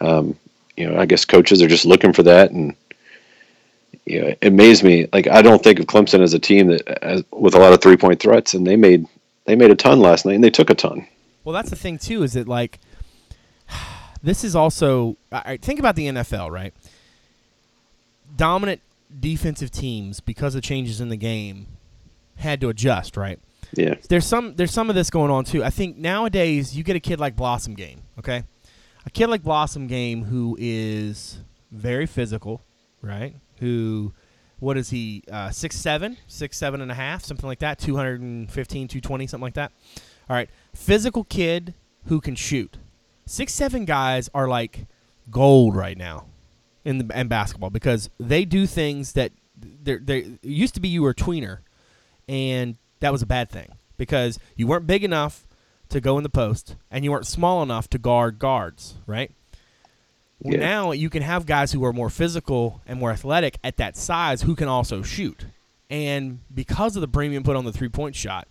um, 0.00 0.38
you 0.76 0.88
know, 0.88 0.98
I 0.98 1.06
guess 1.06 1.24
coaches 1.24 1.60
are 1.62 1.68
just 1.68 1.84
looking 1.84 2.12
for 2.12 2.22
that, 2.22 2.50
and 2.50 2.74
you 4.06 4.22
know, 4.22 4.28
it 4.28 4.38
amazed 4.42 4.84
me. 4.84 5.08
Like 5.12 5.26
I 5.28 5.42
don't 5.42 5.62
think 5.62 5.80
of 5.80 5.86
Clemson 5.86 6.20
as 6.20 6.34
a 6.34 6.38
team 6.38 6.68
that 6.68 6.86
as, 7.02 7.24
with 7.30 7.54
a 7.54 7.58
lot 7.58 7.72
of 7.72 7.80
three 7.80 7.96
point 7.96 8.20
threats, 8.20 8.54
and 8.54 8.66
they 8.66 8.76
made 8.76 9.06
they 9.44 9.56
made 9.56 9.70
a 9.70 9.76
ton 9.76 10.00
last 10.00 10.24
night, 10.24 10.34
and 10.34 10.44
they 10.44 10.50
took 10.50 10.70
a 10.70 10.74
ton. 10.74 11.06
Well, 11.44 11.54
that's 11.54 11.70
the 11.70 11.76
thing 11.76 11.98
too. 11.98 12.22
Is 12.22 12.34
that 12.34 12.48
like 12.48 12.78
this 14.22 14.44
is 14.44 14.56
also 14.56 15.16
I 15.30 15.56
think 15.56 15.78
about 15.78 15.96
the 15.96 16.06
NFL, 16.06 16.50
right? 16.50 16.74
Dominant 18.36 18.80
defensive 19.20 19.70
teams 19.70 20.20
because 20.20 20.54
of 20.54 20.62
changes 20.62 21.00
in 21.00 21.08
the 21.08 21.16
game 21.16 21.66
had 22.36 22.60
to 22.60 22.68
adjust, 22.68 23.16
right? 23.16 23.38
Yeah. 23.74 23.94
There's 24.08 24.26
some 24.26 24.54
there's 24.56 24.72
some 24.72 24.88
of 24.88 24.96
this 24.96 25.10
going 25.10 25.30
on 25.30 25.44
too. 25.44 25.64
I 25.64 25.70
think 25.70 25.96
nowadays 25.96 26.76
you 26.76 26.84
get 26.84 26.96
a 26.96 27.00
kid 27.00 27.20
like 27.20 27.36
Blossomgame, 27.36 28.00
okay? 28.18 28.44
A 29.06 29.10
kid 29.10 29.28
like 29.28 29.42
Blossomgame 29.42 30.24
who 30.26 30.56
is 30.58 31.38
very 31.70 32.06
physical, 32.06 32.62
right? 33.02 33.34
Who 33.58 34.12
what 34.58 34.76
is 34.76 34.90
he 34.90 35.22
uh, 35.30 35.50
six 35.50 35.76
seven 35.76 36.16
six 36.26 36.56
seven 36.56 36.80
and 36.80 36.90
a 36.90 36.94
half 36.94 37.24
something 37.24 37.46
like 37.46 37.60
that 37.60 37.78
215 37.78 38.88
220 38.88 39.26
something 39.26 39.42
like 39.42 39.54
that 39.54 39.70
all 40.28 40.34
right 40.34 40.50
physical 40.74 41.22
kid 41.24 41.74
who 42.06 42.20
can 42.20 42.34
shoot 42.34 42.76
six 43.28 43.52
seven 43.52 43.84
guys 43.84 44.28
are 44.34 44.48
like 44.48 44.86
gold 45.30 45.76
right 45.76 45.96
now 45.96 46.26
in 46.84 46.98
the 46.98 47.20
in 47.20 47.28
basketball 47.28 47.70
because 47.70 48.10
they 48.18 48.44
do 48.44 48.66
things 48.66 49.12
that 49.12 49.32
they 49.82 50.38
used 50.42 50.74
to 50.74 50.80
be 50.80 50.88
you 50.88 51.02
were 51.02 51.10
a 51.10 51.14
tweener 51.14 51.58
and 52.28 52.76
that 53.00 53.12
was 53.12 53.22
a 53.22 53.26
bad 53.26 53.50
thing 53.50 53.72
because 53.96 54.38
you 54.56 54.66
weren't 54.66 54.86
big 54.86 55.04
enough 55.04 55.46
to 55.88 56.00
go 56.00 56.16
in 56.18 56.22
the 56.22 56.28
post 56.28 56.76
and 56.90 57.04
you 57.04 57.10
weren't 57.10 57.26
small 57.26 57.62
enough 57.62 57.88
to 57.90 57.98
guard 57.98 58.38
guards, 58.38 58.94
right? 59.06 59.32
Well, 60.40 60.54
Yeah. 60.54 60.60
Now 60.60 60.92
you 60.92 61.10
can 61.10 61.22
have 61.22 61.46
guys 61.46 61.72
who 61.72 61.84
are 61.84 61.92
more 61.92 62.10
physical 62.10 62.82
and 62.86 63.00
more 63.00 63.10
athletic 63.10 63.58
at 63.64 63.76
that 63.78 63.96
size 63.96 64.42
who 64.42 64.54
can 64.54 64.68
also 64.68 65.02
shoot. 65.02 65.46
And 65.90 66.40
because 66.52 66.94
of 66.96 67.00
the 67.00 67.08
premium 67.08 67.42
put 67.42 67.56
on 67.56 67.64
the 67.64 67.72
three 67.72 67.88
point 67.88 68.14
shot, 68.14 68.48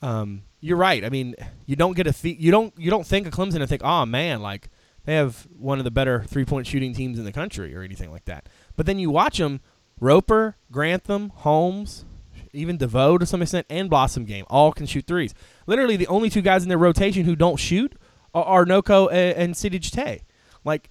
um, 0.00 0.42
you're 0.62 0.78
right. 0.78 1.04
I 1.04 1.10
mean, 1.10 1.34
you 1.66 1.76
don't 1.76 1.94
get 1.94 2.06
a 2.06 2.12
fe- 2.12 2.36
you 2.38 2.50
don't 2.50 2.72
you 2.78 2.88
don't 2.88 3.06
think 3.06 3.26
of 3.26 3.34
Clemson 3.34 3.56
and 3.56 3.68
think, 3.68 3.82
oh 3.84 4.06
man, 4.06 4.40
like 4.40 4.70
they 5.04 5.14
have 5.14 5.46
one 5.58 5.78
of 5.78 5.84
the 5.84 5.90
better 5.90 6.24
three 6.26 6.44
point 6.46 6.66
shooting 6.66 6.94
teams 6.94 7.18
in 7.18 7.24
the 7.26 7.32
country 7.32 7.74
or 7.76 7.82
anything 7.82 8.10
like 8.10 8.24
that. 8.24 8.48
But 8.76 8.86
then 8.86 8.98
you 8.98 9.10
watch 9.10 9.38
them, 9.38 9.60
Roper, 10.00 10.56
Grantham, 10.70 11.30
Holmes, 11.30 12.04
even 12.52 12.78
DeVoe 12.78 13.18
to 13.18 13.26
some 13.26 13.42
extent, 13.42 13.66
and 13.68 13.90
Blossomgame 13.90 14.44
all 14.48 14.72
can 14.72 14.86
shoot 14.86 15.06
threes. 15.06 15.34
Literally, 15.66 15.96
the 15.96 16.06
only 16.06 16.30
two 16.30 16.42
guys 16.42 16.62
in 16.62 16.68
their 16.68 16.78
rotation 16.78 17.24
who 17.24 17.34
don't 17.34 17.58
shoot 17.58 17.94
are, 18.32 18.44
are 18.44 18.64
Nnoko 18.64 19.08
and, 19.10 19.36
and 19.36 19.54
Djitte. 19.54 20.22
Like 20.64 20.88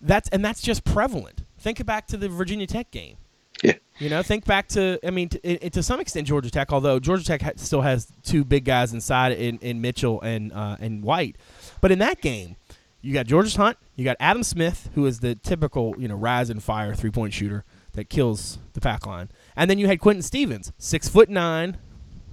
that's 0.00 0.28
and 0.28 0.44
that's 0.44 0.60
just 0.60 0.84
prevalent. 0.84 1.44
Think 1.58 1.84
back 1.86 2.06
to 2.08 2.18
the 2.18 2.28
Virginia 2.28 2.66
Tech 2.66 2.90
game. 2.90 3.16
Yeah. 3.62 3.74
You 3.98 4.10
know, 4.10 4.22
think 4.22 4.44
back 4.44 4.68
to 4.68 4.98
I 5.04 5.10
mean, 5.10 5.30
to, 5.30 5.70
to 5.70 5.82
some 5.82 6.00
extent 6.00 6.26
Georgia 6.26 6.50
Tech. 6.50 6.72
Although 6.72 7.00
Georgia 7.00 7.24
Tech 7.24 7.42
ha- 7.42 7.52
still 7.56 7.80
has 7.80 8.08
two 8.22 8.44
big 8.44 8.64
guys 8.64 8.92
inside 8.92 9.32
in, 9.32 9.58
in 9.58 9.80
Mitchell 9.80 10.20
and 10.20 10.52
uh, 10.52 10.76
and 10.80 11.02
White, 11.02 11.36
but 11.80 11.90
in 11.90 11.98
that 12.00 12.20
game, 12.20 12.56
you 13.00 13.14
got 13.14 13.26
George 13.26 13.56
Hunt, 13.56 13.78
you 13.94 14.04
got 14.04 14.16
Adam 14.20 14.42
Smith, 14.42 14.90
who 14.94 15.06
is 15.06 15.20
the 15.20 15.34
typical 15.34 15.94
you 15.98 16.08
know 16.08 16.14
rise 16.14 16.50
and 16.50 16.62
fire 16.62 16.94
three 16.94 17.10
point 17.10 17.32
shooter 17.32 17.64
that 17.92 18.10
kills 18.10 18.58
the 18.74 18.80
pack 18.80 19.06
line, 19.06 19.30
and 19.56 19.70
then 19.70 19.78
you 19.78 19.86
had 19.86 20.00
Quinton 20.00 20.22
Stephens, 20.22 20.72
six 20.76 21.08
foot 21.08 21.30
nine, 21.30 21.78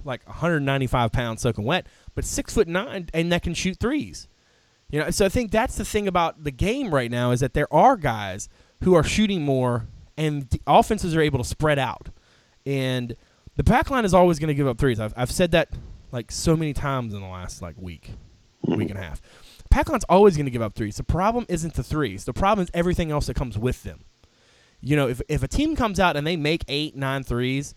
like 0.04 0.26
195 0.26 1.12
pounds 1.12 1.40
soaking 1.40 1.64
wet, 1.64 1.86
but 2.14 2.24
six 2.24 2.52
foot 2.54 2.68
nine 2.68 3.08
and 3.14 3.32
that 3.32 3.42
can 3.42 3.54
shoot 3.54 3.78
threes. 3.78 4.28
You 4.90 5.00
know, 5.00 5.10
so 5.10 5.26
I 5.26 5.28
think 5.28 5.50
that's 5.50 5.76
the 5.76 5.84
thing 5.84 6.06
about 6.06 6.44
the 6.44 6.50
game 6.50 6.94
right 6.94 7.10
now 7.10 7.30
is 7.30 7.40
that 7.40 7.54
there 7.54 7.72
are 7.72 7.96
guys 7.96 8.48
who 8.82 8.94
are 8.94 9.02
shooting 9.02 9.42
more, 9.42 9.88
and 10.16 10.48
offenses 10.66 11.14
are 11.16 11.20
able 11.20 11.38
to 11.38 11.44
spread 11.44 11.78
out. 11.78 12.08
And 12.66 13.16
the 13.56 13.64
pack 13.64 13.90
line 13.90 14.04
is 14.04 14.14
always 14.14 14.38
going 14.38 14.48
to 14.48 14.54
give 14.54 14.66
up 14.66 14.78
threes. 14.78 15.00
I've, 15.00 15.14
I've 15.16 15.30
said 15.30 15.50
that 15.52 15.70
like 16.12 16.30
so 16.30 16.56
many 16.56 16.72
times 16.72 17.14
in 17.14 17.20
the 17.20 17.26
last 17.26 17.62
like 17.62 17.76
week, 17.78 18.10
week 18.66 18.90
and 18.90 18.98
a 18.98 19.02
half. 19.02 19.20
Pack 19.70 19.88
line's 19.88 20.04
always 20.04 20.36
going 20.36 20.46
to 20.46 20.52
give 20.52 20.62
up 20.62 20.74
threes. 20.74 20.96
The 20.96 21.02
problem 21.02 21.46
isn't 21.48 21.74
the 21.74 21.82
threes. 21.82 22.24
The 22.24 22.32
problem 22.32 22.64
is 22.64 22.70
everything 22.72 23.10
else 23.10 23.26
that 23.26 23.34
comes 23.34 23.58
with 23.58 23.82
them. 23.82 24.04
You 24.80 24.96
know, 24.96 25.08
if 25.08 25.20
if 25.28 25.42
a 25.42 25.48
team 25.48 25.74
comes 25.76 25.98
out 25.98 26.16
and 26.16 26.26
they 26.26 26.36
make 26.36 26.64
eight, 26.68 26.94
nine 26.94 27.24
threes, 27.24 27.74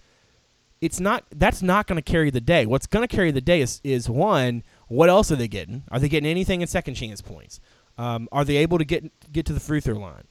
it's 0.82 1.00
not 1.00 1.24
that's 1.36 1.62
not 1.62 1.88
going 1.88 1.96
to 1.96 2.02
carry 2.02 2.30
the 2.30 2.42
day. 2.42 2.66
What's 2.66 2.86
going 2.86 3.08
to 3.08 3.14
carry 3.14 3.32
the 3.32 3.42
day 3.42 3.62
is 3.62 3.82
is 3.84 4.10
one, 4.10 4.64
what 4.88 5.10
else 5.10 5.32
are 5.32 5.36
they 5.36 5.48
getting? 5.48 5.84
Are 5.90 6.00
they 6.00 6.10
getting 6.10 6.30
anything 6.30 6.62
in 6.62 6.68
second 6.68 6.96
chance 6.96 7.22
points? 7.22 7.60
Um, 7.98 8.28
are 8.32 8.46
they 8.46 8.58
able 8.58 8.78
to 8.78 8.86
get 8.86 9.32
get 9.32 9.46
to 9.48 9.54
the 9.54 9.60
free 9.60 9.80
throw 9.80 9.96
line? 9.96 10.26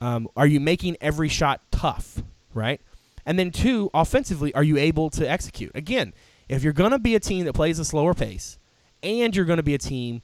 Um, 0.00 0.28
are 0.36 0.46
you 0.46 0.60
making 0.60 0.96
every 1.00 1.28
shot 1.28 1.60
tough, 1.70 2.22
right? 2.52 2.80
And 3.26 3.38
then 3.38 3.50
two, 3.50 3.90
offensively, 3.94 4.52
are 4.54 4.62
you 4.62 4.76
able 4.76 5.08
to 5.10 5.28
execute? 5.28 5.72
Again, 5.74 6.12
if 6.48 6.62
you're 6.62 6.72
going 6.74 6.90
to 6.90 6.98
be 6.98 7.14
a 7.14 7.20
team 7.20 7.46
that 7.46 7.54
plays 7.54 7.78
a 7.78 7.84
slower 7.84 8.12
pace, 8.14 8.58
and 9.02 9.34
you're 9.34 9.44
going 9.46 9.56
to 9.58 9.62
be 9.62 9.74
a 9.74 9.78
team 9.78 10.20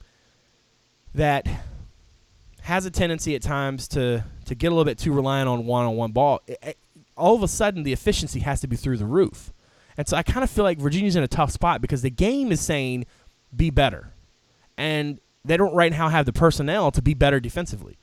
that 1.15 1.47
has 2.61 2.85
a 2.85 2.91
tendency 2.91 3.35
at 3.35 3.41
times 3.41 3.87
to 3.89 4.23
to 4.45 4.55
get 4.55 4.67
a 4.67 4.71
little 4.71 4.85
bit 4.85 4.97
too 4.97 5.11
reliant 5.13 5.47
on 5.49 5.65
one-on-one 5.65 6.11
ball, 6.11 6.41
it, 6.47 6.57
it- 6.61 6.77
all 7.17 7.35
of 7.35 7.43
a 7.43 7.47
sudden 7.47 7.83
the 7.83 7.93
efficiency 7.93 8.39
has 8.39 8.61
to 8.61 8.67
be 8.67 8.75
through 8.75 8.97
the 8.97 9.05
roof. 9.05 9.53
And 9.97 10.07
so 10.07 10.17
I 10.17 10.23
kind 10.23 10.43
of 10.43 10.49
feel 10.49 10.63
like 10.63 10.79
Virginia's 10.79 11.15
in 11.15 11.21
a 11.21 11.27
tough 11.27 11.51
spot 11.51 11.79
because 11.81 12.01
the 12.01 12.09
game 12.09 12.51
is 12.51 12.59
saying 12.61 13.05
be 13.55 13.69
better. 13.69 14.11
And 14.77 15.19
they 15.45 15.55
don't 15.57 15.75
right 15.75 15.91
now 15.91 16.09
have 16.09 16.25
the 16.25 16.33
personnel 16.33 16.89
to 16.91 17.01
be 17.01 17.13
better 17.13 17.39
defensively. 17.39 17.99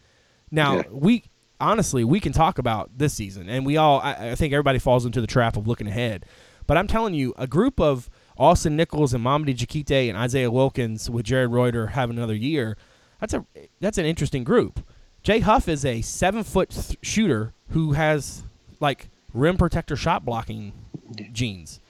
Now, 0.53 0.77
Yeah. 0.77 0.83
we 0.93 1.25
honestly, 1.61 2.05
we 2.05 2.21
can 2.21 2.33
talk 2.33 2.59
about 2.59 2.91
this 2.97 3.15
season 3.15 3.49
and 3.49 3.65
we 3.67 3.77
all 3.77 4.01
I, 4.01 4.31
I 4.31 4.35
think 4.35 4.53
everybody 4.53 4.79
falls 4.79 5.05
into 5.07 5.21
the 5.21 5.27
trap 5.27 5.57
of 5.57 5.67
looking 5.67 5.87
ahead. 5.87 6.25
But 6.67 6.77
I'm 6.77 6.87
telling 6.87 7.15
you, 7.15 7.35
a 7.39 7.47
group 7.47 7.81
of 7.81 8.11
Austin 8.37 8.77
Nichols 8.77 9.15
and 9.15 9.25
Mamadi 9.25 9.57
Diakite 9.57 10.09
and 10.09 10.17
Isaiah 10.17 10.51
Wilkins 10.51 11.09
with 11.11 11.25
Jarred 11.25 11.51
Reuter 11.51 11.89
having 11.89 12.17
another 12.17 12.35
year, 12.35 12.77
that's 13.21 13.35
a 13.35 13.45
that's 13.81 13.99
an 13.99 14.05
interesting 14.05 14.45
group. 14.45 14.81
Jay 15.23 15.41
Huff 15.41 15.69
is 15.69 15.85
a 15.85 16.01
seven 16.03 16.45
foot 16.45 16.71
th- 16.71 16.99
shooter 17.03 17.53
who 17.71 17.93
has 17.93 18.43
like 18.81 19.09
rim 19.35 19.57
protector 19.57 19.97
shot 19.97 20.25
blocking 20.25 20.73
genes. 21.33 21.81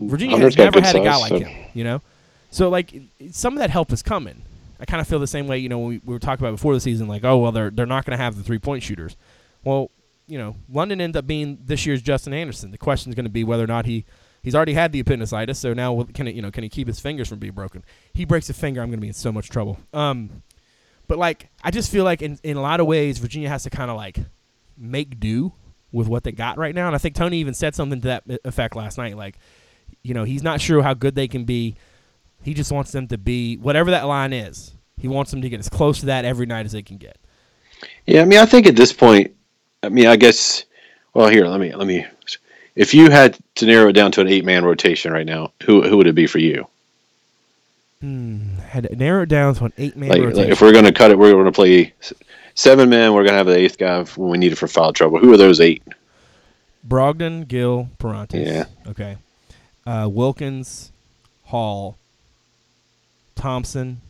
Virginia 0.00 0.38
has 0.38 0.56
never 0.56 0.80
had 0.80 0.96
a 0.96 1.00
guy 1.00 1.16
like 1.16 1.28
so- 1.30 1.38
him, 1.38 1.66
you 1.74 1.84
know. 1.84 2.00
So 2.50 2.68
like 2.68 2.94
some 3.30 3.54
of 3.54 3.58
that 3.58 3.70
help 3.70 3.92
is 3.92 4.02
coming. 4.02 4.42
I 4.84 4.86
kind 4.86 5.00
of 5.00 5.08
feel 5.08 5.18
the 5.18 5.26
same 5.26 5.46
way, 5.46 5.56
you 5.56 5.70
know, 5.70 5.78
we, 5.78 5.98
we 6.04 6.12
were 6.12 6.18
talking 6.18 6.44
about 6.44 6.56
before 6.56 6.74
the 6.74 6.80
season, 6.80 7.08
like, 7.08 7.24
oh 7.24 7.38
well, 7.38 7.52
they're 7.52 7.70
they're 7.70 7.86
not 7.86 8.04
going 8.04 8.16
to 8.18 8.22
have 8.22 8.36
the 8.36 8.42
three 8.42 8.58
point 8.58 8.82
shooters. 8.82 9.16
Well, 9.64 9.90
you 10.26 10.36
know, 10.36 10.56
London 10.68 11.00
ended 11.00 11.16
up 11.16 11.26
being 11.26 11.58
this 11.64 11.86
year's 11.86 12.02
Justin 12.02 12.34
Anderson. 12.34 12.70
The 12.70 12.76
question 12.76 13.10
is 13.10 13.14
going 13.14 13.24
to 13.24 13.30
be 13.30 13.44
whether 13.44 13.64
or 13.64 13.66
not 13.66 13.86
he 13.86 14.04
he's 14.42 14.54
already 14.54 14.74
had 14.74 14.92
the 14.92 15.00
appendicitis, 15.00 15.58
so 15.58 15.72
now 15.72 16.02
can 16.12 16.28
it, 16.28 16.34
you 16.34 16.42
know 16.42 16.50
can 16.50 16.64
he 16.64 16.68
keep 16.68 16.86
his 16.86 17.00
fingers 17.00 17.30
from 17.30 17.38
being 17.38 17.54
broken? 17.54 17.82
He 18.12 18.26
breaks 18.26 18.50
a 18.50 18.52
finger, 18.52 18.82
I'm 18.82 18.88
going 18.88 18.98
to 18.98 19.00
be 19.00 19.08
in 19.08 19.14
so 19.14 19.32
much 19.32 19.48
trouble. 19.48 19.78
Um, 19.94 20.42
but 21.08 21.16
like 21.16 21.48
I 21.62 21.70
just 21.70 21.90
feel 21.90 22.04
like 22.04 22.20
in 22.20 22.38
in 22.42 22.58
a 22.58 22.62
lot 22.62 22.80
of 22.80 22.86
ways, 22.86 23.16
Virginia 23.16 23.48
has 23.48 23.62
to 23.62 23.70
kind 23.70 23.90
of 23.90 23.96
like 23.96 24.18
make 24.76 25.18
do 25.18 25.54
with 25.92 26.08
what 26.08 26.24
they 26.24 26.32
got 26.32 26.58
right 26.58 26.74
now, 26.74 26.88
and 26.88 26.94
I 26.94 26.98
think 26.98 27.14
Tony 27.14 27.38
even 27.38 27.54
said 27.54 27.74
something 27.74 28.02
to 28.02 28.08
that 28.08 28.24
effect 28.44 28.76
last 28.76 28.98
night, 28.98 29.16
like 29.16 29.38
you 30.02 30.12
know 30.12 30.24
he's 30.24 30.42
not 30.42 30.60
sure 30.60 30.82
how 30.82 30.92
good 30.92 31.14
they 31.14 31.26
can 31.26 31.44
be. 31.44 31.76
He 32.44 32.54
just 32.54 32.70
wants 32.70 32.92
them 32.92 33.08
to 33.08 33.18
be 33.18 33.56
whatever 33.56 33.90
that 33.90 34.04
line 34.06 34.32
is. 34.32 34.72
He 34.98 35.08
wants 35.08 35.30
them 35.30 35.42
to 35.42 35.48
get 35.48 35.60
as 35.60 35.68
close 35.68 36.00
to 36.00 36.06
that 36.06 36.24
every 36.24 36.46
night 36.46 36.66
as 36.66 36.72
they 36.72 36.82
can 36.82 36.98
get. 36.98 37.16
Yeah, 38.06 38.22
I 38.22 38.24
mean, 38.24 38.38
I 38.38 38.46
think 38.46 38.66
at 38.66 38.76
this 38.76 38.92
point, 38.92 39.32
I 39.82 39.88
mean, 39.88 40.06
I 40.06 40.16
guess. 40.16 40.64
Well, 41.14 41.28
here, 41.28 41.46
let 41.46 41.60
me 41.60 41.74
let 41.74 41.86
me. 41.86 42.06
If 42.76 42.92
you 42.92 43.10
had 43.10 43.38
to 43.56 43.66
narrow 43.66 43.88
it 43.88 43.92
down 43.92 44.10
to 44.12 44.20
an 44.20 44.28
eight-man 44.28 44.64
rotation 44.64 45.12
right 45.12 45.26
now, 45.26 45.52
who 45.64 45.82
who 45.82 45.96
would 45.96 46.06
it 46.06 46.14
be 46.14 46.26
for 46.26 46.38
you? 46.38 46.66
Hmm. 48.00 48.56
Had 48.58 48.84
to 48.84 48.96
narrow 48.96 49.22
it 49.22 49.28
down 49.28 49.54
to 49.54 49.64
an 49.66 49.72
eight 49.78 49.96
man 49.96 50.10
Like, 50.10 50.20
rotation. 50.20 50.42
like 50.42 50.48
if 50.50 50.60
we're 50.60 50.72
going 50.72 50.84
to 50.84 50.92
cut 50.92 51.10
it, 51.10 51.18
we're 51.18 51.32
going 51.32 51.44
to 51.46 51.52
play 51.52 51.92
seven 52.54 52.88
men. 52.90 53.14
We're 53.14 53.22
going 53.22 53.32
to 53.32 53.38
have 53.38 53.46
the 53.46 53.56
eighth 53.56 53.78
guy 53.78 54.02
when 54.02 54.30
we 54.30 54.38
need 54.38 54.52
it 54.52 54.56
for 54.56 54.68
foul 54.68 54.92
trouble. 54.92 55.18
Who 55.18 55.32
are 55.32 55.36
those 55.38 55.60
eight? 55.60 55.82
Brogdon, 56.86 57.46
Gill, 57.48 57.88
Perrantes. 57.98 58.46
Yeah. 58.46 58.64
Okay. 58.86 59.16
Uh, 59.86 60.08
Wilkins, 60.10 60.92
Hall, 61.44 61.96
Thompson, 63.44 64.00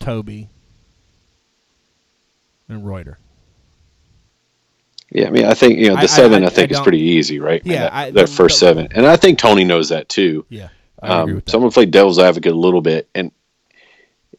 Tobey, 0.00 0.48
and 2.70 2.86
Reuter. 2.86 3.18
Yeah, 5.12 5.26
I 5.26 5.30
mean, 5.30 5.44
I 5.44 5.52
think 5.52 5.78
you 5.78 5.88
know 5.88 5.96
the 5.96 6.00
I- 6.00 6.06
seven. 6.06 6.42
I, 6.42 6.46
I- 6.46 6.48
think 6.48 6.72
I 6.72 6.76
is 6.76 6.80
pretty 6.80 7.00
easy, 7.00 7.38
right? 7.38 7.60
Yeah, 7.66 7.80
that, 7.80 7.92
I- 7.92 8.10
that 8.12 8.30
first 8.30 8.58
seven, 8.58 8.88
and 8.92 9.04
I 9.04 9.16
think 9.16 9.38
Tony 9.38 9.64
knows 9.64 9.90
that 9.90 10.08
too. 10.08 10.46
Yeah. 10.48 10.68
I 11.02 11.08
Um, 11.08 11.42
so 11.46 11.58
I'm 11.58 11.60
gonna 11.64 11.70
play 11.70 11.84
devil's 11.84 12.18
advocate 12.18 12.52
a 12.52 12.56
little 12.56 12.80
bit, 12.80 13.10
and 13.14 13.30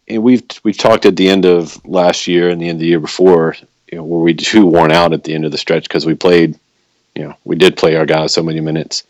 and 0.08 0.24
we've 0.24 0.42
we've 0.64 0.76
talked 0.76 1.06
at 1.06 1.16
the 1.16 1.30
end 1.30 1.46
of 1.46 1.80
last 1.86 2.26
year 2.26 2.50
and 2.50 2.60
the 2.60 2.70
end 2.70 2.78
of 2.78 2.80
the 2.80 2.88
year 2.88 3.00
before 3.00 3.56
you 3.92 4.00
know, 4.00 4.04
were 4.04 4.24
we 4.24 4.34
too 4.34 4.66
worn 4.66 4.92
out 4.92 5.14
at 5.14 5.24
the 5.24 5.36
end 5.36 5.46
of 5.46 5.52
the 5.52 5.60
stretch 5.60 5.84
because 5.84 6.08
we 6.08 6.16
played, 6.16 6.58
you 7.16 7.22
know, 7.28 7.38
we 7.46 7.56
did 7.56 7.78
play 7.78 7.98
our 7.98 8.08
guys 8.08 8.34
so 8.34 8.42
many 8.42 8.62
minutes. 8.62 9.04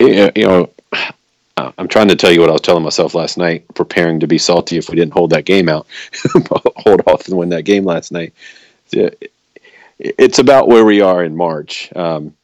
You 0.00 0.32
know, 0.38 0.70
I'm 1.78 1.88
trying 1.88 2.08
to 2.08 2.16
tell 2.16 2.30
you 2.30 2.40
what 2.40 2.48
I 2.48 2.52
was 2.52 2.60
telling 2.60 2.82
myself 2.82 3.14
last 3.14 3.38
night, 3.38 3.64
preparing 3.74 4.20
to 4.20 4.26
be 4.26 4.38
salty 4.38 4.76
if 4.78 4.88
we 4.88 4.96
didn't 4.96 5.12
hold 5.12 5.30
that 5.30 5.44
game 5.44 5.68
out, 5.68 5.86
hold 6.76 7.02
off 7.06 7.26
and 7.26 7.36
win 7.36 7.50
that 7.50 7.64
game 7.64 7.84
last 7.84 8.12
night. 8.12 8.32
It's 9.98 10.38
about 10.38 10.68
where 10.68 10.84
we 10.84 11.00
are 11.00 11.22
in 11.22 11.36
March. 11.36 11.94
Um, 11.94 12.34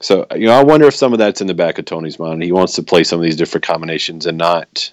so 0.00 0.26
you 0.34 0.46
know, 0.46 0.52
I 0.52 0.62
wonder 0.62 0.86
if 0.86 0.94
some 0.94 1.12
of 1.12 1.18
that's 1.18 1.40
in 1.40 1.46
the 1.46 1.54
back 1.54 1.78
of 1.78 1.84
Tony's 1.84 2.18
mind. 2.18 2.42
He 2.42 2.52
wants 2.52 2.74
to 2.74 2.82
play 2.82 3.04
some 3.04 3.18
of 3.18 3.24
these 3.24 3.36
different 3.36 3.64
combinations 3.64 4.26
and 4.26 4.36
not 4.36 4.92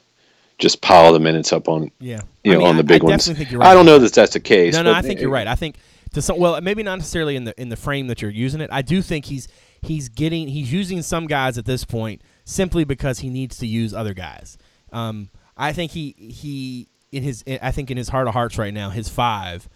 just 0.57 0.81
pile 0.81 1.11
the 1.11 1.19
minutes 1.19 1.51
up 1.51 1.67
on 1.67 1.91
yeah 1.99 2.21
you 2.43 2.51
know 2.51 2.59
I 2.59 2.61
mean, 2.61 2.67
on 2.67 2.77
the 2.77 2.83
big 2.83 3.01
I 3.01 3.05
ones. 3.05 3.27
right 3.27 3.67
I 3.67 3.73
don't 3.73 3.85
know 3.85 3.97
that. 3.97 4.07
that 4.07 4.13
that's 4.13 4.33
the 4.33 4.39
case. 4.39 4.73
No, 4.73 4.83
no, 4.83 4.93
I 4.93 5.01
think 5.01 5.19
you're 5.19 5.31
right. 5.31 5.47
I 5.47 5.55
think 5.55 5.75
to 6.13 6.21
some, 6.21 6.37
well, 6.37 6.59
maybe 6.61 6.83
not 6.83 6.97
necessarily 6.97 7.35
in 7.35 7.45
the 7.45 7.59
in 7.59 7.69
the 7.69 7.75
frame 7.75 8.07
that 8.07 8.21
you're 8.21 8.31
using 8.31 8.61
it. 8.61 8.69
I 8.71 8.81
do 8.81 9.01
think 9.01 9.25
he's 9.25 9.47
he's 9.81 10.07
getting 10.07 10.47
he's 10.47 10.71
using 10.71 11.01
some 11.01 11.27
guys 11.27 11.57
at 11.57 11.65
this 11.65 11.83
point 11.83 12.21
simply 12.51 12.83
because 12.83 13.19
he 13.19 13.29
needs 13.29 13.57
to 13.57 13.67
use 13.67 13.93
other 13.93 14.13
guys. 14.13 14.57
Um, 14.91 15.29
I 15.57 15.73
think 15.73 15.91
he 15.91 16.15
he 16.17 16.87
in 17.11 17.23
his 17.23 17.43
I 17.61 17.71
think 17.71 17.89
in 17.91 17.97
his 17.97 18.09
heart 18.09 18.27
of 18.27 18.33
hearts 18.33 18.57
right 18.57 18.73
now, 18.73 18.89
his 18.89 19.09
five 19.09 19.69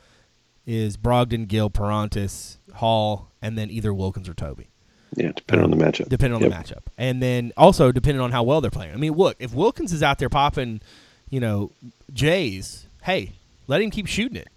is 0.66 0.98
Brogdon, 0.98 1.48
Gill, 1.48 1.70
Perrantes, 1.70 2.58
Hall, 2.76 3.30
and 3.42 3.58
then 3.58 3.70
either 3.70 3.94
Wilkins 3.94 4.28
or 4.28 4.34
Tobey 4.34 4.68
Yeah, 5.16 5.32
depending 5.36 5.64
on 5.64 5.78
the 5.78 5.84
matchup. 5.84 6.10
depending 6.10 6.36
on 6.36 6.42
Yep. 6.42 6.52
the 6.52 6.74
matchup, 6.74 6.82
and 6.98 7.22
then 7.22 7.54
also 7.56 7.92
depending 7.92 8.22
on 8.22 8.32
how 8.32 8.44
well 8.44 8.62
they're 8.62 8.72
playing. 8.72 8.94
I 8.94 8.98
mean, 8.98 9.14
look, 9.14 9.36
if 9.40 9.54
Wilkins 9.54 9.94
is 9.94 10.02
out 10.02 10.18
there 10.18 10.30
popping, 10.30 10.82
you 11.30 11.40
know, 11.40 11.72
Jays, 12.14 12.88
hey, 13.04 13.34
let 13.68 13.82
him 13.82 13.92
keep 13.92 14.08
shooting 14.08 14.38
it. 14.38 14.48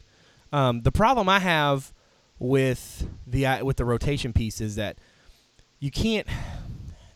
Um, 0.53 0.81
the 0.83 0.93
problem 0.93 1.29
I 1.29 1.41
have 1.41 1.93
with 2.39 3.07
the 3.27 3.45
uh, 3.47 3.65
with 3.65 3.77
the 3.77 3.85
rotation 3.85 4.33
piece 4.33 4.61
is 4.61 4.77
that 4.77 4.97
you 5.79 5.91
can't. 5.91 6.27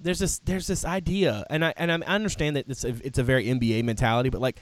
There's 0.03 0.19
this 0.19 0.39
there's 0.41 0.67
this 0.67 0.85
idea, 0.85 1.45
and 1.49 1.65
I 1.65 1.75
and 1.77 1.91
I 1.93 1.95
understand 2.07 2.57
that 2.57 2.69
it's 2.69 2.85
a, 2.85 2.95
it's 3.05 3.19
a 3.19 3.23
very 3.23 3.47
NBA 3.47 3.85
mentality, 3.85 4.31
but 4.31 4.41
like 4.41 4.61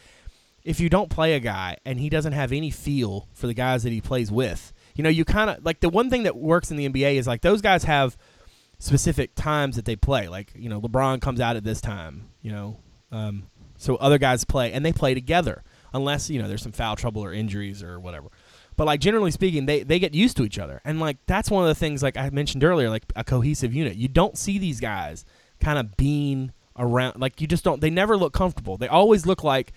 if 0.62 0.80
you 0.80 0.88
don't 0.88 1.08
play 1.08 1.34
a 1.34 1.40
guy 1.40 1.76
and 1.84 1.98
he 1.98 2.08
doesn't 2.08 2.32
have 2.32 2.52
any 2.52 2.70
feel 2.70 3.28
for 3.32 3.46
the 3.46 3.54
guys 3.54 3.82
that 3.82 3.92
he 3.92 4.00
plays 4.00 4.30
with, 4.30 4.72
you 4.94 5.02
know, 5.02 5.08
you 5.10 5.24
kind 5.24 5.50
of 5.50 5.64
like 5.64 5.80
the 5.80 5.88
one 5.88 6.10
thing 6.10 6.24
that 6.24 6.36
works 6.36 6.70
in 6.70 6.76
the 6.76 6.88
NBA 6.88 7.14
is 7.14 7.26
like 7.26 7.40
those 7.40 7.62
guys 7.62 7.84
have 7.84 8.16
specific 8.78 9.34
times 9.34 9.76
that 9.76 9.84
they 9.84 9.96
play. 9.96 10.28
Like 10.28 10.52
you 10.54 10.68
know, 10.68 10.80
LeBron 10.80 11.20
comes 11.20 11.40
out 11.40 11.56
at 11.56 11.64
this 11.64 11.80
time. 11.80 12.28
You 12.42 12.52
know, 12.52 12.80
um, 13.12 13.44
so 13.76 13.96
other 13.96 14.18
guys 14.18 14.44
play 14.44 14.72
and 14.72 14.84
they 14.84 14.92
play 14.92 15.14
together, 15.14 15.62
unless 15.94 16.28
you 16.28 16.40
know 16.42 16.48
there's 16.48 16.62
some 16.62 16.72
foul 16.72 16.96
trouble 16.96 17.22
or 17.22 17.32
injuries 17.32 17.82
or 17.82 17.98
whatever. 18.00 18.28
But 18.80 18.86
like 18.86 19.00
generally 19.00 19.30
speaking, 19.30 19.66
they 19.66 19.82
they 19.82 19.98
get 19.98 20.14
used 20.14 20.38
to 20.38 20.42
each 20.42 20.58
other, 20.58 20.80
and 20.86 21.00
like 21.00 21.18
that's 21.26 21.50
one 21.50 21.62
of 21.62 21.68
the 21.68 21.74
things 21.74 22.02
like 22.02 22.16
I 22.16 22.30
mentioned 22.30 22.64
earlier, 22.64 22.88
like 22.88 23.04
a 23.14 23.22
cohesive 23.22 23.74
unit. 23.74 23.96
You 23.96 24.08
don't 24.08 24.38
see 24.38 24.58
these 24.58 24.80
guys 24.80 25.26
kind 25.60 25.78
of 25.78 25.98
being 25.98 26.52
around. 26.78 27.20
Like 27.20 27.42
you 27.42 27.46
just 27.46 27.62
don't. 27.62 27.82
They 27.82 27.90
never 27.90 28.16
look 28.16 28.32
comfortable. 28.32 28.78
They 28.78 28.88
always 28.88 29.26
look 29.26 29.44
like. 29.44 29.74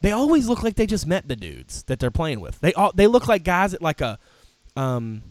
They 0.00 0.10
always 0.10 0.48
look 0.48 0.64
like 0.64 0.74
they 0.74 0.86
just 0.86 1.06
met 1.06 1.28
the 1.28 1.36
dudes 1.36 1.84
that 1.84 2.00
they're 2.00 2.10
playing 2.10 2.40
with. 2.40 2.58
They 2.58 2.72
all 2.72 2.90
they 2.92 3.06
look 3.06 3.28
like 3.28 3.44
guys 3.44 3.74
at 3.74 3.80
like 3.80 4.00
a, 4.00 4.18
um, 4.74 5.22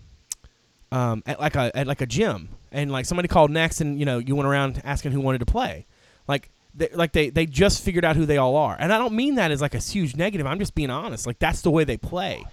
um, 0.89 1.21
at 1.25 1.37
like 1.41 1.57
a 1.57 1.77
at 1.77 1.85
like 1.85 1.99
a 1.99 2.05
gym, 2.05 2.47
and 2.71 2.93
like 2.93 3.05
somebody 3.05 3.27
called 3.27 3.51
next, 3.51 3.81
and 3.81 3.99
you 3.99 4.05
know 4.05 4.19
you 4.19 4.37
went 4.37 4.47
around 4.47 4.81
asking 4.85 5.11
who 5.11 5.19
wanted 5.19 5.39
to 5.39 5.45
play, 5.45 5.85
like 6.29 6.49
they, 6.73 6.89
like 6.93 7.11
they 7.13 7.29
they 7.29 7.45
just 7.45 7.83
figured 7.83 8.05
out 8.05 8.15
who 8.15 8.25
they 8.25 8.37
all 8.37 8.55
are, 8.55 8.75
and 8.79 8.93
I 8.93 8.97
don't 8.97 9.13
mean 9.13 9.35
that 9.35 9.51
as 9.51 9.61
like 9.61 9.73
a 9.75 9.79
huge 9.79 10.15
negative. 10.15 10.45
I'm 10.47 10.59
just 10.59 10.75
being 10.75 10.89
honest. 10.89 11.25
Like 11.27 11.39
that's 11.39 11.61
the 11.61 11.71
way 11.71 11.83
they 11.83 11.97
play. 11.97 12.43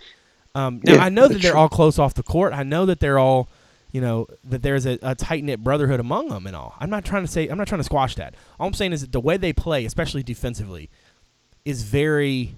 Um, 0.55 0.81
now 0.85 0.95
Yeah, 0.95 1.05
I 1.05 1.09
know 1.11 1.29
that 1.29 1.43
they're 1.43 1.53
true. 1.53 1.61
all 1.61 1.69
close 1.69 1.99
off 1.99 2.15
the 2.15 2.23
court. 2.23 2.53
I 2.55 2.63
know 2.63 2.87
that 2.87 2.99
they're 2.99 3.19
all, 3.19 3.49
you 3.93 4.01
know, 4.01 4.27
that 4.45 4.63
there's 4.63 4.87
a, 4.87 4.99
a 5.03 5.15
tight 5.15 5.45
knit 5.45 5.63
brotherhood 5.63 6.01
among 6.01 6.29
them 6.31 6.47
and 6.47 6.57
all. 6.57 6.75
I'm 6.81 6.89
not 6.89 7.05
trying 7.05 7.25
to 7.25 7.31
say 7.31 7.49
I'm 7.49 7.59
not 7.59 7.69
trying 7.69 7.81
to 7.81 7.85
squash 7.85 8.15
that. 8.15 8.35
All 8.59 8.67
I'm 8.67 8.73
saying 8.75 8.93
is 8.93 9.03
that 9.03 9.13
the 9.13 9.21
way 9.21 9.37
they 9.37 9.53
play, 9.53 9.85
especially 9.85 10.23
defensively, 10.23 10.89
is 11.65 11.83
very. 11.83 12.55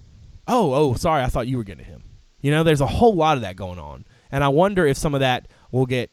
Oh, 0.47 0.73
oh, 0.73 0.95
sorry, 0.95 1.23
I 1.23 1.27
thought 1.27 1.47
you 1.49 1.57
were 1.59 1.65
getting 1.65 1.85
him. 1.85 2.03
You 2.41 2.51
know, 2.53 2.63
there's 2.63 2.81
a 2.81 2.87
whole 2.87 3.15
lot 3.15 3.37
of 3.37 3.43
that 3.43 3.57
going 3.57 3.79
on, 3.81 4.05
and 4.31 4.45
I 4.45 4.49
wonder 4.49 4.87
if 4.87 4.97
some 4.97 5.13
of 5.13 5.21
that 5.21 5.49
will 5.73 5.87
get 5.87 6.11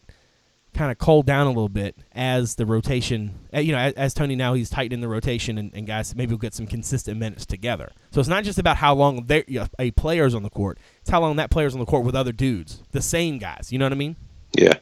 kind 0.76 0.92
of 0.92 0.98
cooled 0.98 1.26
down 1.26 1.48
a 1.48 1.50
little 1.50 1.70
bit 1.70 1.96
as 2.14 2.56
the 2.56 2.66
rotation. 2.66 3.40
You 3.54 3.72
know, 3.72 3.80
as, 3.80 3.94
as 3.94 4.14
Tony 4.14 4.36
now 4.36 4.54
he's 4.54 4.70
tightening 4.70 5.02
the 5.02 5.08
rotation, 5.08 5.58
and, 5.58 5.74
and 5.74 5.88
guys 5.88 6.16
maybe 6.16 6.32
we'll 6.32 6.38
get 6.38 6.54
some 6.54 6.68
consistent 6.68 7.18
minutes 7.18 7.46
together. 7.46 7.92
So 8.12 8.20
it's 8.20 8.30
not 8.30 8.44
just 8.44 8.60
about 8.60 8.78
how 8.78 8.94
long 8.94 9.26
you 9.48 9.60
know, 9.62 9.68
a 9.80 9.92
player's 9.92 10.36
on 10.36 10.44
the 10.44 10.50
court; 10.50 10.78
it's 11.02 11.10
how 11.10 11.22
long 11.22 11.38
that 11.38 11.50
player's 11.50 11.74
on 11.74 11.80
the 11.80 11.86
court 11.86 12.06
with 12.06 12.16
other 12.16 12.32
dudes, 12.32 12.84
the 12.92 13.02
same 13.02 13.40
guys. 13.40 13.72
You 13.72 13.80
know 13.80 13.86
what 13.86 13.94
I 13.94 13.96
mean? 13.96 14.16
Yeah. 14.58 14.76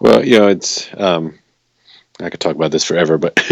Well, 0.00 0.24
you 0.24 0.38
know, 0.38 0.48
it's 0.48 0.88
um, 0.96 1.38
I 2.20 2.30
could 2.30 2.40
talk 2.40 2.56
about 2.56 2.70
this 2.70 2.84
forever, 2.84 3.18
but 3.18 3.36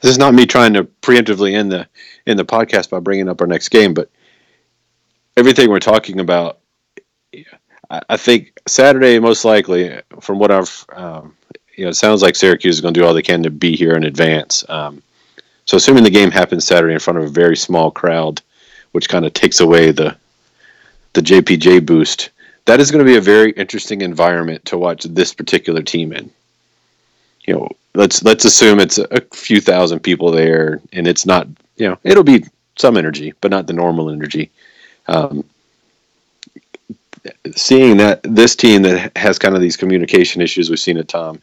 this 0.00 0.10
is 0.10 0.18
not 0.18 0.34
me 0.34 0.46
trying 0.46 0.74
to 0.74 0.84
preemptively 1.02 1.54
end 1.54 1.70
the 1.70 1.88
in 2.26 2.36
the 2.36 2.44
podcast 2.44 2.90
by 2.90 3.00
bringing 3.00 3.28
up 3.28 3.40
our 3.40 3.46
next 3.46 3.68
game. 3.68 3.94
But 3.94 4.10
everything 5.36 5.70
we're 5.70 5.78
talking 5.78 6.20
about, 6.20 6.58
I, 7.90 8.16
think 8.16 8.52
Saturday 8.66 9.18
most 9.18 9.44
likely, 9.44 10.00
from 10.20 10.38
what 10.38 10.50
I've, 10.50 10.86
um, 10.92 11.36
you 11.76 11.84
know, 11.84 11.90
it 11.90 11.94
sounds 11.94 12.22
like 12.22 12.36
Syracuse 12.36 12.76
is 12.76 12.80
going 12.80 12.94
to 12.94 13.00
do 13.00 13.06
all 13.06 13.14
they 13.14 13.22
can 13.22 13.42
to 13.42 13.50
be 13.50 13.76
here 13.76 13.94
in 13.94 14.04
advance. 14.04 14.64
Um, 14.68 15.02
so, 15.66 15.76
assuming 15.76 16.04
the 16.04 16.10
game 16.10 16.30
happens 16.30 16.64
Saturday 16.64 16.94
in 16.94 17.00
front 17.00 17.18
of 17.18 17.24
a 17.24 17.28
very 17.28 17.56
small 17.56 17.90
crowd, 17.90 18.40
which 18.92 19.08
kind 19.08 19.24
of 19.24 19.32
takes 19.32 19.60
away 19.60 19.90
the 19.90 20.16
the 21.14 21.22
JPJ 21.22 21.86
boost 21.86 22.30
that 22.66 22.80
is 22.80 22.90
going 22.90 23.04
to 23.04 23.10
be 23.10 23.16
a 23.16 23.20
very 23.20 23.52
interesting 23.52 24.00
environment 24.00 24.64
to 24.66 24.78
watch 24.78 25.04
this 25.04 25.34
particular 25.34 25.82
team 25.82 26.12
in. 26.12 26.30
You 27.46 27.54
know, 27.54 27.68
let's 27.94 28.22
let's 28.22 28.44
assume 28.44 28.80
it's 28.80 28.98
a 28.98 29.20
few 29.32 29.60
thousand 29.60 30.00
people 30.00 30.30
there, 30.30 30.80
and 30.92 31.06
it's 31.06 31.26
not. 31.26 31.46
You 31.76 31.90
know, 31.90 31.98
it'll 32.04 32.24
be 32.24 32.44
some 32.76 32.96
energy, 32.96 33.34
but 33.40 33.50
not 33.50 33.66
the 33.66 33.72
normal 33.72 34.10
energy. 34.10 34.50
Um, 35.08 35.44
seeing 37.54 37.96
that 37.98 38.20
this 38.22 38.54
team 38.56 38.82
that 38.82 39.16
has 39.16 39.38
kind 39.38 39.54
of 39.54 39.60
these 39.60 39.76
communication 39.76 40.42
issues 40.42 40.68
we've 40.70 40.78
seen 40.78 40.98
at 40.98 41.08
Tom 41.08 41.40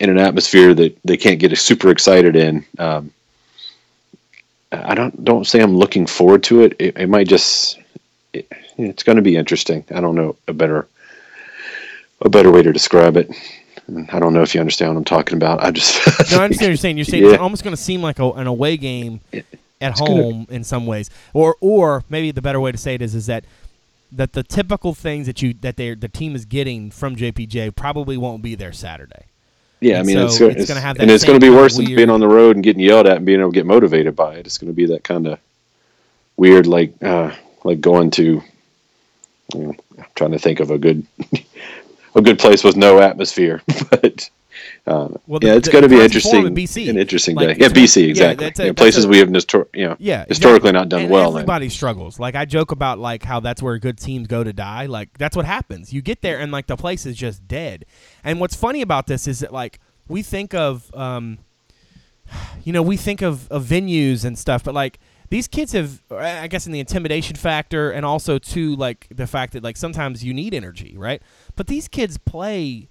in 0.00 0.10
an 0.10 0.18
atmosphere 0.18 0.74
that 0.74 0.96
they 1.04 1.16
can't 1.16 1.38
get 1.38 1.56
super 1.56 1.90
excited 1.90 2.36
in. 2.36 2.64
Um, 2.78 3.12
I 4.72 4.94
don't 4.94 5.24
don't 5.24 5.46
say 5.46 5.60
I'm 5.60 5.76
looking 5.76 6.06
forward 6.06 6.42
to 6.44 6.62
it. 6.62 6.74
It, 6.78 6.96
it 6.98 7.08
might 7.08 7.28
just 7.28 7.78
it, 8.32 8.46
it's 8.76 9.02
going 9.02 9.16
to 9.16 9.22
be 9.22 9.36
interesting. 9.36 9.84
I 9.94 10.00
don't 10.00 10.14
know 10.14 10.36
a 10.48 10.52
better 10.52 10.86
a 12.20 12.28
better 12.28 12.50
way 12.50 12.62
to 12.62 12.72
describe 12.72 13.16
it. 13.16 13.30
I 14.10 14.18
don't 14.18 14.32
know 14.34 14.42
if 14.42 14.52
you 14.54 14.60
understand 14.60 14.90
what 14.92 14.98
I'm 14.98 15.04
talking 15.04 15.36
about. 15.36 15.62
I 15.62 15.70
just 15.70 16.04
No, 16.32 16.40
I 16.40 16.44
understand 16.44 16.50
what 16.50 16.60
you're 16.70 16.76
saying. 16.76 16.96
You're 16.98 17.04
saying 17.04 17.22
Yeah. 17.24 17.30
it's 17.34 17.38
almost 17.40 17.62
going 17.62 17.76
to 17.76 17.80
seem 17.80 18.02
like 18.02 18.18
a, 18.18 18.28
an 18.32 18.48
away 18.48 18.76
game 18.76 19.20
at 19.32 19.44
it's 19.92 20.00
gonna- 20.00 20.22
home 20.22 20.46
in 20.50 20.64
some 20.64 20.86
ways, 20.86 21.08
or 21.32 21.56
or 21.60 22.02
maybe 22.10 22.32
the 22.32 22.42
better 22.42 22.58
way 22.60 22.72
to 22.72 22.78
say 22.78 22.94
it 22.96 23.02
is 23.02 23.14
is 23.14 23.26
that 23.26 23.44
that 24.12 24.32
the 24.32 24.42
typical 24.42 24.94
things 24.94 25.26
that 25.26 25.42
you 25.42 25.54
that 25.60 25.76
they 25.76 25.94
the 25.94 26.08
team 26.08 26.34
is 26.34 26.44
getting 26.44 26.90
from 26.90 27.16
JPJ 27.16 27.74
probably 27.74 28.16
won't 28.16 28.42
be 28.42 28.54
there 28.54 28.72
Saturday. 28.72 29.26
Yeah, 29.80 30.00
I 30.00 30.02
mean, 30.04 30.16
so 30.16 30.24
it's, 30.24 30.40
it's 30.40 30.60
it's, 30.60 30.68
gonna 30.68 30.80
have 30.80 30.96
that, 30.96 31.02
and 31.02 31.10
it's 31.10 31.24
going 31.24 31.38
to 31.38 31.44
be 31.44 31.50
worse 31.50 31.76
than 31.76 31.84
being 31.84 32.08
on 32.08 32.20
the 32.20 32.28
road 32.28 32.56
and 32.56 32.64
getting 32.64 32.80
yelled 32.80 33.06
at 33.06 33.18
and 33.18 33.26
being 33.26 33.40
able 33.40 33.50
to 33.50 33.54
get 33.54 33.66
motivated 33.66 34.16
by 34.16 34.36
it. 34.36 34.46
It's 34.46 34.56
going 34.56 34.72
to 34.72 34.76
be 34.76 34.86
that 34.86 35.04
kind 35.04 35.26
of 35.26 35.38
weird, 36.36 36.66
like 36.66 36.94
uh, 37.02 37.32
like 37.64 37.80
going 37.80 38.10
to. 38.12 38.42
You 39.54 39.60
know, 39.60 39.76
I'm 39.98 40.04
trying 40.14 40.32
to 40.32 40.38
think 40.38 40.60
of 40.60 40.70
a 40.70 40.78
good 40.78 41.06
a 42.14 42.22
good 42.22 42.38
place 42.38 42.64
with 42.64 42.76
no 42.76 43.00
atmosphere, 43.00 43.62
but 43.90 44.28
uh, 44.86 45.08
Well, 45.26 45.40
yeah, 45.42 45.54
it's 45.54 45.68
going 45.68 45.82
to 45.82 45.88
be 45.88 46.00
interesting. 46.00 46.42
foremost, 46.42 46.54
BC. 46.54 46.88
An 46.88 46.96
interesting 46.98 47.34
Like, 47.36 47.56
day. 47.58 47.62
Yeah, 47.64 47.68
BC 47.68 48.02
yeah, 48.02 48.08
exactly. 48.08 48.46
that's 48.46 48.60
a- 48.60 48.62
Yeah, 48.62 48.68
that's 48.70 48.80
places 48.80 49.04
a- 49.04 49.08
we 49.08 49.18
have 49.18 49.28
histor- 49.28 49.66
you 49.74 49.86
know, 49.86 49.96
Yeah, 49.98 50.24
historically 50.28 50.72
not 50.72 50.88
done 50.88 51.02
and 51.02 51.10
well. 51.10 51.30
in. 51.32 51.36
Everybody 51.38 51.68
struggles. 51.68 52.18
Like 52.20 52.34
I 52.36 52.44
joke 52.44 52.70
about 52.70 52.98
like 52.98 53.22
how 53.24 53.40
that's 53.40 53.62
where 53.62 53.78
good 53.78 53.98
teams 53.98 54.26
go 54.28 54.44
to 54.44 54.52
die. 54.52 54.86
Like 54.86 55.18
that's 55.18 55.36
what 55.36 55.44
happens. 55.46 55.92
You 55.92 56.02
get 56.02 56.22
there 56.22 56.38
and 56.38 56.52
like 56.52 56.66
the 56.68 56.76
place 56.76 57.04
is 57.06 57.16
just 57.16 57.46
dead. 57.48 57.84
And 58.22 58.38
what's 58.40 58.54
funny 58.56 58.80
about 58.82 59.06
this 59.08 59.26
is 59.26 59.40
that 59.40 59.52
like 59.52 59.80
we 60.08 60.22
think 60.22 60.54
of 60.54 60.94
um 60.94 61.38
you 62.64 62.72
know, 62.72 62.82
we 62.82 62.96
think 62.96 63.22
of, 63.22 63.48
of 63.52 63.64
venues 63.64 64.24
and 64.24 64.36
stuff, 64.38 64.64
but 64.64 64.74
like 64.74 64.98
these 65.30 65.46
kids 65.48 65.72
have 65.72 66.02
I 66.10 66.46
guess 66.48 66.66
in 66.66 66.72
the 66.72 66.80
intimidation 66.80 67.36
factor 67.36 67.90
and 67.90 68.04
also 68.04 68.38
too 68.38 68.76
like 68.76 69.06
the 69.14 69.26
fact 69.26 69.52
that 69.54 69.62
like 69.64 69.76
sometimes 69.76 70.22
you 70.24 70.32
need 70.34 70.54
energy, 70.54 70.94
right? 70.96 71.20
But 71.56 71.66
these 71.66 71.88
kids 71.88 72.18
play 72.18 72.88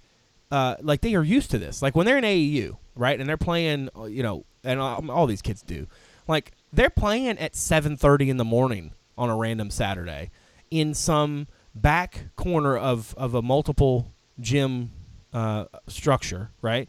uh, 0.50 0.76
like 0.80 1.00
they 1.00 1.14
are 1.14 1.24
used 1.24 1.50
to 1.50 1.58
this. 1.58 1.82
Like 1.82 1.96
when 1.96 2.06
they're 2.06 2.18
in 2.18 2.24
AAU, 2.24 2.76
right, 2.94 3.18
and 3.18 3.28
they're 3.28 3.36
playing, 3.36 3.88
uh, 3.96 4.04
you 4.04 4.22
know, 4.22 4.44
and 4.64 4.80
all, 4.80 5.10
all 5.10 5.26
these 5.26 5.42
kids 5.42 5.62
do. 5.62 5.86
Like 6.28 6.52
they're 6.72 6.90
playing 6.90 7.38
at 7.38 7.54
7:30 7.54 8.28
in 8.28 8.36
the 8.36 8.44
morning 8.44 8.92
on 9.16 9.30
a 9.30 9.36
random 9.36 9.70
Saturday 9.70 10.30
in 10.70 10.94
some 10.94 11.46
back 11.74 12.28
corner 12.36 12.76
of 12.76 13.14
of 13.16 13.34
a 13.34 13.42
multiple 13.42 14.12
gym 14.40 14.92
uh, 15.32 15.66
structure, 15.86 16.50
right? 16.62 16.88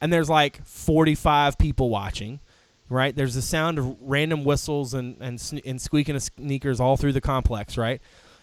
And 0.00 0.12
there's 0.12 0.28
like 0.28 0.64
45 0.64 1.58
people 1.58 1.88
watching, 1.88 2.40
right? 2.88 3.14
There's 3.14 3.34
the 3.34 3.42
sound 3.42 3.78
of 3.78 3.96
random 4.00 4.44
whistles 4.44 4.94
and 4.94 5.16
and, 5.20 5.62
and 5.64 5.80
squeaking 5.80 6.16
of 6.16 6.22
sneakers 6.22 6.80
all 6.80 6.96
through 6.96 7.12
the 7.12 7.20
complex, 7.20 7.76
right? 7.76 8.00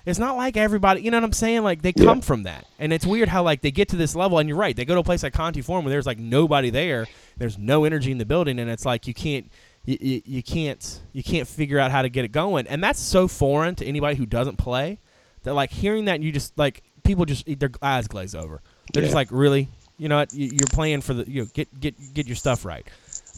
It's 0.10 0.20
not 0.20 0.36
like 0.38 0.58
everybody, 0.58 1.02
you 1.02 1.12
know 1.12 1.18
what 1.18 1.24
I'm 1.24 1.34
saying? 1.34 1.64
Like 1.64 1.82
they 1.82 1.94
Yeah. 1.96 2.06
come 2.06 2.22
from 2.22 2.44
that, 2.44 2.66
and 2.80 2.92
it's 2.92 3.06
weird 3.06 3.30
how 3.30 3.44
like 3.44 3.62
they 3.62 3.72
get 3.72 3.90
to 3.90 3.96
this 3.96 4.16
level, 4.16 4.40
and 4.40 4.50
you're 4.50 4.58
right. 4.58 4.76
They 4.76 4.86
go 4.86 4.94
to 4.96 5.02
a 5.02 5.04
place 5.04 5.24
like 5.24 5.34
Conte 5.34 5.62
Forum 5.62 5.86
where 5.86 5.92
there's 5.92 6.06
like 6.06 6.20
nobody 6.20 6.70
there. 6.70 7.08
There's 7.38 7.58
no 7.58 7.84
energy 7.86 8.12
in 8.12 8.18
the 8.18 8.26
building, 8.26 8.60
and 8.60 8.70
it's 8.70 8.86
like 8.86 9.08
you 9.08 9.14
can't, 9.14 9.50
you, 9.86 9.98
you, 10.02 10.22
you 10.26 10.44
can't, 10.44 11.02
you 11.14 11.24
can't 11.24 11.48
figure 11.48 11.80
out 11.80 11.92
how 11.92 12.02
to 12.02 12.10
get 12.10 12.26
it 12.26 12.32
going, 12.32 12.68
and 12.68 12.84
that's 12.84 13.00
so 13.00 13.28
foreign 13.28 13.76
to 13.76 13.86
anybody 13.86 14.16
who 14.18 14.26
doesn't 14.26 14.58
play. 14.58 15.00
That 15.44 15.54
like 15.54 15.72
hearing 15.72 16.06
that, 16.06 16.22
you 16.22 16.32
just 16.32 16.58
like 16.58 16.84
people 17.04 17.26
just 17.26 17.46
their 17.60 17.72
eyes 17.82 18.08
glaze 18.08 18.36
over. 18.36 18.62
They're 18.94 19.04
just 19.04 19.16
like, 19.16 19.30
really, 19.32 19.70
you 19.98 20.10
know 20.10 20.18
what? 20.18 20.34
You- 20.34 20.50
You're 20.52 20.68
playing 20.72 21.02
for 21.02 21.14
the, 21.14 21.30
you 21.32 21.44
know, 21.44 21.48
get 21.54 21.80
get 21.80 21.96
get 22.14 22.28
your 22.28 22.36
stuff 22.36 22.66
right. 22.66 22.86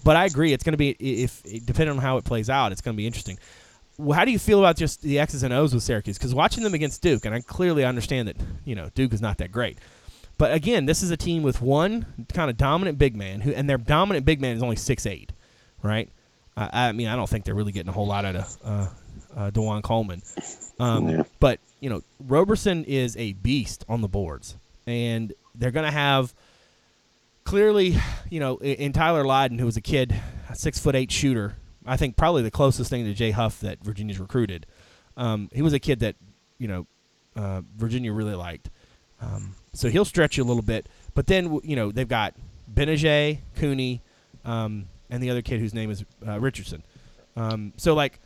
But 0.03 0.15
I 0.15 0.25
agree, 0.25 0.51
it's 0.51 0.63
going 0.63 0.73
to 0.73 0.77
be 0.77 0.89
if 0.99 1.43
depending 1.65 1.95
on 1.95 2.01
how 2.01 2.17
it 2.17 2.23
plays 2.25 2.49
out, 2.49 2.71
it's 2.71 2.81
going 2.81 2.95
to 2.95 2.97
be 2.97 3.05
interesting. 3.05 3.37
Well, 3.97 4.17
how 4.17 4.25
do 4.25 4.31
you 4.31 4.39
feel 4.39 4.59
about 4.59 4.77
just 4.77 5.01
the 5.01 5.19
X's 5.19 5.43
and 5.43 5.53
O's 5.53 5.73
with 5.73 5.83
Syracuse? 5.83 6.17
Because 6.17 6.33
watching 6.33 6.63
them 6.63 6.73
against 6.73 7.01
Duke, 7.01 7.25
and 7.25 7.35
I 7.35 7.41
clearly 7.41 7.83
understand 7.83 8.27
that 8.27 8.37
you 8.65 8.75
know 8.75 8.89
Duke 8.95 9.13
is 9.13 9.21
not 9.21 9.37
that 9.39 9.51
great. 9.51 9.77
But 10.37 10.53
again, 10.53 10.85
this 10.87 11.03
is 11.03 11.11
a 11.11 11.17
team 11.17 11.43
with 11.43 11.61
one 11.61 12.25
kind 12.33 12.49
of 12.49 12.57
dominant 12.57 12.97
big 12.97 13.15
man, 13.15 13.41
who 13.41 13.51
and 13.51 13.69
their 13.69 13.77
dominant 13.77 14.25
big 14.25 14.41
man 14.41 14.55
is 14.57 14.63
only 14.63 14.75
six 14.75 15.05
eight, 15.05 15.31
right? 15.83 16.09
Uh, 16.57 16.69
I 16.73 16.91
mean, 16.93 17.07
I 17.07 17.15
don't 17.15 17.29
think 17.29 17.45
they're 17.45 17.55
really 17.55 17.71
getting 17.71 17.89
a 17.89 17.93
whole 17.93 18.07
lot 18.07 18.25
out 18.25 18.35
of 18.35 18.57
uh, 18.63 18.87
uh, 19.35 19.51
DaJuan 19.51 19.83
Coleman. 19.83 20.21
Um, 20.79 21.09
Yeah. 21.09 21.23
But 21.39 21.59
you 21.79 21.89
know, 21.89 22.01
Roberson 22.19 22.85
is 22.85 23.15
a 23.17 23.33
beast 23.33 23.85
on 23.87 24.01
the 24.01 24.07
boards, 24.07 24.55
and 24.87 25.31
they're 25.53 25.71
going 25.71 25.85
to 25.85 25.91
have 25.91 26.33
clearly, 27.43 27.97
you 28.29 28.39
know, 28.39 28.57
in, 28.57 28.75
in 28.75 28.93
Tyler 28.93 29.23
Lydon, 29.25 29.59
who 29.59 29.65
was 29.65 29.77
a 29.77 29.81
kid, 29.81 30.15
a 30.49 30.55
six 30.55 30.79
foot 30.79 30.95
eight 30.95 31.11
shooter. 31.11 31.55
I 31.91 31.97
think 31.97 32.15
probably 32.15 32.41
the 32.41 32.51
closest 32.51 32.89
thing 32.89 33.03
to 33.03 33.13
Jay 33.13 33.31
Huff 33.31 33.59
that 33.59 33.83
Virginia's 33.83 34.17
recruited. 34.17 34.65
Um, 35.17 35.49
he 35.51 35.61
was 35.61 35.73
a 35.73 35.79
kid 35.79 35.99
that 35.99 36.15
you 36.57 36.69
know 36.69 36.87
uh, 37.35 37.63
Virginia 37.75 38.13
really 38.13 38.33
liked. 38.33 38.69
Um, 39.19 39.55
so 39.73 39.89
he'll 39.89 40.05
stretch 40.05 40.37
you 40.37 40.43
a 40.43 40.47
little 40.47 40.61
bit. 40.61 40.87
But 41.15 41.27
then 41.27 41.59
you 41.65 41.75
know 41.75 41.91
they've 41.91 42.07
got 42.07 42.33
Gbinije, 42.73 43.39
Cooney, 43.57 44.01
um, 44.45 44.85
and 45.09 45.21
the 45.21 45.29
other 45.29 45.41
kid 45.41 45.59
whose 45.59 45.73
name 45.73 45.91
is 45.91 46.05
uh, 46.25 46.39
Richardson. 46.39 46.81
Um, 47.35 47.73
so 47.75 47.93
like, 47.93 48.21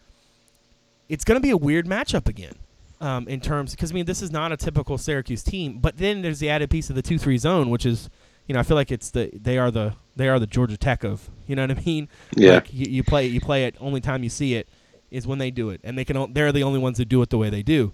it's 1.10 1.24
going 1.24 1.38
to 1.38 1.42
be 1.42 1.50
a 1.50 1.58
weird 1.58 1.88
matchup 1.88 2.28
again. 2.28 2.54
Um, 3.02 3.28
in 3.28 3.42
terms, 3.42 3.72
because 3.72 3.92
I 3.92 3.96
mean, 3.96 4.06
this 4.06 4.22
is 4.22 4.32
not 4.32 4.52
a 4.52 4.58
typical 4.58 5.00
Syracuse 5.00 5.42
team. 5.42 5.80
But 5.80 5.98
then 5.98 6.22
there's 6.22 6.40
the 6.40 6.50
added 6.50 6.70
piece 6.70 6.90
of 6.92 6.96
the 6.96 7.02
two-three 7.02 7.40
zone, 7.40 7.72
which 7.72 7.86
is, 7.86 8.10
you 8.48 8.54
know, 8.54 8.60
I 8.60 8.64
feel 8.64 8.76
like 8.76 8.92
it's 8.92 9.12
the 9.12 9.30
they 9.34 9.58
are 9.58 9.72
the 9.72 9.94
they 10.16 10.30
are 10.30 10.40
the 10.40 10.48
Georgia 10.48 10.78
Tech 10.78 11.04
of, 11.04 11.30
you 11.48 11.56
know 11.56 11.64
what 11.64 11.78
I 11.78 11.82
mean? 11.82 12.08
Yeah. 12.36 12.56
Like 12.56 12.74
you, 12.74 12.86
you 12.90 13.04
play 13.04 13.28
it, 13.28 13.32
you 13.32 13.42
play 13.42 13.66
it. 13.66 13.76
Only 13.80 14.02
time 14.02 14.24
you 14.24 14.30
see 14.30 14.56
it 14.56 14.68
is 15.12 15.28
when 15.28 15.40
they 15.40 15.52
do 15.52 15.70
it, 15.70 15.82
and 15.84 15.98
they 15.98 16.06
can. 16.06 16.34
They're 16.34 16.52
the 16.52 16.64
only 16.64 16.80
ones 16.80 16.98
who 16.98 17.06
do 17.06 17.22
it 17.22 17.30
the 17.30 17.38
way 17.38 17.50
they 17.50 17.64
do. 17.64 17.94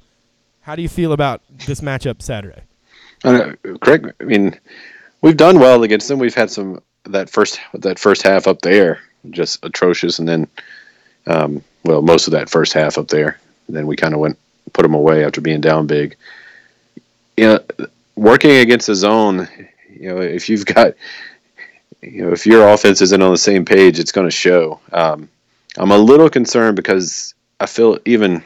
How 0.61 0.75
do 0.75 0.81
you 0.81 0.89
feel 0.89 1.13
about 1.13 1.41
this 1.67 1.81
matchup 1.81 2.21
Saturday? 2.21 2.63
Know, 3.23 3.55
Craig. 3.81 4.13
I 4.19 4.23
mean, 4.23 4.59
we've 5.21 5.37
done 5.37 5.59
well 5.59 5.83
against 5.83 6.07
them. 6.07 6.19
We've 6.19 6.35
had 6.35 6.49
some 6.49 6.81
that 7.05 7.29
first 7.29 7.59
that 7.73 7.99
first 7.99 8.23
half 8.23 8.47
up 8.47 8.61
there 8.61 8.99
just 9.29 9.63
atrocious, 9.63 10.19
and 10.19 10.27
then 10.27 10.47
um, 11.27 11.63
well, 11.83 12.01
most 12.01 12.27
of 12.27 12.31
that 12.31 12.49
first 12.49 12.73
half 12.73 12.97
up 12.97 13.07
there. 13.07 13.39
And 13.67 13.75
then 13.75 13.87
we 13.87 13.95
kind 13.95 14.13
of 14.13 14.19
went 14.19 14.37
put 14.73 14.83
them 14.83 14.93
away 14.93 15.23
after 15.23 15.41
being 15.41 15.61
down 15.61 15.87
big. 15.87 16.15
You 17.37 17.45
know, 17.45 17.59
working 18.15 18.51
against 18.51 18.87
the 18.87 18.95
zone. 18.95 19.47
You 19.93 20.09
know, 20.09 20.21
if 20.21 20.49
you've 20.49 20.65
got 20.65 20.93
you 22.01 22.23
know 22.25 22.31
if 22.31 22.45
your 22.45 22.67
offense 22.67 23.01
isn't 23.01 23.21
on 23.21 23.31
the 23.31 23.37
same 23.37 23.65
page, 23.65 23.99
it's 23.99 24.11
going 24.11 24.27
to 24.27 24.31
show. 24.31 24.79
Um, 24.91 25.29
I'm 25.77 25.91
a 25.91 25.97
little 25.97 26.29
concerned 26.29 26.75
because 26.75 27.33
I 27.59 27.65
feel 27.65 27.99
even 28.05 28.43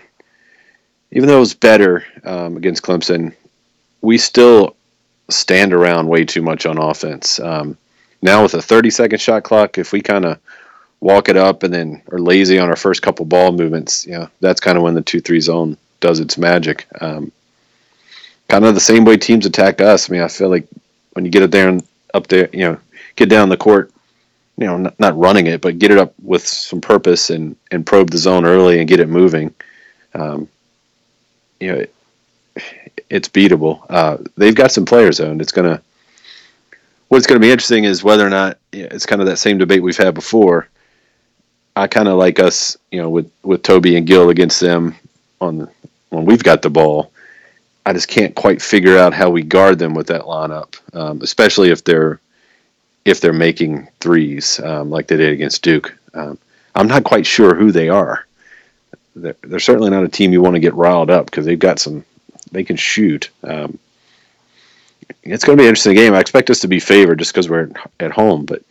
even 1.11 1.27
though 1.27 1.37
it 1.37 1.39
was 1.39 1.53
better 1.53 2.03
um, 2.23 2.57
against 2.57 2.83
Clemson, 2.83 3.33
we 4.01 4.17
still 4.17 4.75
stand 5.29 5.73
around 5.73 6.07
way 6.07 6.25
too 6.25 6.41
much 6.41 6.65
on 6.65 6.77
offense. 6.77 7.39
Um, 7.39 7.77
now 8.21 8.43
with 8.43 8.53
a 8.53 8.61
30 8.61 8.89
second 8.89 9.19
shot 9.19 9.43
clock, 9.43 9.77
if 9.77 9.91
we 9.91 10.01
kind 10.01 10.25
of 10.25 10.39
walk 10.99 11.29
it 11.29 11.37
up 11.37 11.63
and 11.63 11.73
then 11.73 12.01
are 12.11 12.19
lazy 12.19 12.59
on 12.59 12.69
our 12.69 12.75
first 12.75 13.01
couple 13.01 13.25
ball 13.25 13.51
movements, 13.51 14.05
you 14.05 14.13
know, 14.13 14.29
that's 14.39 14.59
kind 14.59 14.77
of 14.77 14.83
when 14.83 14.93
the 14.93 15.01
two 15.01 15.21
three 15.21 15.39
zone 15.39 15.77
does 15.99 16.19
its 16.19 16.37
magic. 16.37 16.87
Um, 17.01 17.31
kind 18.47 18.65
of 18.65 18.73
the 18.73 18.81
same 18.81 19.05
way 19.05 19.17
teams 19.17 19.45
attack 19.45 19.81
us. 19.81 20.09
I 20.09 20.13
mean, 20.13 20.21
I 20.21 20.27
feel 20.27 20.49
like 20.49 20.67
when 21.15 21.25
you 21.25 21.31
get 21.31 21.43
it 21.43 21.51
there 21.51 21.69
and 21.69 21.83
up 22.13 22.27
there, 22.27 22.49
you 22.53 22.59
know, 22.59 22.77
get 23.15 23.29
down 23.29 23.49
the 23.49 23.57
court, 23.57 23.91
you 24.57 24.67
know, 24.67 24.77
not, 24.77 24.99
not 24.99 25.17
running 25.17 25.47
it, 25.47 25.61
but 25.61 25.79
get 25.79 25.91
it 25.91 25.97
up 25.97 26.13
with 26.21 26.45
some 26.45 26.79
purpose 26.79 27.29
and 27.29 27.55
and 27.71 27.85
probe 27.85 28.11
the 28.11 28.17
zone 28.17 28.45
early 28.45 28.79
and 28.79 28.87
get 28.87 28.99
it 28.99 29.09
moving. 29.09 29.53
Um, 30.13 30.47
you 31.59 31.71
know, 31.71 31.85
it's 33.09 33.29
beatable. 33.29 33.85
Uh, 33.89 34.17
they've 34.37 34.55
got 34.55 34.71
some 34.71 34.85
players 34.85 35.19
and 35.19 35.41
it's 35.41 35.51
gonna. 35.51 35.81
What's 37.07 37.27
going 37.27 37.39
to 37.39 37.45
be 37.45 37.51
interesting 37.51 37.83
is 37.83 38.03
whether 38.03 38.25
or 38.25 38.31
not 38.31 38.57
yeah, 38.71 38.87
it's 38.91 39.05
kind 39.05 39.21
of 39.21 39.27
that 39.27 39.37
same 39.37 39.57
debate 39.57 39.83
we've 39.83 39.95
had 39.95 40.15
before. 40.15 40.67
I 41.75 41.87
kind 41.87 42.07
of 42.07 42.17
like 42.17 42.39
us, 42.39 42.77
you 42.91 43.01
know, 43.01 43.09
with 43.09 43.31
with 43.43 43.63
Tobey 43.63 43.95
and 43.95 44.07
Gill 44.07 44.29
against 44.29 44.59
them 44.59 44.95
on 45.39 45.69
when 46.09 46.25
we've 46.25 46.43
got 46.43 46.61
the 46.61 46.69
ball. 46.69 47.11
I 47.85 47.93
just 47.93 48.07
can't 48.07 48.33
quite 48.35 48.61
figure 48.61 48.97
out 48.97 49.13
how 49.13 49.29
we 49.29 49.43
guard 49.43 49.77
them 49.77 49.93
with 49.93 50.07
that 50.07 50.21
lineup, 50.21 50.75
um, 50.95 51.21
especially 51.21 51.69
if 51.69 51.83
they're 51.83 52.19
if 53.05 53.21
they're 53.21 53.33
making 53.33 53.87
threes 53.99 54.59
um, 54.61 54.89
like 54.89 55.07
they 55.07 55.17
did 55.17 55.31
against 55.31 55.61
Duke. 55.61 55.95
Um, 56.15 56.39
I'm 56.73 56.87
not 56.87 57.03
quite 57.03 57.27
sure 57.27 57.53
who 57.53 57.71
they 57.71 57.87
are. 57.87 58.25
They're, 59.15 59.35
they're 59.43 59.59
certainly 59.59 59.91
not 59.91 60.03
a 60.03 60.09
team 60.09 60.33
you 60.33 60.41
want 60.41 60.55
to 60.55 60.59
get 60.59 60.73
riled 60.73 61.11
up 61.11 61.25
because 61.25 61.45
they've 61.45 61.59
got 61.59 61.79
some 61.79 62.03
they 62.51 62.63
can 62.63 62.75
shoot. 62.75 63.29
Um, 63.43 63.77
it's 65.23 65.43
going 65.43 65.57
to 65.57 65.61
be 65.61 65.65
an 65.65 65.69
interesting 65.69 65.95
game. 65.95 66.13
I 66.13 66.19
expect 66.19 66.49
us 66.49 66.61
to 66.61 66.67
be 66.67 66.79
favored 66.79 67.19
just 67.19 67.33
because 67.33 67.49
we're 67.49 67.69
at 67.99 68.11
home, 68.11 68.45
but 68.45 68.63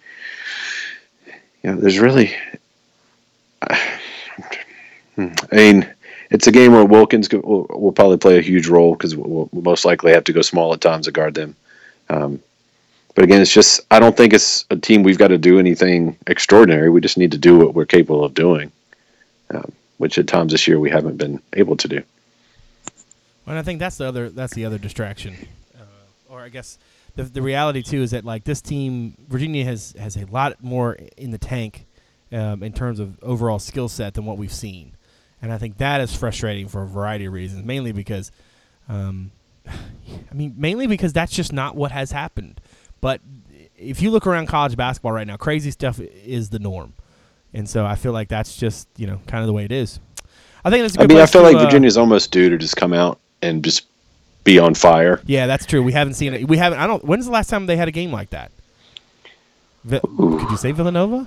you 1.62 1.70
know, 1.70 1.76
there's 1.76 1.98
really. 1.98 2.34
I 5.16 5.30
mean, 5.52 5.88
it's 6.30 6.46
a 6.46 6.52
game 6.52 6.72
where 6.72 6.84
Wilkins 6.84 7.28
will, 7.30 7.66
will 7.70 7.92
probably 7.92 8.16
play 8.16 8.38
a 8.38 8.42
huge 8.42 8.66
role 8.68 8.94
because 8.94 9.16
we'll, 9.16 9.48
we'll 9.52 9.62
most 9.62 9.84
likely 9.84 10.12
have 10.12 10.24
to 10.24 10.32
go 10.32 10.42
small 10.42 10.72
at 10.72 10.80
times 10.80 11.06
to 11.06 11.12
guard 11.12 11.34
them. 11.34 11.56
Um, 12.08 12.40
but 13.14 13.24
again, 13.24 13.40
it's 13.40 13.52
just 13.52 13.80
I 13.90 14.00
don't 14.00 14.16
think 14.16 14.32
it's 14.32 14.64
a 14.70 14.76
team 14.76 15.02
we've 15.02 15.18
got 15.18 15.28
to 15.28 15.38
do 15.38 15.58
anything 15.58 16.16
extraordinary. 16.26 16.90
We 16.90 17.00
just 17.00 17.18
need 17.18 17.32
to 17.32 17.38
do 17.38 17.58
what 17.58 17.74
we're 17.74 17.86
capable 17.86 18.24
of 18.24 18.34
doing, 18.34 18.72
um, 19.50 19.72
which 19.98 20.18
at 20.18 20.26
times 20.26 20.52
this 20.52 20.66
year 20.66 20.80
we 20.80 20.90
haven't 20.90 21.16
been 21.16 21.40
able 21.52 21.76
to 21.76 21.88
do. 21.88 22.02
And 23.46 23.58
I 23.58 23.62
think 23.62 23.78
that's 23.78 23.98
the 23.98 24.06
other 24.06 24.30
that's 24.30 24.54
the 24.54 24.64
other 24.64 24.78
distraction, 24.78 25.36
uh, 25.78 25.84
or 26.28 26.40
I 26.40 26.48
guess 26.48 26.78
the 27.14 27.24
the 27.24 27.42
reality 27.42 27.82
too 27.82 28.02
is 28.02 28.10
that 28.10 28.24
like 28.24 28.44
this 28.44 28.60
team, 28.60 29.14
Virginia 29.28 29.64
has 29.64 29.94
has 29.98 30.16
a 30.16 30.24
lot 30.26 30.62
more 30.62 30.96
in 31.16 31.30
the 31.30 31.38
tank 31.38 31.86
um, 32.32 32.62
in 32.62 32.72
terms 32.72 32.98
of 32.98 33.22
overall 33.22 33.58
skill 33.58 33.88
set 33.88 34.14
than 34.14 34.24
what 34.24 34.38
we've 34.38 34.52
seen, 34.52 34.92
and 35.44 35.52
I 35.52 35.58
think 35.58 35.76
that 35.76 36.00
is 36.00 36.16
frustrating 36.16 36.68
for 36.68 36.82
a 36.82 36.86
variety 36.86 37.26
of 37.26 37.34
reasons. 37.34 37.64
Mainly 37.64 37.92
because, 37.92 38.32
um, 38.88 39.30
I 39.68 40.34
mean, 40.34 40.54
mainly 40.56 40.86
because 40.86 41.12
that's 41.12 41.32
just 41.32 41.52
not 41.52 41.76
what 41.76 41.92
has 41.92 42.12
happened. 42.12 42.62
But 43.02 43.20
if 43.78 44.00
you 44.00 44.10
look 44.10 44.26
around 44.26 44.46
college 44.46 44.74
basketball 44.74 45.12
right 45.12 45.26
now, 45.26 45.36
crazy 45.36 45.70
stuff 45.70 46.00
is 46.00 46.48
the 46.48 46.58
norm, 46.58 46.94
and 47.52 47.68
so 47.68 47.84
I 47.84 47.94
feel 47.94 48.12
like 48.12 48.28
that's 48.28 48.56
just 48.56 48.88
you 48.96 49.06
know 49.06 49.20
kind 49.26 49.42
of 49.42 49.46
the 49.46 49.52
way 49.52 49.66
it 49.66 49.72
is. 49.72 50.00
I 50.64 50.70
think 50.70 50.82
that's. 50.82 50.96
A 50.96 51.00
I 51.00 51.02
good 51.02 51.10
mean, 51.10 51.20
I 51.22 51.26
feel 51.26 51.42
to, 51.42 51.48
like 51.48 51.56
uh, 51.56 51.64
Virginia's 51.64 51.98
almost 51.98 52.32
due 52.32 52.48
to 52.48 52.56
just 52.56 52.76
come 52.76 52.94
out 52.94 53.20
and 53.42 53.62
just 53.62 53.84
be 54.44 54.58
on 54.58 54.72
fire. 54.72 55.20
Yeah, 55.26 55.46
that's 55.46 55.66
true. 55.66 55.82
We 55.82 55.92
haven't 55.92 56.14
seen 56.14 56.32
it. 56.32 56.48
We 56.48 56.56
haven't. 56.56 56.78
I 56.78 56.86
don't. 56.86 57.04
When's 57.04 57.26
the 57.26 57.32
last 57.32 57.50
time 57.50 57.66
they 57.66 57.76
had 57.76 57.88
a 57.88 57.92
game 57.92 58.10
like 58.10 58.30
that? 58.30 58.50
Vi- 59.84 60.00
could 60.00 60.50
you 60.50 60.56
say 60.56 60.72
Villanova? 60.72 61.26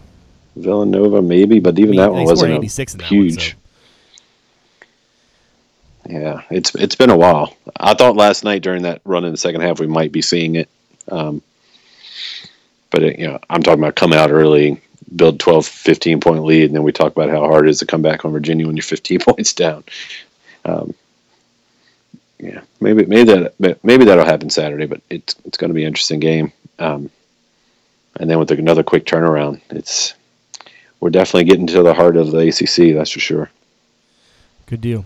Villanova, 0.55 1.21
maybe, 1.21 1.59
but 1.59 1.77
even 1.77 1.89
I 1.89 1.91
mean, 1.91 1.97
that 1.97 2.11
one 2.13 2.25
wasn't 2.25 2.53
86 2.53 2.93
in 2.93 2.97
that 2.97 3.11
one, 3.11 3.13
huge. 3.13 3.51
so- 3.51 3.57
Yeah, 6.07 6.41
it's 6.49 6.73
it's 6.75 6.95
been 6.95 7.09
a 7.09 7.17
while. 7.17 7.53
I 7.77 7.93
thought 7.93 8.15
last 8.15 8.43
night 8.43 8.61
during 8.61 8.83
that 8.83 9.01
run 9.03 9.25
in 9.25 9.31
the 9.31 9.37
second 9.37 9.61
half 9.61 9.79
we 9.79 9.87
might 9.87 10.11
be 10.11 10.21
seeing 10.21 10.55
it, 10.55 10.69
um, 11.11 11.41
but 12.91 13.03
it, 13.03 13.19
you 13.19 13.27
know 13.27 13.39
I'm 13.49 13.61
talking 13.61 13.83
about 13.83 13.95
come 13.95 14.13
out 14.13 14.31
early, 14.31 14.81
build 15.15 15.39
12, 15.39 15.65
15 15.65 16.19
point 16.21 16.45
lead, 16.45 16.65
and 16.65 16.75
then 16.75 16.83
we 16.83 16.93
talk 16.93 17.11
about 17.11 17.29
how 17.29 17.41
hard 17.41 17.67
it 17.67 17.71
is 17.71 17.79
to 17.79 17.85
come 17.85 18.01
back 18.01 18.23
on 18.23 18.31
Virginia 18.31 18.65
when 18.65 18.77
you're 18.77 18.83
15 18.83 19.19
points 19.27 19.53
down. 19.53 19.83
Um, 20.63 20.93
yeah, 22.39 22.61
maybe 22.79 23.05
maybe 23.05 23.33
that 23.33 23.83
maybe 23.83 24.05
that'll 24.05 24.23
happen 24.23 24.49
Saturday, 24.49 24.85
but 24.85 25.01
it's 25.09 25.35
it's 25.43 25.57
going 25.57 25.69
to 25.69 25.75
be 25.75 25.83
an 25.83 25.87
interesting 25.87 26.21
game. 26.21 26.53
Um, 26.79 27.09
and 28.19 28.29
then 28.29 28.39
with 28.39 28.51
another 28.51 28.83
quick 28.83 29.05
turnaround, 29.05 29.59
it's 29.71 30.13
we're 31.01 31.09
definitely 31.09 31.45
getting 31.45 31.67
to 31.67 31.83
the 31.83 31.93
heart 31.93 32.15
of 32.15 32.31
the 32.31 32.47
ACC. 32.47 32.95
That's 32.95 33.11
for 33.11 33.19
sure. 33.19 33.49
Good 34.67 34.81
deal. 34.81 35.05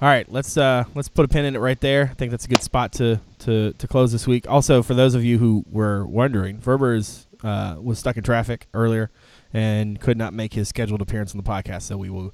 All 0.00 0.06
right, 0.08 0.30
let's 0.30 0.56
uh, 0.56 0.84
let's 0.94 1.08
put 1.08 1.24
a 1.24 1.28
pin 1.28 1.44
in 1.44 1.56
it 1.56 1.58
right 1.58 1.80
there. 1.80 2.08
I 2.12 2.14
think 2.14 2.30
that's 2.30 2.44
a 2.44 2.48
good 2.48 2.62
spot 2.62 2.92
to 2.94 3.20
to, 3.40 3.72
to 3.72 3.88
close 3.88 4.12
this 4.12 4.28
week. 4.28 4.48
Also, 4.48 4.80
for 4.80 4.94
those 4.94 5.16
of 5.16 5.24
you 5.24 5.38
who 5.38 5.64
were 5.68 6.06
wondering, 6.06 6.58
Verber 6.58 7.02
uh, 7.42 7.76
was 7.80 7.98
stuck 7.98 8.16
in 8.16 8.22
traffic 8.22 8.68
earlier 8.72 9.10
and 9.52 10.00
could 10.00 10.16
not 10.16 10.32
make 10.32 10.54
his 10.54 10.68
scheduled 10.68 11.02
appearance 11.02 11.32
on 11.32 11.36
the 11.36 11.42
podcast, 11.42 11.82
so 11.82 11.96
we 11.96 12.10
will 12.10 12.32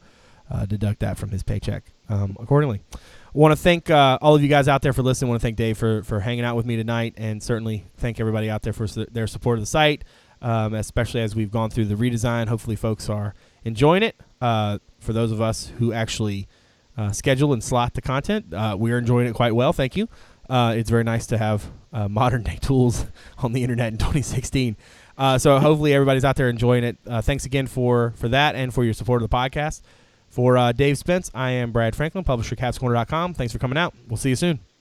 uh, 0.51 0.67
deduct 0.67 1.01
that 1.01 1.17
from 1.17 1.31
his 1.31 1.43
paycheck 1.43 1.85
um, 2.11 2.37
accordingly. 2.39 2.83
Want 3.33 3.53
to 3.53 3.57
thank 3.57 3.89
uh, 3.89 4.19
all 4.21 4.35
of 4.35 4.43
you 4.43 4.49
guys 4.49 4.69
out 4.69 4.83
there 4.83 4.93
for 4.93 5.03
listening. 5.03 5.31
Want 5.31 5.41
to 5.41 5.47
thank 5.47 5.57
Dave 5.57 5.79
for 5.79 6.03
for 6.03 6.21
hanging 6.21 6.45
out 6.45 6.57
with 6.57 6.67
me 6.67 6.77
tonight, 6.77 7.15
and 7.17 7.43
certainly 7.43 7.87
thank 7.97 8.21
everybody 8.21 8.51
out 8.51 8.61
there 8.61 8.75
for 8.75 8.87
su- 8.87 9.07
their 9.11 9.27
support 9.27 9.57
of 9.57 9.62
the 9.62 9.67
site, 9.67 10.05
um, 10.43 10.75
especially 10.75 11.23
as 11.23 11.35
we've 11.35 11.51
gone 11.51 11.71
through 11.71 11.87
the 11.87 11.95
redesign. 11.95 12.47
Hopefully, 12.49 12.77
folks 12.77 13.09
are 13.09 13.35
enjoying 13.65 14.03
it. 14.03 14.17
Uh, 14.43 14.81
for 15.01 15.15
those 15.15 15.33
of 15.33 15.41
us 15.41 15.73
who 15.79 15.95
actually 15.95 16.47
uh, 16.97 17.12
schedule 17.12 17.53
and 17.53 17.62
slot 17.62 17.95
the 17.95 18.03
content, 18.03 18.53
uh, 18.53 18.76
we 18.78 18.92
are 18.92 18.99
enjoying 18.99 19.26
it 19.26 19.34
quite 19.34 19.55
well. 19.55 19.72
Thank 19.72 19.97
you. 19.97 20.09
Uh, 20.49 20.74
it's 20.76 20.90
very 20.90 21.05
nice 21.05 21.26
to 21.26 21.38
have 21.38 21.70
uh, 21.92 22.09
modern 22.11 22.42
day 22.42 22.59
tools 22.61 23.07
on 23.38 23.53
the 23.53 23.62
internet 23.62 23.92
in 23.92 23.99
2016. 23.99 24.76
Uh, 25.16 25.38
so 25.38 25.59
hopefully 25.59 25.95
everybody's 25.95 26.24
out 26.24 26.36
there 26.36 26.49
enjoying 26.49 26.84
it. 26.84 26.97
Uh, 27.07 27.22
thanks 27.22 27.45
again 27.47 27.66
for 27.66 28.12
for 28.16 28.28
that 28.28 28.57
and 28.57 28.74
for 28.74 28.84
your 28.84 28.95
support 28.95 29.22
of 29.22 29.30
the 29.30 29.34
podcast. 29.34 29.82
For 30.28 30.72
Dave 30.72 30.99
Spence, 30.99 31.30
I 31.32 31.53
am 31.53 31.70
Brad 31.70 31.95
Franklin, 31.95 32.24
publisher 32.24 32.57
cavscorner.com. 32.57 33.34
Thanks 33.34 33.53
for 33.53 33.61
coming 33.61 33.78
out. 33.78 33.95
We'll 34.09 34.16
see 34.16 34.30
you 34.30 34.36
soon. 34.36 34.74